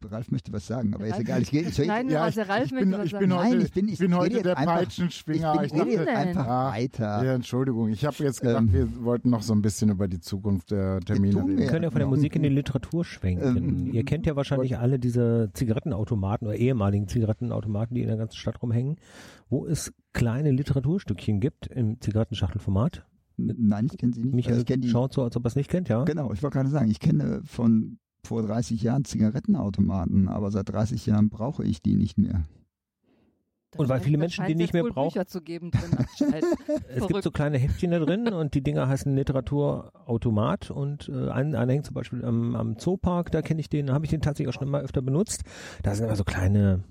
[0.03, 1.41] Ralf möchte was sagen, aber ist egal.
[1.43, 3.72] Ich, gehe- ich, Nein, Ja, also ich, Ralf ich bin, ich bin heute, Nein, ich
[3.72, 5.53] bin- ich bin heute der einfach- ich Peitschenschwinger.
[5.53, 7.24] bin, Ich dachte, einfach Ah, weiter.
[7.24, 10.20] ja, Entschuldigung, ich habe jetzt gedacht, Ähm, wir wollten noch so ein bisschen über die
[10.20, 11.57] Zukunft der Termine reden.
[11.59, 12.07] wir können ja von der.
[12.07, 13.57] Musik in die Literatur schwenken.
[13.57, 18.38] Ähm, Ihr kennt ja wahrscheinlich alle diese Zigarettenautomaten oder ehemaligen Zigarettenautomaten, die in der ganzen
[18.38, 18.95] Stadt rumhängen,
[19.49, 23.05] wo es kleine Literaturstückchen gibt im Zigarettenschachtelformat.
[23.37, 24.33] Nein, ich kenne sie nicht.
[24.33, 24.89] Michael Also ich kenne die.
[24.89, 26.03] schaut so, als ob er es nicht kennt, ja?
[26.03, 31.05] Genau, ich wollte gerade sagen, ich kenne von vor 30 Jahren Zigarettenautomaten, aber seit 30
[31.05, 32.43] Jahren brauche ich die nicht mehr.
[33.71, 35.21] Da Und weil viele da Menschen die nicht mehr brauchen.
[35.43, 35.71] Geben.
[36.89, 41.53] Es gibt so kleine Heftchen da drin und die Dinger heißen Literaturautomat und äh, ein,
[41.53, 44.53] einer hängt zum Beispiel am, am Zoopark, da kenne ich den, habe ich den tatsächlich
[44.53, 45.43] auch schon immer öfter benutzt.
[45.83, 46.83] Da sind immer so kleine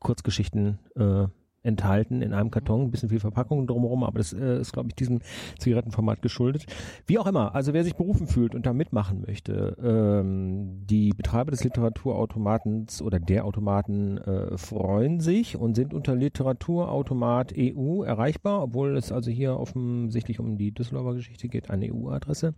[0.00, 1.26] Kurzgeschichten äh,
[1.66, 4.94] enthalten in einem Karton, ein bisschen viel Verpackung drumherum, aber das äh, ist, glaube ich,
[4.94, 5.20] diesem
[5.58, 6.66] Zigarettenformat geschuldet.
[7.06, 11.50] Wie auch immer, also wer sich berufen fühlt und da mitmachen möchte, ähm, die Betreiber
[11.50, 18.96] des Literaturautomatens oder der Automaten äh, freuen sich und sind unter Literaturautomat EU erreichbar, obwohl
[18.96, 22.54] es also hier offensichtlich um die Düsseldorfer Geschichte geht, eine EU-Adresse.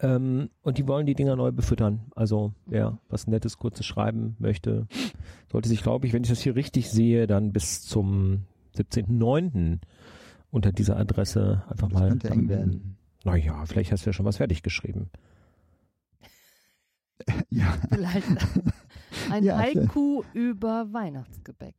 [0.00, 2.00] Ähm, und die wollen die Dinger neu befüttern.
[2.16, 4.86] Also wer was Nettes, Kurzes schreiben möchte,
[5.50, 8.44] sollte sich, glaube ich, wenn ich das hier richtig sehe, dann bis zum
[8.76, 9.78] 17.09.
[10.50, 12.96] unter dieser Adresse einfach Das mal könnte eng werden.
[13.24, 15.10] Naja, vielleicht hast du ja schon was fertig geschrieben.
[17.50, 18.26] Ja, Vielleicht
[19.30, 21.74] ein Ja, Haiku über Weihnachtsgebäck.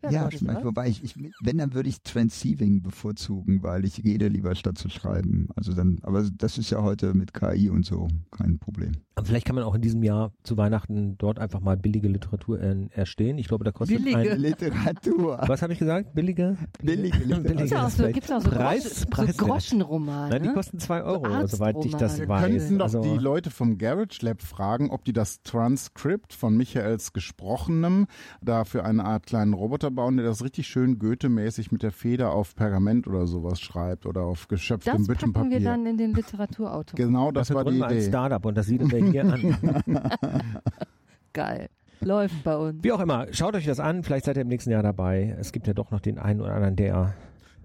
[0.00, 3.84] Wer ja weiß, ich mein, wobei ich, ich, wenn, dann würde ich Transceiving bevorzugen, weil
[3.84, 5.48] ich rede lieber statt zu schreiben.
[5.54, 8.92] Also dann, aber das ist ja heute mit KI und so kein Problem.
[9.14, 12.60] Aber vielleicht kann man auch in diesem Jahr zu Weihnachten dort einfach mal billige Literatur
[12.60, 13.38] äh, erstehen.
[13.38, 14.32] Ich glaube, da kostet Billige?
[14.32, 14.40] ein...
[14.40, 15.38] Literatur.
[15.46, 16.14] Was habe ich gesagt?
[16.14, 16.56] Billige?
[16.82, 17.56] Billige Literatur.
[17.56, 19.34] Gibt's auch so, gibt's auch so, Preis- so.
[19.36, 20.30] Groschenromane.
[20.30, 21.48] Nein, die kosten zwei Euro, Arztromane.
[21.48, 22.44] soweit ich das Wir Wir weiß.
[22.44, 26.89] könnten doch also, die Leute vom Garage Lab fragen, ob die das Transkript von Michael
[26.90, 28.06] als gesprochenem
[28.42, 32.54] dafür eine Art kleinen Roboter bauen, der das richtig schön Goethe-mäßig mit der Feder auf
[32.54, 35.50] Pergament oder sowas schreibt oder auf geschöpftem Das packen Büttenpapier.
[35.50, 36.96] wir dann in den Literaturauto.
[36.96, 38.08] Genau, das Dafür war die wir ein Idee.
[38.08, 39.82] Startup und das wir hier an.
[41.32, 41.68] Geil.
[42.00, 42.82] Läuft bei uns.
[42.82, 45.36] Wie auch immer, schaut euch das an, vielleicht seid ihr im nächsten Jahr dabei.
[45.38, 47.14] Es gibt ja doch noch den einen oder anderen, der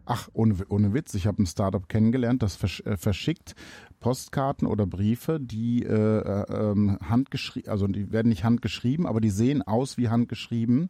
[0.06, 3.56] Ach, ohne, ohne Witz, ich habe ein Startup kennengelernt, das versch äh, verschickt
[4.00, 9.30] Postkarten oder Briefe, die äh, äh, ähm, handgeschrieben, also die werden nicht handgeschrieben, aber die
[9.30, 10.90] sehen aus wie handgeschrieben.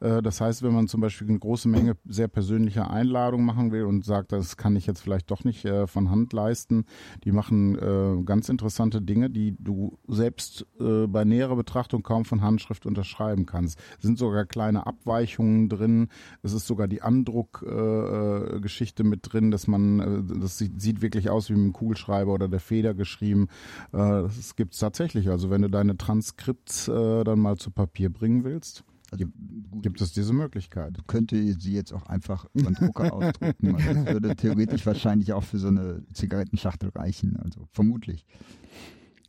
[0.00, 3.84] Äh, Das heißt, wenn man zum Beispiel eine große Menge sehr persönlicher Einladungen machen will
[3.84, 6.84] und sagt, das kann ich jetzt vielleicht doch nicht äh, von Hand leisten,
[7.24, 12.86] die machen äh, ganz interessante Dinge, die du selbst bei näherer Betrachtung kaum von Handschrift
[12.86, 13.78] unterschreiben kannst.
[13.96, 16.08] Es sind sogar kleine Abweichungen drin.
[16.42, 21.54] Es ist sogar die Andruckgeschichte Geschichte mit drin, dass man, das sieht, wirklich aus wie
[21.54, 23.48] mit einem Kugelschreiber oder der Feder geschrieben.
[23.92, 25.28] Das gibt's tatsächlich.
[25.30, 29.26] Also wenn du deine Transkripts dann mal zu Papier bringen willst, Also,
[29.70, 30.98] gut, gibt es diese Möglichkeit.
[31.06, 33.74] könnte sie jetzt auch einfach über den Drucker ausdrucken.
[33.76, 37.36] Also das würde theoretisch wahrscheinlich auch für so eine Zigarettenschachtel reichen.
[37.36, 38.26] Also vermutlich.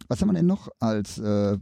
[0.07, 1.57] Was haben wir denn noch als äh,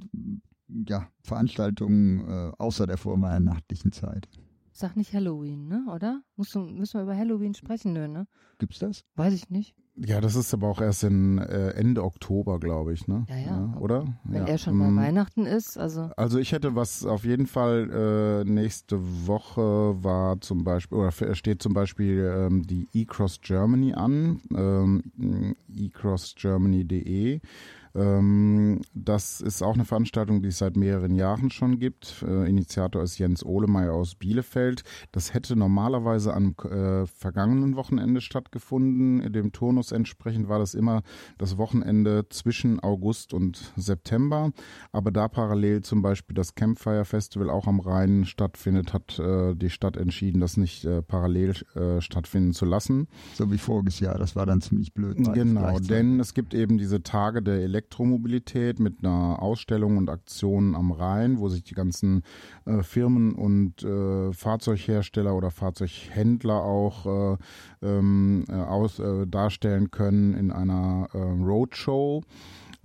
[0.88, 4.28] ja, Veranstaltungen äh, außer der vorweihnachtlichen Zeit?
[4.72, 5.86] Sag nicht Halloween, ne?
[5.94, 6.22] Oder?
[6.36, 8.28] Musst du, müssen wir über Halloween sprechen, ne?
[8.60, 9.06] Gibt's das?
[9.16, 9.76] Weiß ich nicht.
[10.00, 13.26] Ja, das ist aber auch erst in äh, Ende Oktober, glaube ich, ne?
[13.30, 13.78] Ja, ja.
[13.80, 14.06] oder?
[14.26, 14.48] Wenn ja.
[14.48, 14.98] er schon bei Mm.
[14.98, 20.64] Weihnachten ist, also Also ich hätte was auf jeden Fall äh, nächste Woche war zum
[20.64, 27.40] Beispiel oder steht zum Beispiel ähm, die eCross Germany an, ähm, ecrossgermany.de.
[27.98, 32.24] Ähm, das ist auch eine Veranstaltung, die es seit mehreren Jahren schon gibt.
[32.28, 34.84] Äh, Initiator ist Jens Ohlemeyer aus Bielefeld.
[35.12, 39.32] Das hätte normalerweise am äh, vergangenen Wochenende stattgefunden.
[39.32, 41.02] Dem Turnus entsprechend war das immer
[41.40, 44.52] das Wochenende zwischen August und September.
[44.92, 49.72] Aber da parallel zum Beispiel das Campfire Festival auch am Rhein stattfindet, hat äh, die
[49.72, 53.08] Stadt entschieden, das nicht äh, parallel äh, stattfinden zu lassen.
[53.34, 54.20] So wie voriges Jahr.
[54.20, 55.18] Das war dann ziemlich blöd.
[55.34, 60.92] Genau, denn es gibt eben diese Tage der Elektromobilität mit einer Ausstellung und Aktion am
[60.92, 62.24] Rhein, wo sich die ganzen
[62.66, 67.38] äh, Firmen und äh, Fahrzeughersteller oder Fahrzeughändler auch äh,
[67.82, 72.24] ähm, äh, aus, äh, darstellen können in einer Roadshow.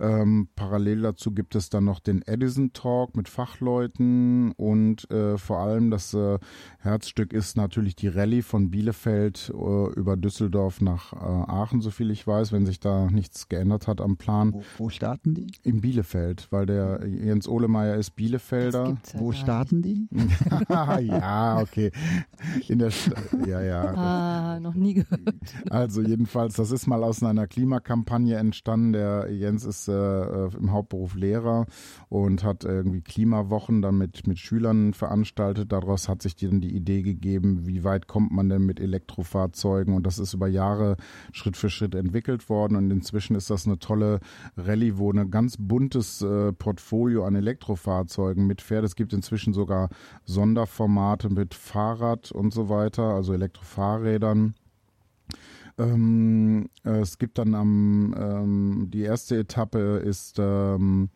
[0.03, 5.59] Ähm, parallel dazu gibt es dann noch den Edison Talk mit Fachleuten und äh, vor
[5.59, 6.39] allem das äh,
[6.79, 12.11] Herzstück ist natürlich die Rallye von Bielefeld äh, über Düsseldorf nach äh, Aachen, so viel
[12.11, 14.53] ich weiß, wenn sich da nichts geändert hat am Plan.
[14.53, 15.47] Wo, wo starten die?
[15.63, 18.89] In Bielefeld, weil der Jens Ohlemeyer ist Bielefelder.
[18.89, 20.09] ja Wo starten die?
[20.69, 21.91] ja, okay.
[22.67, 23.15] In der Sta
[23.47, 23.93] ja, ja.
[24.03, 25.21] Ah, noch nie gehört.
[25.69, 28.93] Also jedenfalls, das ist mal aus einer Klimakampagne entstanden.
[28.93, 31.65] Der Jens ist äh, äh, im Hauptberuf Lehrer
[32.09, 35.71] und hat irgendwie Klimawochen dann mit, mit Schülern veranstaltet.
[35.71, 40.05] Daraus hat sich dann die Idee gegeben, wie weit kommt man denn mit Elektrofahrzeugen und
[40.05, 40.97] das ist über Jahre
[41.31, 44.19] Schritt für Schritt entwickelt worden und inzwischen ist das eine tolle
[44.57, 48.83] Rallye, wo ein ganz buntes äh, Portfolio an Elektrofahrzeugen mitfährt.
[48.83, 49.89] Es gibt inzwischen sogar
[50.25, 54.55] Sonderformate mit Fahrrad und so weiter, also Elektrofahrrädern.
[55.77, 61.09] Ähm, äh, es gibt dann am ähm, die erste Etappe ist ähm,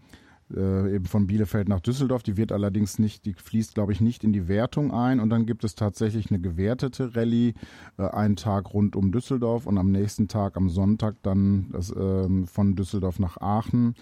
[0.55, 2.23] äh, eben von Bielefeld nach Düsseldorf.
[2.23, 5.19] Die wird allerdings nicht, die fließt glaube ich nicht in die Wertung ein.
[5.19, 7.53] Und dann gibt es tatsächlich eine gewertete Rallye,
[7.97, 12.47] äh, einen Tag rund um Düsseldorf und am nächsten Tag am Sonntag dann das, ähm,
[12.47, 13.95] von Düsseldorf nach Aachen.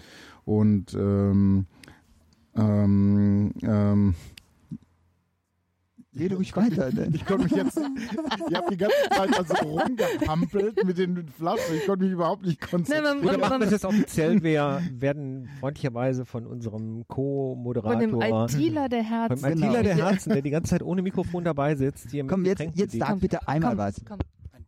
[0.45, 1.65] Und ähm,
[2.55, 4.15] ähm, ähm,
[6.15, 6.91] Geh ruhig weiter.
[6.91, 7.13] Denn.
[7.13, 11.75] ich konnte mich jetzt, ich habe die ganze Zeit also rumgehampelt mit den Flaschen.
[11.77, 13.03] Ich konnte mich überhaupt nicht konzentrieren.
[13.21, 14.41] Dann man- machen wir es jetzt offiziell.
[14.41, 19.43] Wir werden freundlicherweise von unserem Von Co-Moderator, dem ITler der von Herzen.
[19.49, 19.67] dem Genau.
[19.67, 22.63] ITler der Herzen, der die ganze Zeit ohne Mikrofon dabei sitzt, hier mit Komm, jetzt,
[22.75, 24.01] jetzt sag bitte einmal komm, was.
[24.07, 24.19] Komm.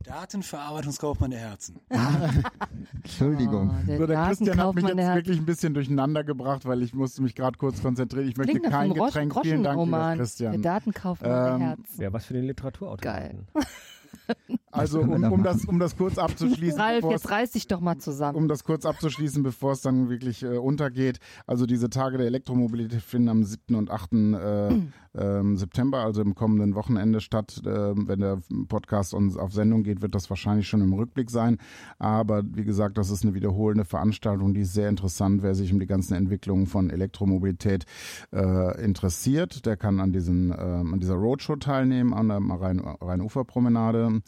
[0.07, 1.79] Datenverarbeitungskaufmann der Herzen.
[3.03, 3.69] Entschuldigung.
[3.69, 6.93] Oh, der So, der Christian hat mich jetzt wirklich ein bisschen durcheinander gebracht, weil ich
[6.93, 8.27] musste mich gerade kurz konzentrieren.
[8.27, 9.33] Ich möchte kein Getränk.
[9.41, 10.17] Vielen Dank, lieber Groschenroman.
[10.17, 10.61] Der Christian.
[10.61, 12.01] Datenkaufmann Ähm, der Herzen.
[12.01, 13.47] Ja, was für den Literaturautomaten.
[14.77, 17.79] Also um, um, das, um das kurz abzuschließen, Ralf, bevor es jetzt reiß dich doch
[17.81, 18.37] mal zusammen.
[18.37, 21.19] um das kurz abzuschließen, bevor es dann wirklich äh, untergeht.
[21.45, 23.75] Also diese Tage der Elektromobilität finden am 7.
[23.75, 24.13] und 8.
[24.13, 24.69] Äh,
[25.17, 27.61] ähm, September, also im kommenden Wochenende statt.
[27.65, 31.57] Ähm, wenn der Podcast uns auf Sendung geht, wird das wahrscheinlich schon im Rückblick sein.
[31.99, 35.41] Aber wie gesagt, das ist eine wiederholende Veranstaltung, die ist sehr interessant.
[35.43, 37.85] Wer sich um die ganzen Entwicklungen von Elektromobilität
[38.33, 44.21] äh, interessiert, der kann an, diesen, ähm, an dieser Roadshow teilnehmen, an der Rhein- Rhein-Ufer-Promenade.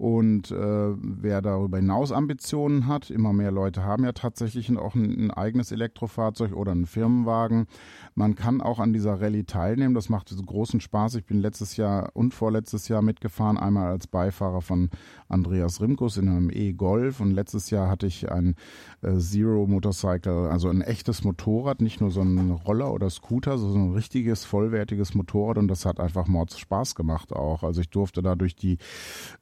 [0.00, 5.26] Und äh, wer darüber hinaus Ambitionen hat, immer mehr Leute haben ja tatsächlich auch ein,
[5.26, 7.66] ein eigenes Elektrofahrzeug oder einen Firmenwagen.
[8.14, 9.94] Man kann auch an dieser Rallye teilnehmen.
[9.94, 11.16] Das macht großen Spaß.
[11.16, 14.88] Ich bin letztes Jahr und vorletztes Jahr mitgefahren, einmal als Beifahrer von
[15.28, 18.54] Andreas Rimkus in einem E-Golf und letztes Jahr hatte ich ein
[19.02, 23.82] äh, Zero Motorcycle, also ein echtes Motorrad, nicht nur so ein Roller oder Scooter, sondern
[23.82, 27.62] so ein richtiges, vollwertiges Motorrad und das hat einfach Mords Spaß gemacht auch.
[27.62, 28.78] Also ich durfte da durch die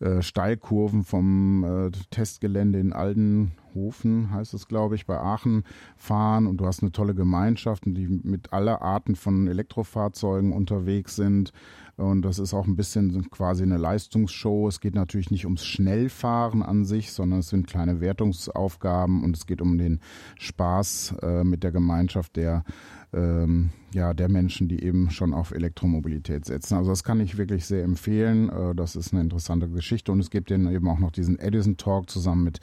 [0.01, 5.65] äh, Steilkurven vom äh, Testgelände in Aldenhofen, heißt es glaube ich, bei Aachen
[5.97, 11.53] fahren und du hast eine tolle Gemeinschaft, die mit aller Arten von Elektrofahrzeugen unterwegs sind.
[11.99, 14.69] Und das ist auch ein bisschen quasi eine Leistungsshow.
[14.69, 19.47] Es geht natürlich nicht ums Schnellfahren an sich, sondern es sind kleine Wertungsaufgaben und es
[19.47, 20.01] geht um den
[20.39, 22.65] Spaß äh, mit der Gemeinschaft der
[23.12, 26.77] ähm, ja, der Menschen, die eben schon auf Elektromobilität setzen.
[26.77, 28.51] Also das kann ich wirklich sehr empfehlen.
[28.51, 32.11] Äh, das ist eine interessante Geschichte und es gibt eben auch noch diesen Edison Talk
[32.11, 32.61] zusammen mit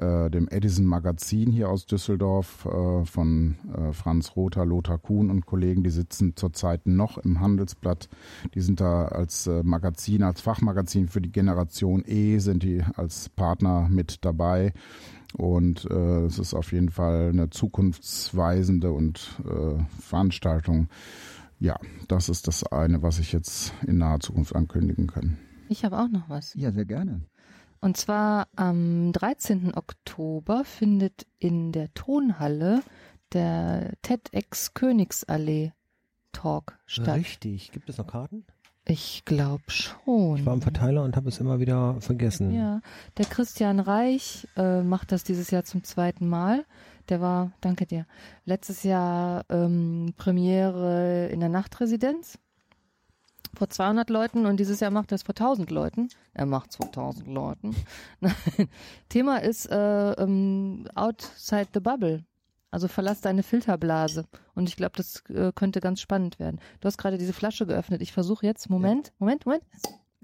[0.00, 5.46] äh, dem Edison Magazin hier aus Düsseldorf äh, von äh, Franz Rother, Lothar Kuhn und
[5.46, 5.82] Kollegen.
[5.82, 8.08] Die sitzen zurzeit noch im Handelsblatt.
[8.54, 13.28] Die sind da als äh, Magazin, als Fachmagazin für die Generation E, sind die als
[13.28, 14.72] Partner mit dabei.
[15.36, 20.88] Und äh, es ist auf jeden Fall eine zukunftsweisende und äh, Veranstaltung.
[21.58, 21.78] Ja,
[22.08, 25.36] das ist das eine, was ich jetzt in naher Zukunft ankündigen kann.
[25.68, 26.54] Ich habe auch noch was.
[26.54, 27.20] Ja, sehr gerne.
[27.80, 29.74] Und zwar am 13.
[29.74, 32.82] Oktober findet in der Tonhalle
[33.32, 35.72] der TEDx Königsallee
[36.32, 37.16] Talk statt.
[37.16, 37.72] Richtig.
[37.72, 38.44] Gibt es noch Karten?
[38.84, 40.38] Ich glaube schon.
[40.38, 42.52] Ich war im Verteiler und habe es immer wieder vergessen.
[42.52, 42.80] Ja,
[43.18, 46.64] der Christian Reich äh, macht das dieses Jahr zum zweiten Mal.
[47.08, 48.06] Der war, danke dir,
[48.44, 52.38] letztes Jahr ähm, Premiere in der Nachtresidenz
[53.54, 56.08] vor 200 Leuten und dieses Jahr macht er es vor 1000 Leuten.
[56.34, 57.74] Er macht 2000 Leuten.
[58.20, 58.34] Nein.
[59.08, 62.24] Thema ist äh, ähm, Outside the Bubble.
[62.70, 64.26] Also verlass deine Filterblase.
[64.54, 66.60] Und ich glaube, das äh, könnte ganz spannend werden.
[66.80, 68.00] Du hast gerade diese Flasche geöffnet.
[68.00, 69.12] Ich versuche jetzt, Moment, ja.
[69.18, 69.64] Moment, Moment.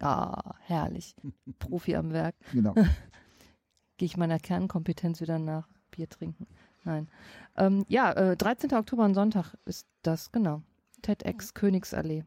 [0.01, 1.17] Ah, herrlich.
[1.59, 2.37] Profi am Werk.
[2.53, 2.75] Genau.
[3.97, 5.69] Gehe ich meiner Kernkompetenz wieder nach.
[5.91, 6.47] Bier trinken.
[6.85, 7.09] Nein.
[7.57, 8.73] Ähm, ja, äh, 13.
[8.75, 10.63] Oktober und Sonntag ist das, genau.
[11.03, 12.25] TEDx Königsallee.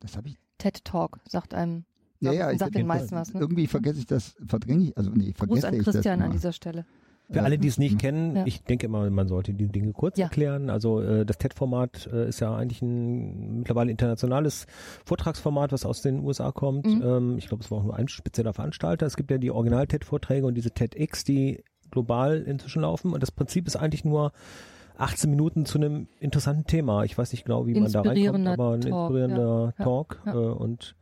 [0.00, 0.38] Das habe ich.
[0.58, 1.84] TED Talk, sagt einem.
[2.20, 3.34] Ja, ja, ich, sagt den meisten was.
[3.34, 3.40] Ne?
[3.40, 6.32] Irgendwie vergesse ich das, verdränge ich, also nee, vergesse Gruß an ich Christian das an
[6.32, 6.86] dieser Stelle.
[7.30, 8.46] Für alle, die es nicht kennen, Ja.
[8.46, 10.26] ich denke immer, man sollte die Dinge kurz Ja.
[10.26, 10.68] erklären.
[10.68, 14.66] Also äh, das TED-Format äh, ist ja eigentlich ein mittlerweile internationales
[15.06, 16.86] Vortragsformat, was aus den USA kommt.
[16.86, 17.02] Mhm.
[17.02, 19.06] Ähm, ich glaube, es war auch nur ein spezieller Veranstalter.
[19.06, 23.12] Es gibt ja die Original-TED-Vorträge und diese TEDx, die global inzwischen laufen.
[23.12, 24.32] Und das Prinzip ist eigentlich nur
[24.96, 27.04] 18 Minuten zu einem interessanten Thema.
[27.04, 29.84] Ich weiß nicht genau, wie man da reinkommt, aber ein Talk, inspirierender ja.
[29.84, 30.34] Talk Ja.
[30.34, 30.94] Äh, und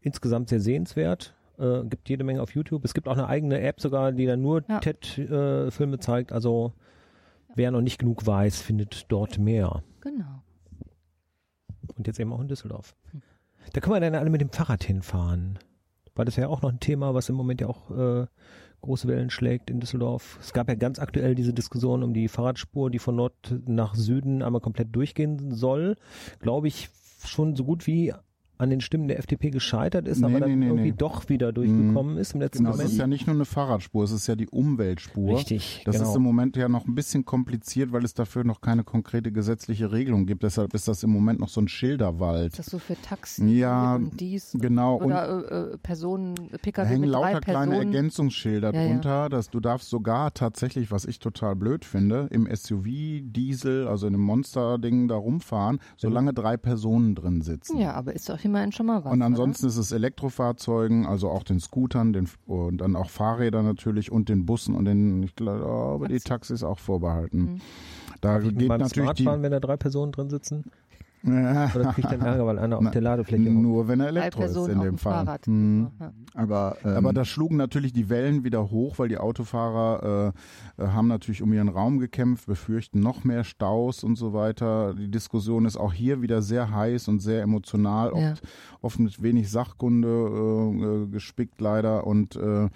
[0.00, 1.34] insgesamt sehr sehenswert.
[1.58, 2.84] Äh, gibt jede Menge auf YouTube.
[2.84, 4.78] Es gibt auch eine eigene App sogar, die dann nur Ja.
[4.78, 6.32] TED-Filme zeigt.
[6.32, 6.72] Also
[7.54, 9.82] wer noch nicht genug weiß, findet dort mehr.
[10.00, 10.42] Genau.
[11.96, 12.94] Und jetzt eben auch in Düsseldorf.
[13.10, 13.22] Hm.
[13.72, 15.58] Da können wir dann alle mit dem Fahrrad hinfahren.
[16.14, 18.26] Weil das ja auch noch ein Thema, was im Moment ja auch äh,
[18.80, 20.38] große Wellen schlägt in Düsseldorf.
[20.40, 23.34] Es gab ja ganz aktuell diese Diskussion um die Fahrradspur, die von Nord
[23.66, 25.96] nach Süden einmal komplett durchgehen soll.
[26.40, 26.88] Glaube ich
[27.24, 28.12] schon so gut wie
[28.60, 30.94] an den Stimmen der FDP gescheitert ist, Nee, aber dann nee, nee, irgendwie nee.
[30.96, 32.92] doch wieder durchgekommen ist im letzten Genau, es Moment.
[32.92, 35.36] ist ja nicht nur eine Fahrradspur, es ist ja die Umweltspur.
[35.38, 36.10] Richtig, Das genau.
[36.10, 39.92] ist im Moment ja noch ein bisschen kompliziert, weil es dafür noch keine konkrete gesetzliche
[39.92, 40.42] Regelung gibt.
[40.42, 42.52] Deshalb ist das im Moment noch so ein Schilderwald.
[42.52, 45.00] Ist das so für Taxi Ja, und dies Genau.
[45.00, 47.94] Oder äh, äh, Personen, da Pkw hängen mit drei lauter kleine Personen?
[47.94, 48.88] Ergänzungsschilder Ja, ja.
[48.88, 52.84] drunter, dass du darfst sogar tatsächlich, was ich total blöd finde, im SUV,
[53.22, 57.78] Diesel, also in einem Monster-Ding da rumfahren, solange drei Personen drin sitzen.
[57.78, 59.12] Ja, aber ist doch immerhin schon mal was.
[59.12, 64.12] Und ansonsten ist es Elektrofahrzeugen, also auch den Scootern den, und dann auch Fahrrädern natürlich
[64.12, 67.38] und den Bussen und den, ich glaube, die Taxis auch vorbehalten.
[67.38, 67.60] Mhm.
[68.20, 69.24] Da geht natürlich Smart die.
[69.24, 70.70] fahren, wenn da drei Personen drin sitzen?
[71.22, 74.08] Ja, Oder kriege ich dann Ärger, weil einer auf Na, der Ladefläche nur wenn er
[74.08, 75.24] Elektro ist in dem Fall.
[75.26, 75.46] Fahrrad.
[75.46, 75.90] Mhm.
[76.00, 76.12] Ja.
[76.34, 80.32] Aber, ähm, Aber da schlugen natürlich die Wellen wieder hoch, weil die Autofahrer
[80.78, 84.94] äh, haben natürlich um ihren Raum gekämpft, befürchten noch mehr Staus und so weiter.
[84.94, 88.32] Die Diskussion ist auch hier wieder sehr heiß und sehr emotional, Ja.
[88.32, 88.42] oft,
[88.80, 92.06] oft mit wenig Sachkunde äh, äh, gespickt leider.
[92.06, 92.68] Und äh,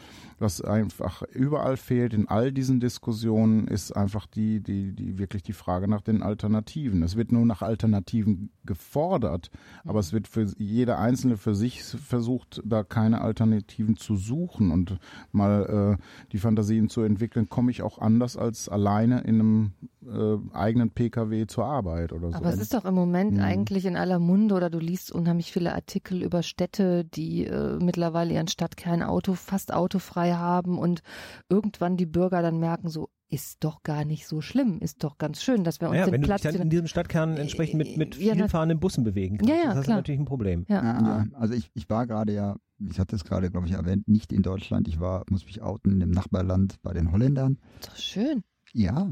[0.44, 5.54] was einfach überall fehlt in all diesen Diskussionen, ist einfach die, die, die wirklich die
[5.54, 7.02] Frage nach den Alternativen.
[7.02, 9.50] Es wird nur nach Alternativen gefordert,
[9.84, 14.98] aber es wird für jeder Einzelne für sich versucht, da keine Alternativen zu suchen und
[15.32, 16.02] mal äh,
[16.32, 19.72] die Fantasien zu entwickeln, komme ich auch anders als alleine in einem
[20.06, 22.36] äh, eigenen Pkw zur Arbeit oder so.
[22.36, 23.40] Aber es ist doch im Moment Mhm.
[23.40, 28.34] eigentlich in aller Munde oder du liest unheimlich viele Artikel über Städte, die äh, mittlerweile
[28.34, 31.02] ihren Stadtkern Auto, fast autofrei haben und
[31.48, 35.42] irgendwann die Bürger dann merken, so ist doch gar nicht so schlimm, ist doch ganz
[35.42, 37.78] schön, dass wir uns Ja, den wenn du dich Platz dann in diesem Stadtkern entsprechend
[37.78, 39.96] mit, mit Ja, vielfahrenden Bussen bewegen kannst, Ja, ja, das ist klar.
[39.96, 40.64] natürlich ein Problem.
[40.68, 40.82] ja.
[40.82, 44.32] Ja, also ich, ich war gerade ja, ich hatte es gerade, glaube ich, erwähnt, nicht
[44.32, 44.86] in Deutschland.
[44.88, 47.58] Ich war, muss mich outen, im Nachbarland bei den Holländern.
[47.80, 48.44] Ist doch schön.
[48.72, 49.10] Ja,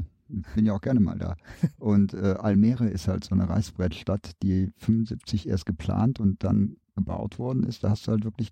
[0.55, 1.35] bin ja auch gerne mal da.
[1.77, 7.39] Und äh, Almere ist halt so eine Reißbrettstadt, die 75 erst geplant und dann gebaut
[7.39, 7.83] worden ist.
[7.83, 8.49] Da hast du halt wirklich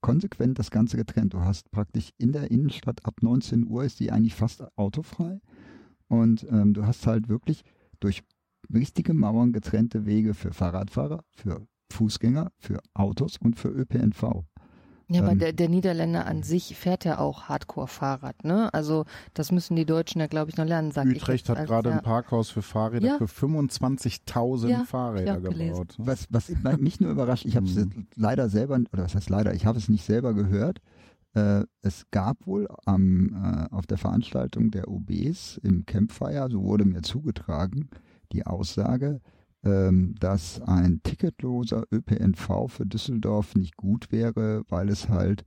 [0.00, 1.34] konsequent das Ganze getrennt.
[1.34, 5.40] Du hast praktisch in der Innenstadt ab 19 Uhr ist die eigentlich fast autofrei.
[6.08, 7.62] Und ähm, du hast halt wirklich
[8.00, 8.22] durch
[8.72, 14.44] richtige Mauern getrennte Wege für Fahrradfahrer, für Fußgänger, für Autos und für ÖPNV.
[15.12, 18.72] Ja, aber Ähm, der, der Niederländer an sich fährt ja auch Hardcore-Fahrrad, ne?
[18.72, 21.66] Also das müssen die Deutschen ja, glaube ich, noch lernen, sag ich Utrecht jetzt hat
[21.66, 21.96] gerade ja.
[21.96, 23.18] ein Parkhaus für Fahrräder Ja.
[23.18, 25.94] für 25.000 Ja, Fahrräder ich gebaut.
[25.98, 28.06] Was, was mich nur überrascht, ich habe es Mhm.
[28.16, 30.80] leider selber, oder was heißt leider, ich habe es nicht selber gehört.
[31.34, 33.34] Äh, es gab wohl am,
[33.70, 37.88] äh, auf der Veranstaltung der OBs im Campfire, so wurde mir zugetragen,
[38.32, 39.20] die Aussage,
[39.62, 45.44] dass ein ticketloser ÖPNV für Düsseldorf nicht gut wäre, weil es halt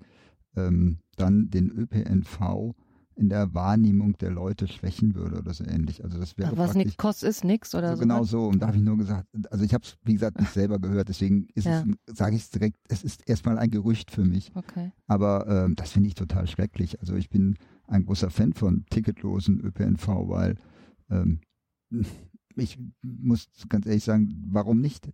[0.56, 2.74] ähm, dann den ÖPNV
[3.18, 6.04] in der Wahrnehmung der Leute schwächen würde oder so ähnlich.
[6.04, 8.02] Also das wäre Ach, was nix kostet, ist nix oder so so.
[8.02, 8.48] genau so.
[8.48, 11.08] Und da habe ich nur gesagt, also ich habe es, wie gesagt, nicht selber gehört,
[11.10, 11.86] deswegen ist Ja.
[12.06, 14.52] es, sage ich es direkt, es ist erstmal ein Gerücht für mich.
[14.56, 14.92] Okay.
[15.08, 17.00] Aber ähm, das finde ich total schrecklich.
[17.00, 20.56] Also ich bin ein großer Fan von ticketlosen ÖPNV, weil
[21.10, 21.40] ähm,
[22.56, 25.10] ich muss ganz ehrlich sagen, warum nicht?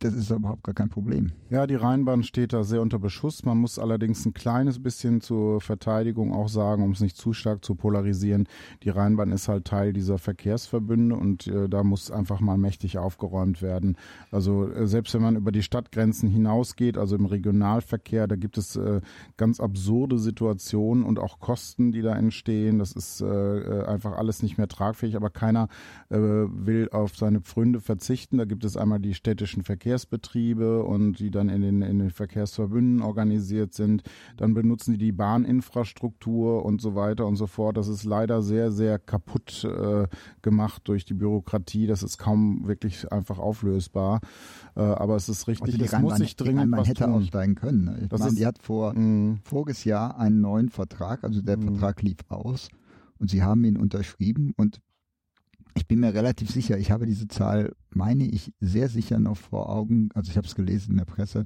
[0.00, 1.32] Das ist überhaupt gar kein Problem.
[1.50, 3.44] Ja, die Rheinbahn steht da sehr unter Beschuss.
[3.44, 7.64] Man muss allerdings ein kleines bisschen zur Verteidigung auch sagen, um es nicht zu stark
[7.64, 8.46] zu polarisieren.
[8.84, 13.60] Die Rheinbahn ist halt Teil dieser Verkehrsverbünde und äh, da muss einfach mal mächtig aufgeräumt
[13.60, 13.96] werden.
[14.30, 18.76] Also äh, selbst wenn man über die Stadtgrenzen hinausgeht, also im Regionalverkehr, da gibt es
[18.76, 19.00] äh,
[19.36, 22.78] ganz absurde Situationen und auch Kosten, die da entstehen.
[22.78, 25.66] Das ist äh, äh, einfach alles nicht mehr tragfähig, aber keiner
[26.08, 28.38] äh, will auf seine Pfründe verzichten.
[28.38, 33.00] Da gibt es einmal die städtischen Verkehrsbetriebe und die dann in den, in den Verkehrsverbünden
[33.02, 34.02] organisiert sind.
[34.36, 37.76] Dann benutzen die die Bahninfrastruktur und so weiter und so fort.
[37.76, 40.06] Das ist leider sehr, sehr kaputt äh,
[40.42, 41.86] gemacht durch die Bürokratie.
[41.86, 44.20] Das ist kaum wirklich einfach auflösbar.
[44.76, 47.04] Äh, aber es ist richtig, Also die es muss Rheinbahn- sich dringend Rheinbahn was hätte
[47.04, 47.12] tun.
[47.14, 47.84] aussteigen können.
[47.84, 47.98] ne?
[48.02, 49.40] Ich Das meine, ist- die hat vor Mm.
[49.42, 51.62] voriges Jahr einen neuen Vertrag, also der Mhm.
[51.62, 52.68] Vertrag lief aus
[53.18, 54.80] und sie haben ihn unterschrieben und
[55.78, 59.68] ich bin mir relativ sicher, ich habe diese Zahl, meine ich, sehr sicher noch vor
[59.68, 61.44] Augen, also ich habe es gelesen in der Presse,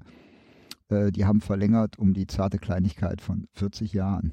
[0.88, 4.32] äh, die haben verlängert um die zarte Kleinigkeit von 40 Jahren.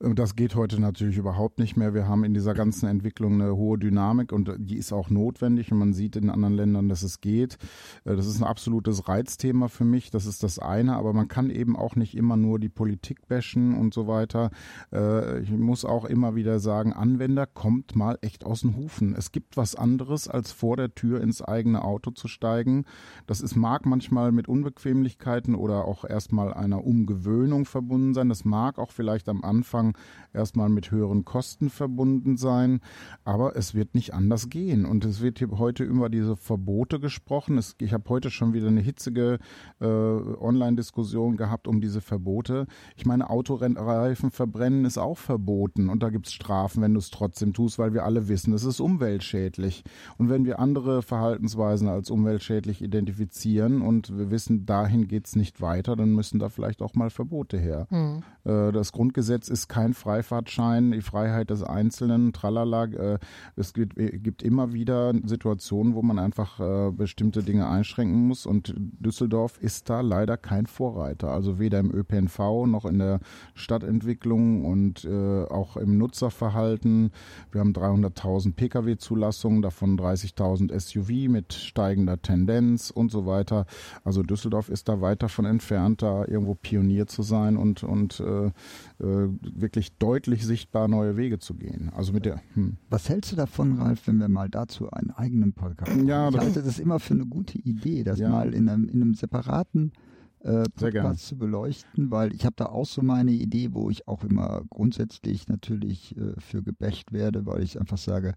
[0.00, 1.94] Und Das geht heute natürlich überhaupt nicht mehr.
[1.94, 5.78] Wir haben in dieser ganzen Entwicklung eine hohe Dynamik und die ist auch notwendig und
[5.78, 7.58] man sieht in anderen Ländern, dass es geht.
[8.04, 10.10] Äh, Das ist ein absolutes Reizthema für mich.
[10.10, 13.74] Das ist das eine, aber man kann eben auch nicht immer nur die Politik bashen
[13.74, 14.50] und so weiter.
[14.92, 19.14] Äh, Ich muss auch immer wieder sagen, Anwender kommt mal echt aus den Hufen.
[19.16, 22.84] Es gibt was anderes, als vor der Tür ins eigene Auto zu steigen.
[23.26, 28.28] Das ist, mag manchmal mit Unbequemlichkeiten oder auch erstmal einer Umgewöhnung verbunden sein.
[28.28, 29.83] Das mag auch vielleicht am Anfang
[30.32, 32.80] erstmal mit höheren Kosten verbunden sein,
[33.24, 34.84] aber es wird nicht anders gehen.
[34.84, 37.58] Und es wird heute über diese Verbote gesprochen.
[37.58, 39.38] Es, ich habe heute schon wieder eine hitzige
[39.80, 42.66] äh, Online-Diskussion gehabt um diese Verbote.
[42.96, 47.10] Ich meine, Autoreifen verbrennen ist auch verboten und da gibt es Strafen, wenn du es
[47.10, 49.84] trotzdem tust, weil wir alle wissen, es ist umweltschädlich.
[50.18, 55.60] Und wenn wir andere Verhaltensweisen als umweltschädlich identifizieren und wir wissen, dahin geht es nicht
[55.60, 57.86] weiter, dann müssen da vielleicht auch mal Verbote her.
[57.90, 58.22] Hm.
[58.44, 62.84] Äh, Das Grundgesetz ist kein Freifahrtschein, die Freiheit des Einzelnen, tralala.
[62.84, 63.18] Äh,
[63.56, 68.72] Es gibt, gibt immer wieder Situationen, wo man einfach äh, bestimmte Dinge einschränken muss und
[68.76, 71.32] Düsseldorf ist da leider kein Vorreiter.
[71.32, 73.18] Also weder im ÖPNV noch in der
[73.54, 77.10] Stadtentwicklung und äh, auch im Nutzerverhalten.
[77.50, 83.66] Wir haben 300.000 Pkw-Zulassungen, davon 30.000 SUV mit steigender Tendenz und so weiter.
[84.04, 88.52] Also Düsseldorf ist da weit davon entfernt, da irgendwo Pionier zu sein und, und äh,
[89.00, 89.28] äh,
[89.64, 91.90] wirklich deutlich sichtbar neue Wege zu gehen.
[91.96, 92.76] Also mit der, hm.
[92.90, 96.06] Was hältst du davon, Ralf, wenn wir mal dazu einen eigenen Podcast machen?
[96.06, 98.28] Ja, ich halte das immer für eine gute Idee, das Ja.
[98.28, 99.92] mal in einem, in einem separaten
[100.40, 100.64] äh.
[100.76, 104.62] Podcasts zu beleuchten, weil ich habe da auch so meine Idee, wo ich auch immer
[104.68, 108.34] grundsätzlich natürlich äh, für gebasht werde, weil ich einfach sage,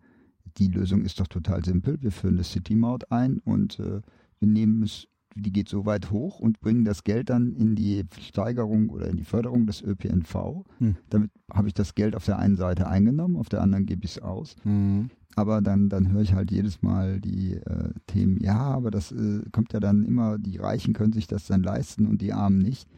[0.58, 2.02] die Lösung ist doch total simpel.
[2.02, 4.02] Wir führen eine City-Maut ein und äh,
[4.40, 5.08] wir nehmen es,
[5.42, 9.18] die geht so weit hoch und bringen das Geld dann in die Steigerung oder in
[9.18, 10.66] die Förderung des ÖPNV.
[10.80, 10.96] Hm.
[11.10, 14.18] Damit habe ich das Geld auf der einen Seite eingenommen, auf der anderen gebe ich
[14.18, 14.56] es aus.
[14.64, 15.10] Mhm.
[15.36, 19.42] Aber dann, dann höre ich halt jedes Mal die äh, Themen, ja, aber das äh,
[19.52, 22.90] kommt ja dann immer, die Reichen können sich das dann leisten und die Armen nicht.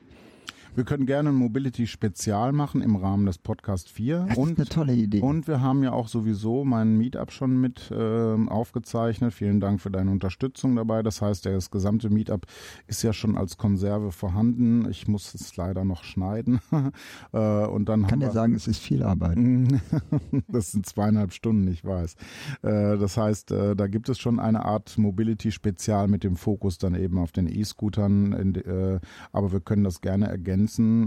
[0.75, 4.27] Wir können gerne ein Mobility-Spezial machen im Rahmen des Podcast 4.
[4.29, 5.19] Das und ist eine tolle Idee.
[5.19, 9.33] Und wir haben ja auch sowieso meinen Meetup schon mit ähm, aufgezeichnet.
[9.33, 11.01] Vielen Dank für deine Unterstützung dabei.
[11.01, 12.45] Das heißt, das gesamte Meetup
[12.87, 14.87] ist ja schon als Konserve vorhanden.
[14.89, 16.59] Ich muss es leider noch schneiden.
[17.33, 19.37] äh, und dann kann ja sagen, es ist viel Arbeit.
[20.47, 22.15] das sind zweieinhalb Stunden, ich weiß.
[22.61, 26.93] Äh, das heißt, äh, da gibt es schon eine Art Mobility-Spezial mit dem Fokus dann
[26.93, 28.55] eben auf den E-Scootern.
[28.55, 28.99] Äh,
[29.31, 30.58] aber wir können das gerne ergänzen.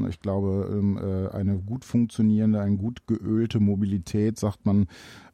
[0.08, 4.86] Ich glaube, ähm, äh, eine gut funktionierende, eine gut geölte Mobilität, sagt man,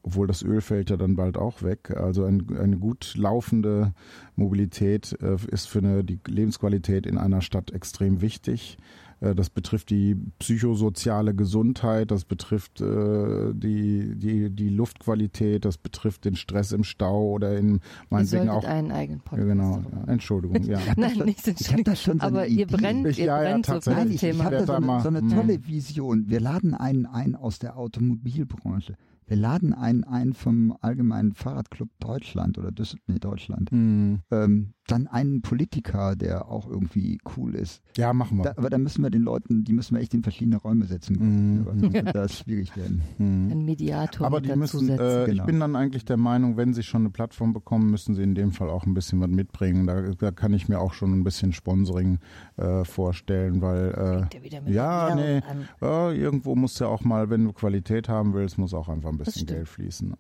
[0.02, 1.96] obwohl das Öl fällt ja dann bald auch weg.
[1.96, 3.92] Also ein, eine gut laufende
[4.36, 8.78] Mobilität äh, ist für eine, die Lebensqualität in einer Stadt extrem wichtig.
[9.20, 16.24] Äh, Das betrifft die psychosoziale Gesundheit, das betrifft äh, die, die, die Luftqualität, das betrifft
[16.24, 17.80] den Stress im Stau oder in
[18.10, 18.64] meinetwegen auch.
[18.64, 20.78] einen eigenen Ja, Podcast genau, ja, Entschuldigung, ja.
[20.96, 23.50] Nein, nicht so ich hab da schon so Aber ihr brennt, Ich- ihr ja, ja,
[23.50, 24.14] brennt so für tatsächlich.
[24.14, 24.38] Ich, Thema.
[24.38, 26.24] ich habe da so eine, so eine tolle Vision.
[26.28, 28.94] Wir laden einen ein aus der Automobilbranche.
[29.28, 33.70] Wir laden einen ein vom Allgemeinen Fahrradclub Deutschland oder Düssel nee, Deutschland.
[33.70, 34.20] Hm.
[34.30, 37.82] Ähm, dann einen Politiker, der auch irgendwie cool ist.
[37.98, 38.44] Ja, machen wir.
[38.44, 41.16] Da, aber da müssen wir den Leuten, die müssen wir echt in verschiedene Räume setzen.
[41.59, 41.64] Mhm.
[41.64, 43.02] Sonst wird das schwierig werden.
[43.18, 43.50] Hm.
[43.52, 45.44] Ein Mediator Aber die müssen, äh, ich Genau.
[45.44, 48.52] bin dann eigentlich der Meinung, wenn sie schon eine Plattform bekommen, müssen sie in dem
[48.52, 49.86] Fall auch ein bisschen was mitbringen.
[49.86, 52.18] Da, da kann ich mir auch schon ein bisschen Sponsoring
[52.56, 54.26] äh, vorstellen, weil
[54.64, 55.42] mit ja, nee,
[55.82, 59.17] äh, irgendwo muss ja auch mal, wenn du Qualität haben willst, muss auch einfach ein
[59.18, 59.50] bisschen stimmt.
[59.50, 60.14] Geld fließen.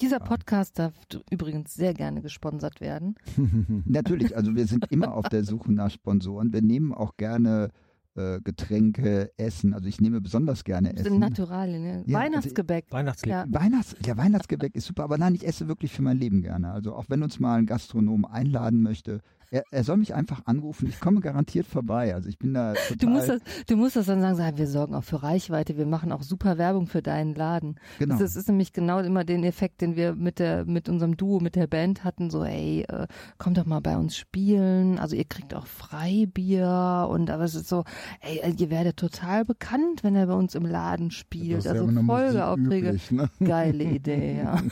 [0.00, 0.92] Dieser Podcast darf
[1.30, 3.14] übrigens sehr gerne gesponsert werden.
[3.86, 6.52] Natürlich, also wir sind immer auf der Suche nach Sponsoren.
[6.52, 7.70] Wir nehmen auch gerne
[8.14, 9.72] äh, Getränke, Essen.
[9.72, 11.20] Also ich nehme besonders gerne Das sind Essen.
[11.20, 12.04] Naturalien, ne?
[12.06, 12.86] Ja, Weihnachtsgebäck.
[12.90, 13.30] Weihnachtslied.
[13.30, 13.46] Ja.
[13.48, 16.72] Weihnachts ja, Weihnachtsgebäck ist super, aber nein, ich esse wirklich für mein Leben gerne.
[16.72, 19.20] Also auch wenn uns mal ein Gastronom einladen möchte,
[19.50, 20.88] er, er soll mich einfach anrufen.
[20.88, 22.14] Ich komme garantiert vorbei.
[22.14, 22.96] Also ich bin da total.
[22.96, 25.86] Du musst, das, du musst das dann sagen, sagen, wir sorgen auch für Reichweite, wir
[25.86, 27.76] machen auch super Werbung für deinen Laden.
[27.98, 28.18] genau.
[28.18, 31.56] Das ist nämlich genau immer den Effekt, den wir mit der, mit unserem Duo, mit
[31.56, 33.06] der Band hatten, so, ey, äh,
[33.38, 37.68] kommt doch mal bei uns spielen, also ihr kriegt auch Freibier und aber es ist
[37.68, 37.84] so,
[38.20, 41.88] ey, äh, ihr werdet total bekannt, wenn er bei uns im Laden spielt, Das also
[41.88, 42.88] Folgeaufträge.
[42.88, 43.30] üblich, ne?
[43.42, 44.60] Geile Idee, ja.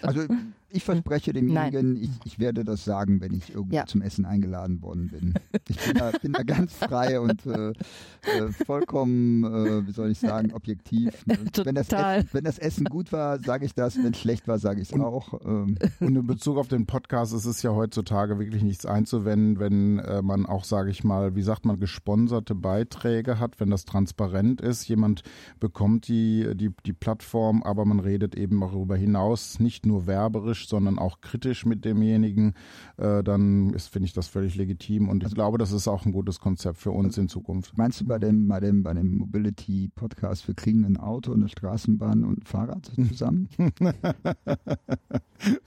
[0.00, 0.22] Also
[0.72, 3.86] ich verspreche demjenigen, ich, ich werde das sagen, wenn ich irgendwo Ja.
[3.86, 5.34] zum Essen eingeladen worden bin.
[5.68, 10.18] Ich bin da, bin da ganz frei und äh, äh, vollkommen, äh, wie soll ich
[10.18, 11.26] sagen, objektiv.
[11.26, 11.38] ne?
[11.64, 12.18] Wenn das, Total.
[12.18, 13.96] Essen, wenn das Essen gut war, sage ich das.
[13.96, 15.40] Wenn es schlecht war, sage ich es auch.
[15.44, 19.98] Ähm, Und in Bezug auf den Podcast ist es ja heutzutage wirklich nichts einzuwenden, wenn
[19.98, 24.60] äh, man auch, sage ich mal, wie sagt man, gesponserte Beiträge hat, wenn das transparent
[24.60, 24.86] ist.
[24.88, 25.22] Jemand
[25.60, 30.98] bekommt die, die, die Plattform, aber man redet eben darüber hinaus, nicht nur werberisch, sondern
[30.98, 32.54] auch kritisch mit demjenigen.
[32.96, 35.08] Äh, dann ist, finde ich, das völlig legitim.
[35.08, 37.76] Und ich glaube, das ist auch ein gutes Konzept für uns in Zukunft.
[37.76, 41.48] meinst du bei dem, bei dem, bei dem Mobility Podcast, wir kriegen ein Auto, eine
[41.48, 43.48] Straßenbahn und ein Fahrrad zusammen?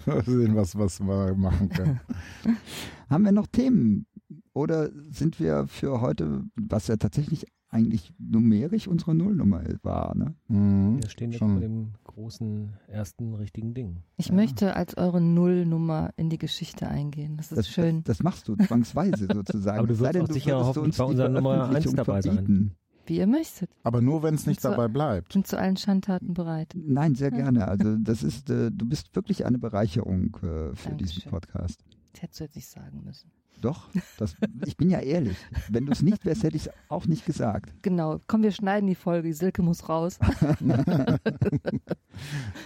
[0.05, 1.99] Mal sehen, was, was wir machen können.
[3.09, 4.05] Haben wir noch Themen?
[4.53, 10.33] Oder sind wir für heute, was ja tatsächlich eigentlich numerisch unsere Nullnummer war, ne?
[10.47, 11.01] Mhm.
[11.01, 11.51] Wir stehen jetzt Schon.
[11.51, 14.01] vor dem großen ersten richtigen Ding.
[14.17, 14.33] Ich Ja.
[14.35, 17.37] möchte als eure Nullnummer in die Geschichte eingehen.
[17.37, 18.03] Das ist Das, schön.
[18.03, 19.77] Das, das machst du zwangsweise sozusagen.
[19.79, 22.21] Aber du wirst denn, auch sicher hoffentlich uns bei die unserer Nummer eins Veröffentlichung dabei
[22.21, 22.33] sein.
[22.35, 22.75] verbieten.
[23.07, 23.69] Wie ihr möchtet.
[23.83, 25.33] Aber nur, wenn es nicht so- dabei bleibt.
[25.33, 26.73] Sind zu allen Schandtaten bereit.
[26.75, 27.67] Nein, sehr gerne.
[27.67, 31.31] Also das ist, äh, du bist wirklich eine Bereicherung äh, für diesen Dankeschön.
[31.31, 31.83] Podcast.
[32.13, 33.29] Das hättest du jetzt nicht sagen müssen.
[33.61, 35.37] Doch, das, ich bin ja ehrlich.
[35.69, 37.73] Wenn du es nicht wärst, hätte ich es auch nicht gesagt.
[37.81, 38.19] Genau.
[38.27, 39.27] Komm, wir schneiden die Folge.
[39.27, 40.19] Die Silke muss raus.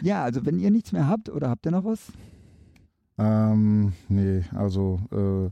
[0.01, 2.11] Ja, also wenn ihr nichts mehr habt oder habt ihr noch was?
[3.17, 5.49] Ähm, nee, also äh,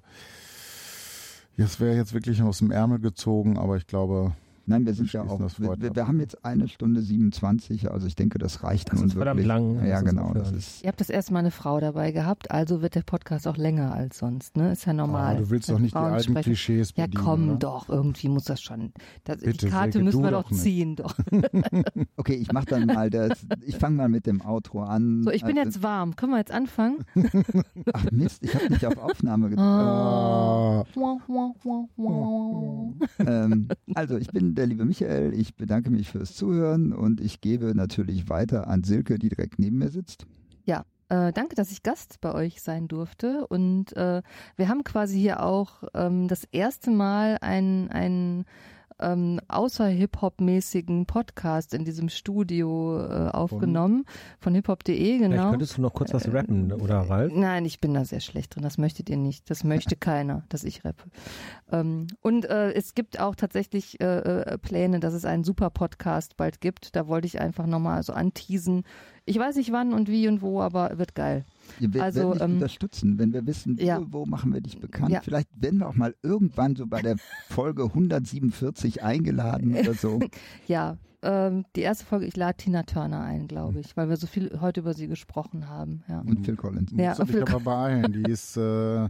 [1.62, 4.36] das wäre jetzt wirklich aus dem Ärmel gezogen, aber ich glaube,
[4.70, 8.16] Nein, wir sind ja auch, wir, wir, wir, haben jetzt eine Stunde 27, also ich
[8.18, 9.46] denke, das reicht das nun ist wirklich.
[9.46, 9.86] lang.
[9.88, 10.34] Ja, genau.
[10.34, 13.48] Das ist Ihr habt das erste Mal eine Frau dabei gehabt, also wird der Podcast
[13.48, 14.74] auch länger als sonst, ne?
[14.74, 15.38] Ist ja normal.
[15.38, 16.44] Oh, du willst doch nicht Frauen die alten sprechen.
[16.44, 17.60] Klischees Ja, bedienen, komm oder?
[17.60, 18.92] doch, irgendwie muss das schon.
[19.24, 20.62] Das, Bitte, die Karte müssen wir doch doch nicht.
[20.62, 21.16] ziehen, doch.
[22.18, 25.24] okay, ich mach dann mal das, ich fange mal mit dem Outro an.
[25.24, 26.18] So, ich bin Also- jetzt warm.
[26.18, 27.06] Können wir jetzt anfangen?
[27.94, 29.66] Ach Mist, ich habe nicht auf Aufnahme gedrückt.
[29.66, 30.82] Ah.
[30.82, 32.94] Ah, wah, wah.
[33.20, 37.76] ähm, also ich bin der liebe Michael, ich bedanke mich fürs Zuhören und ich gebe
[37.76, 40.26] natürlich weiter an Silke, die direkt neben mir sitzt.
[41.10, 43.48] Äh, danke, dass ich Gast bei euch sein durfte.
[43.48, 44.22] Und äh,
[44.58, 48.46] wir haben quasi hier auch ähm, das erste Mal einen, einen
[49.00, 54.06] ähm, außer Hip-Hop-mäßigen Podcast in diesem Studio äh, aufgenommen
[54.40, 55.50] von hiphop.de, Vielleicht genau.
[55.52, 57.32] könntest du noch kurz was rappen, oder Ralf?
[57.34, 58.64] Nein, ich bin da sehr schlecht drin.
[58.64, 59.50] Das möchtet ihr nicht.
[59.50, 61.04] Das möchte keiner, dass ich rappe.
[61.72, 66.38] Ähm, und äh, es gibt auch tatsächlich äh, äh, Pläne, dass es einen super Podcast
[66.38, 66.96] bald gibt.
[66.96, 68.84] Da wollte ich einfach nochmal so anteasen.
[69.26, 71.46] Ich weiß nicht wann und wie und wo, aber wird geil.
[71.80, 74.00] Wir werden Also, dich ähm, unterstützen, wenn wir wissen, ja.
[74.00, 75.12] wo, wo machen wir dich bekannt.
[75.12, 75.22] Ja.
[75.22, 77.18] Vielleicht werden wir auch mal irgendwann so bei der
[77.50, 80.20] Folge 147 eingeladen oder so.
[80.68, 84.28] Ja, ähm, die erste Folge, ich lade Tina Turner ein, glaube ich, weil wir so
[84.28, 86.04] viel heute über sie gesprochen haben.
[86.08, 86.20] Ja.
[86.20, 86.92] Und Phil Collins.
[86.96, 88.14] Ja, dich Phil- aber beeilen.
[88.14, 89.10] Die ist, äh,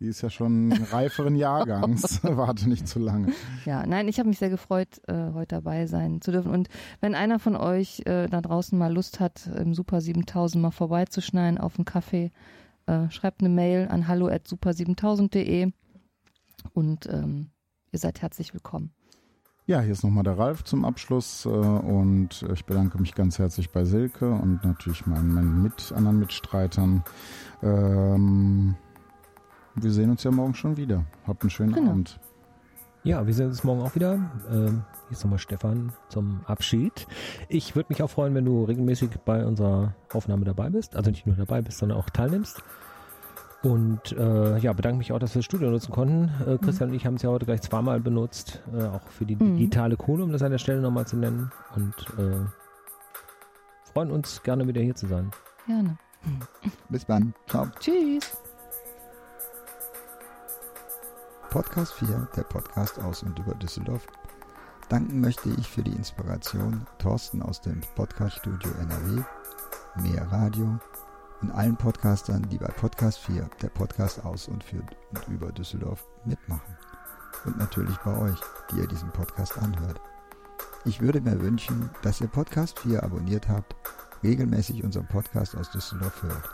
[0.00, 2.20] die ist ja schon reiferen Jahrgangs.
[2.24, 3.32] Warte nicht zu lange.
[3.64, 6.50] Ja, nein, ich habe mich sehr gefreut, äh, heute dabei sein zu dürfen.
[6.50, 6.68] Und
[7.00, 11.58] wenn einer von euch äh, da draußen mal Lust hat, im Super 7000 mal vorbeizuschneiden
[11.58, 12.32] auf einen Kaffee,
[12.86, 15.72] äh, schreibt eine Mail an hallo at super7000.de
[16.72, 17.50] und ähm,
[17.92, 18.90] ihr seid herzlich willkommen.
[19.68, 23.70] Ja, hier ist nochmal der Ralf zum Abschluss äh, und ich bedanke mich ganz herzlich
[23.70, 27.02] bei Silke und natürlich meinen, meinen mit, anderen Mitstreitern.
[27.64, 28.76] Ähm,
[29.74, 31.04] wir sehen uns ja morgen schon wieder.
[31.26, 31.90] Habt einen schönen Genau.
[31.90, 32.20] Abend.
[33.02, 34.30] Ja, wir sehen uns morgen auch wieder.
[34.52, 37.08] Ähm, hier ist nochmal Stefan zum Abschied.
[37.48, 40.94] Ich würde mich auch freuen, wenn du regelmäßig bei unserer Aufnahme dabei bist.
[40.94, 42.62] Also nicht nur dabei bist, sondern auch teilnimmst.
[43.66, 46.30] Und äh, ja, bedanke mich auch, dass wir das Studio nutzen konnten.
[46.48, 49.34] Äh, Christian und ich haben es ja heute gleich zweimal benutzt, äh, auch für die
[49.34, 49.56] Mhm.
[49.56, 51.50] digitale Kohle, um das an der Stelle nochmal zu nennen.
[51.74, 52.44] Und äh,
[53.92, 55.32] freuen uns gerne wieder hier zu sein.
[55.66, 55.98] Gerne.
[56.90, 57.34] Bis dann.
[57.48, 57.66] Ciao.
[57.80, 58.36] Tschüss.
[61.50, 64.06] Podcast 4, der Podcast aus und über Düsseldorf.
[64.88, 69.22] Danken möchte ich für die Inspiration Thorsten aus dem Podcaststudio NRW,
[70.02, 70.78] Mehr Radio
[71.42, 76.06] und allen Podcastern, die bei Podcast 4, der Podcast aus und für und über Düsseldorf
[76.24, 76.76] mitmachen.
[77.44, 78.38] Und natürlich bei euch,
[78.70, 80.00] die ihr diesen Podcast anhört.
[80.84, 83.74] Ich würde mir wünschen, dass ihr Podcast 4 abonniert habt,
[84.22, 86.48] regelmäßig unseren Podcast aus Düsseldorf hört.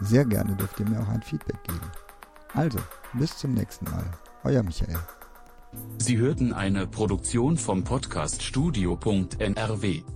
[0.00, 1.90] Sehr gerne dürft ihr mir auch ein Feedback geben.
[2.54, 2.78] Also,
[3.14, 4.04] bis zum nächsten Mal.
[4.44, 4.98] Euer Michael.
[5.98, 10.15] Sie hörten eine Produktion vom Podcast Studio.NRW.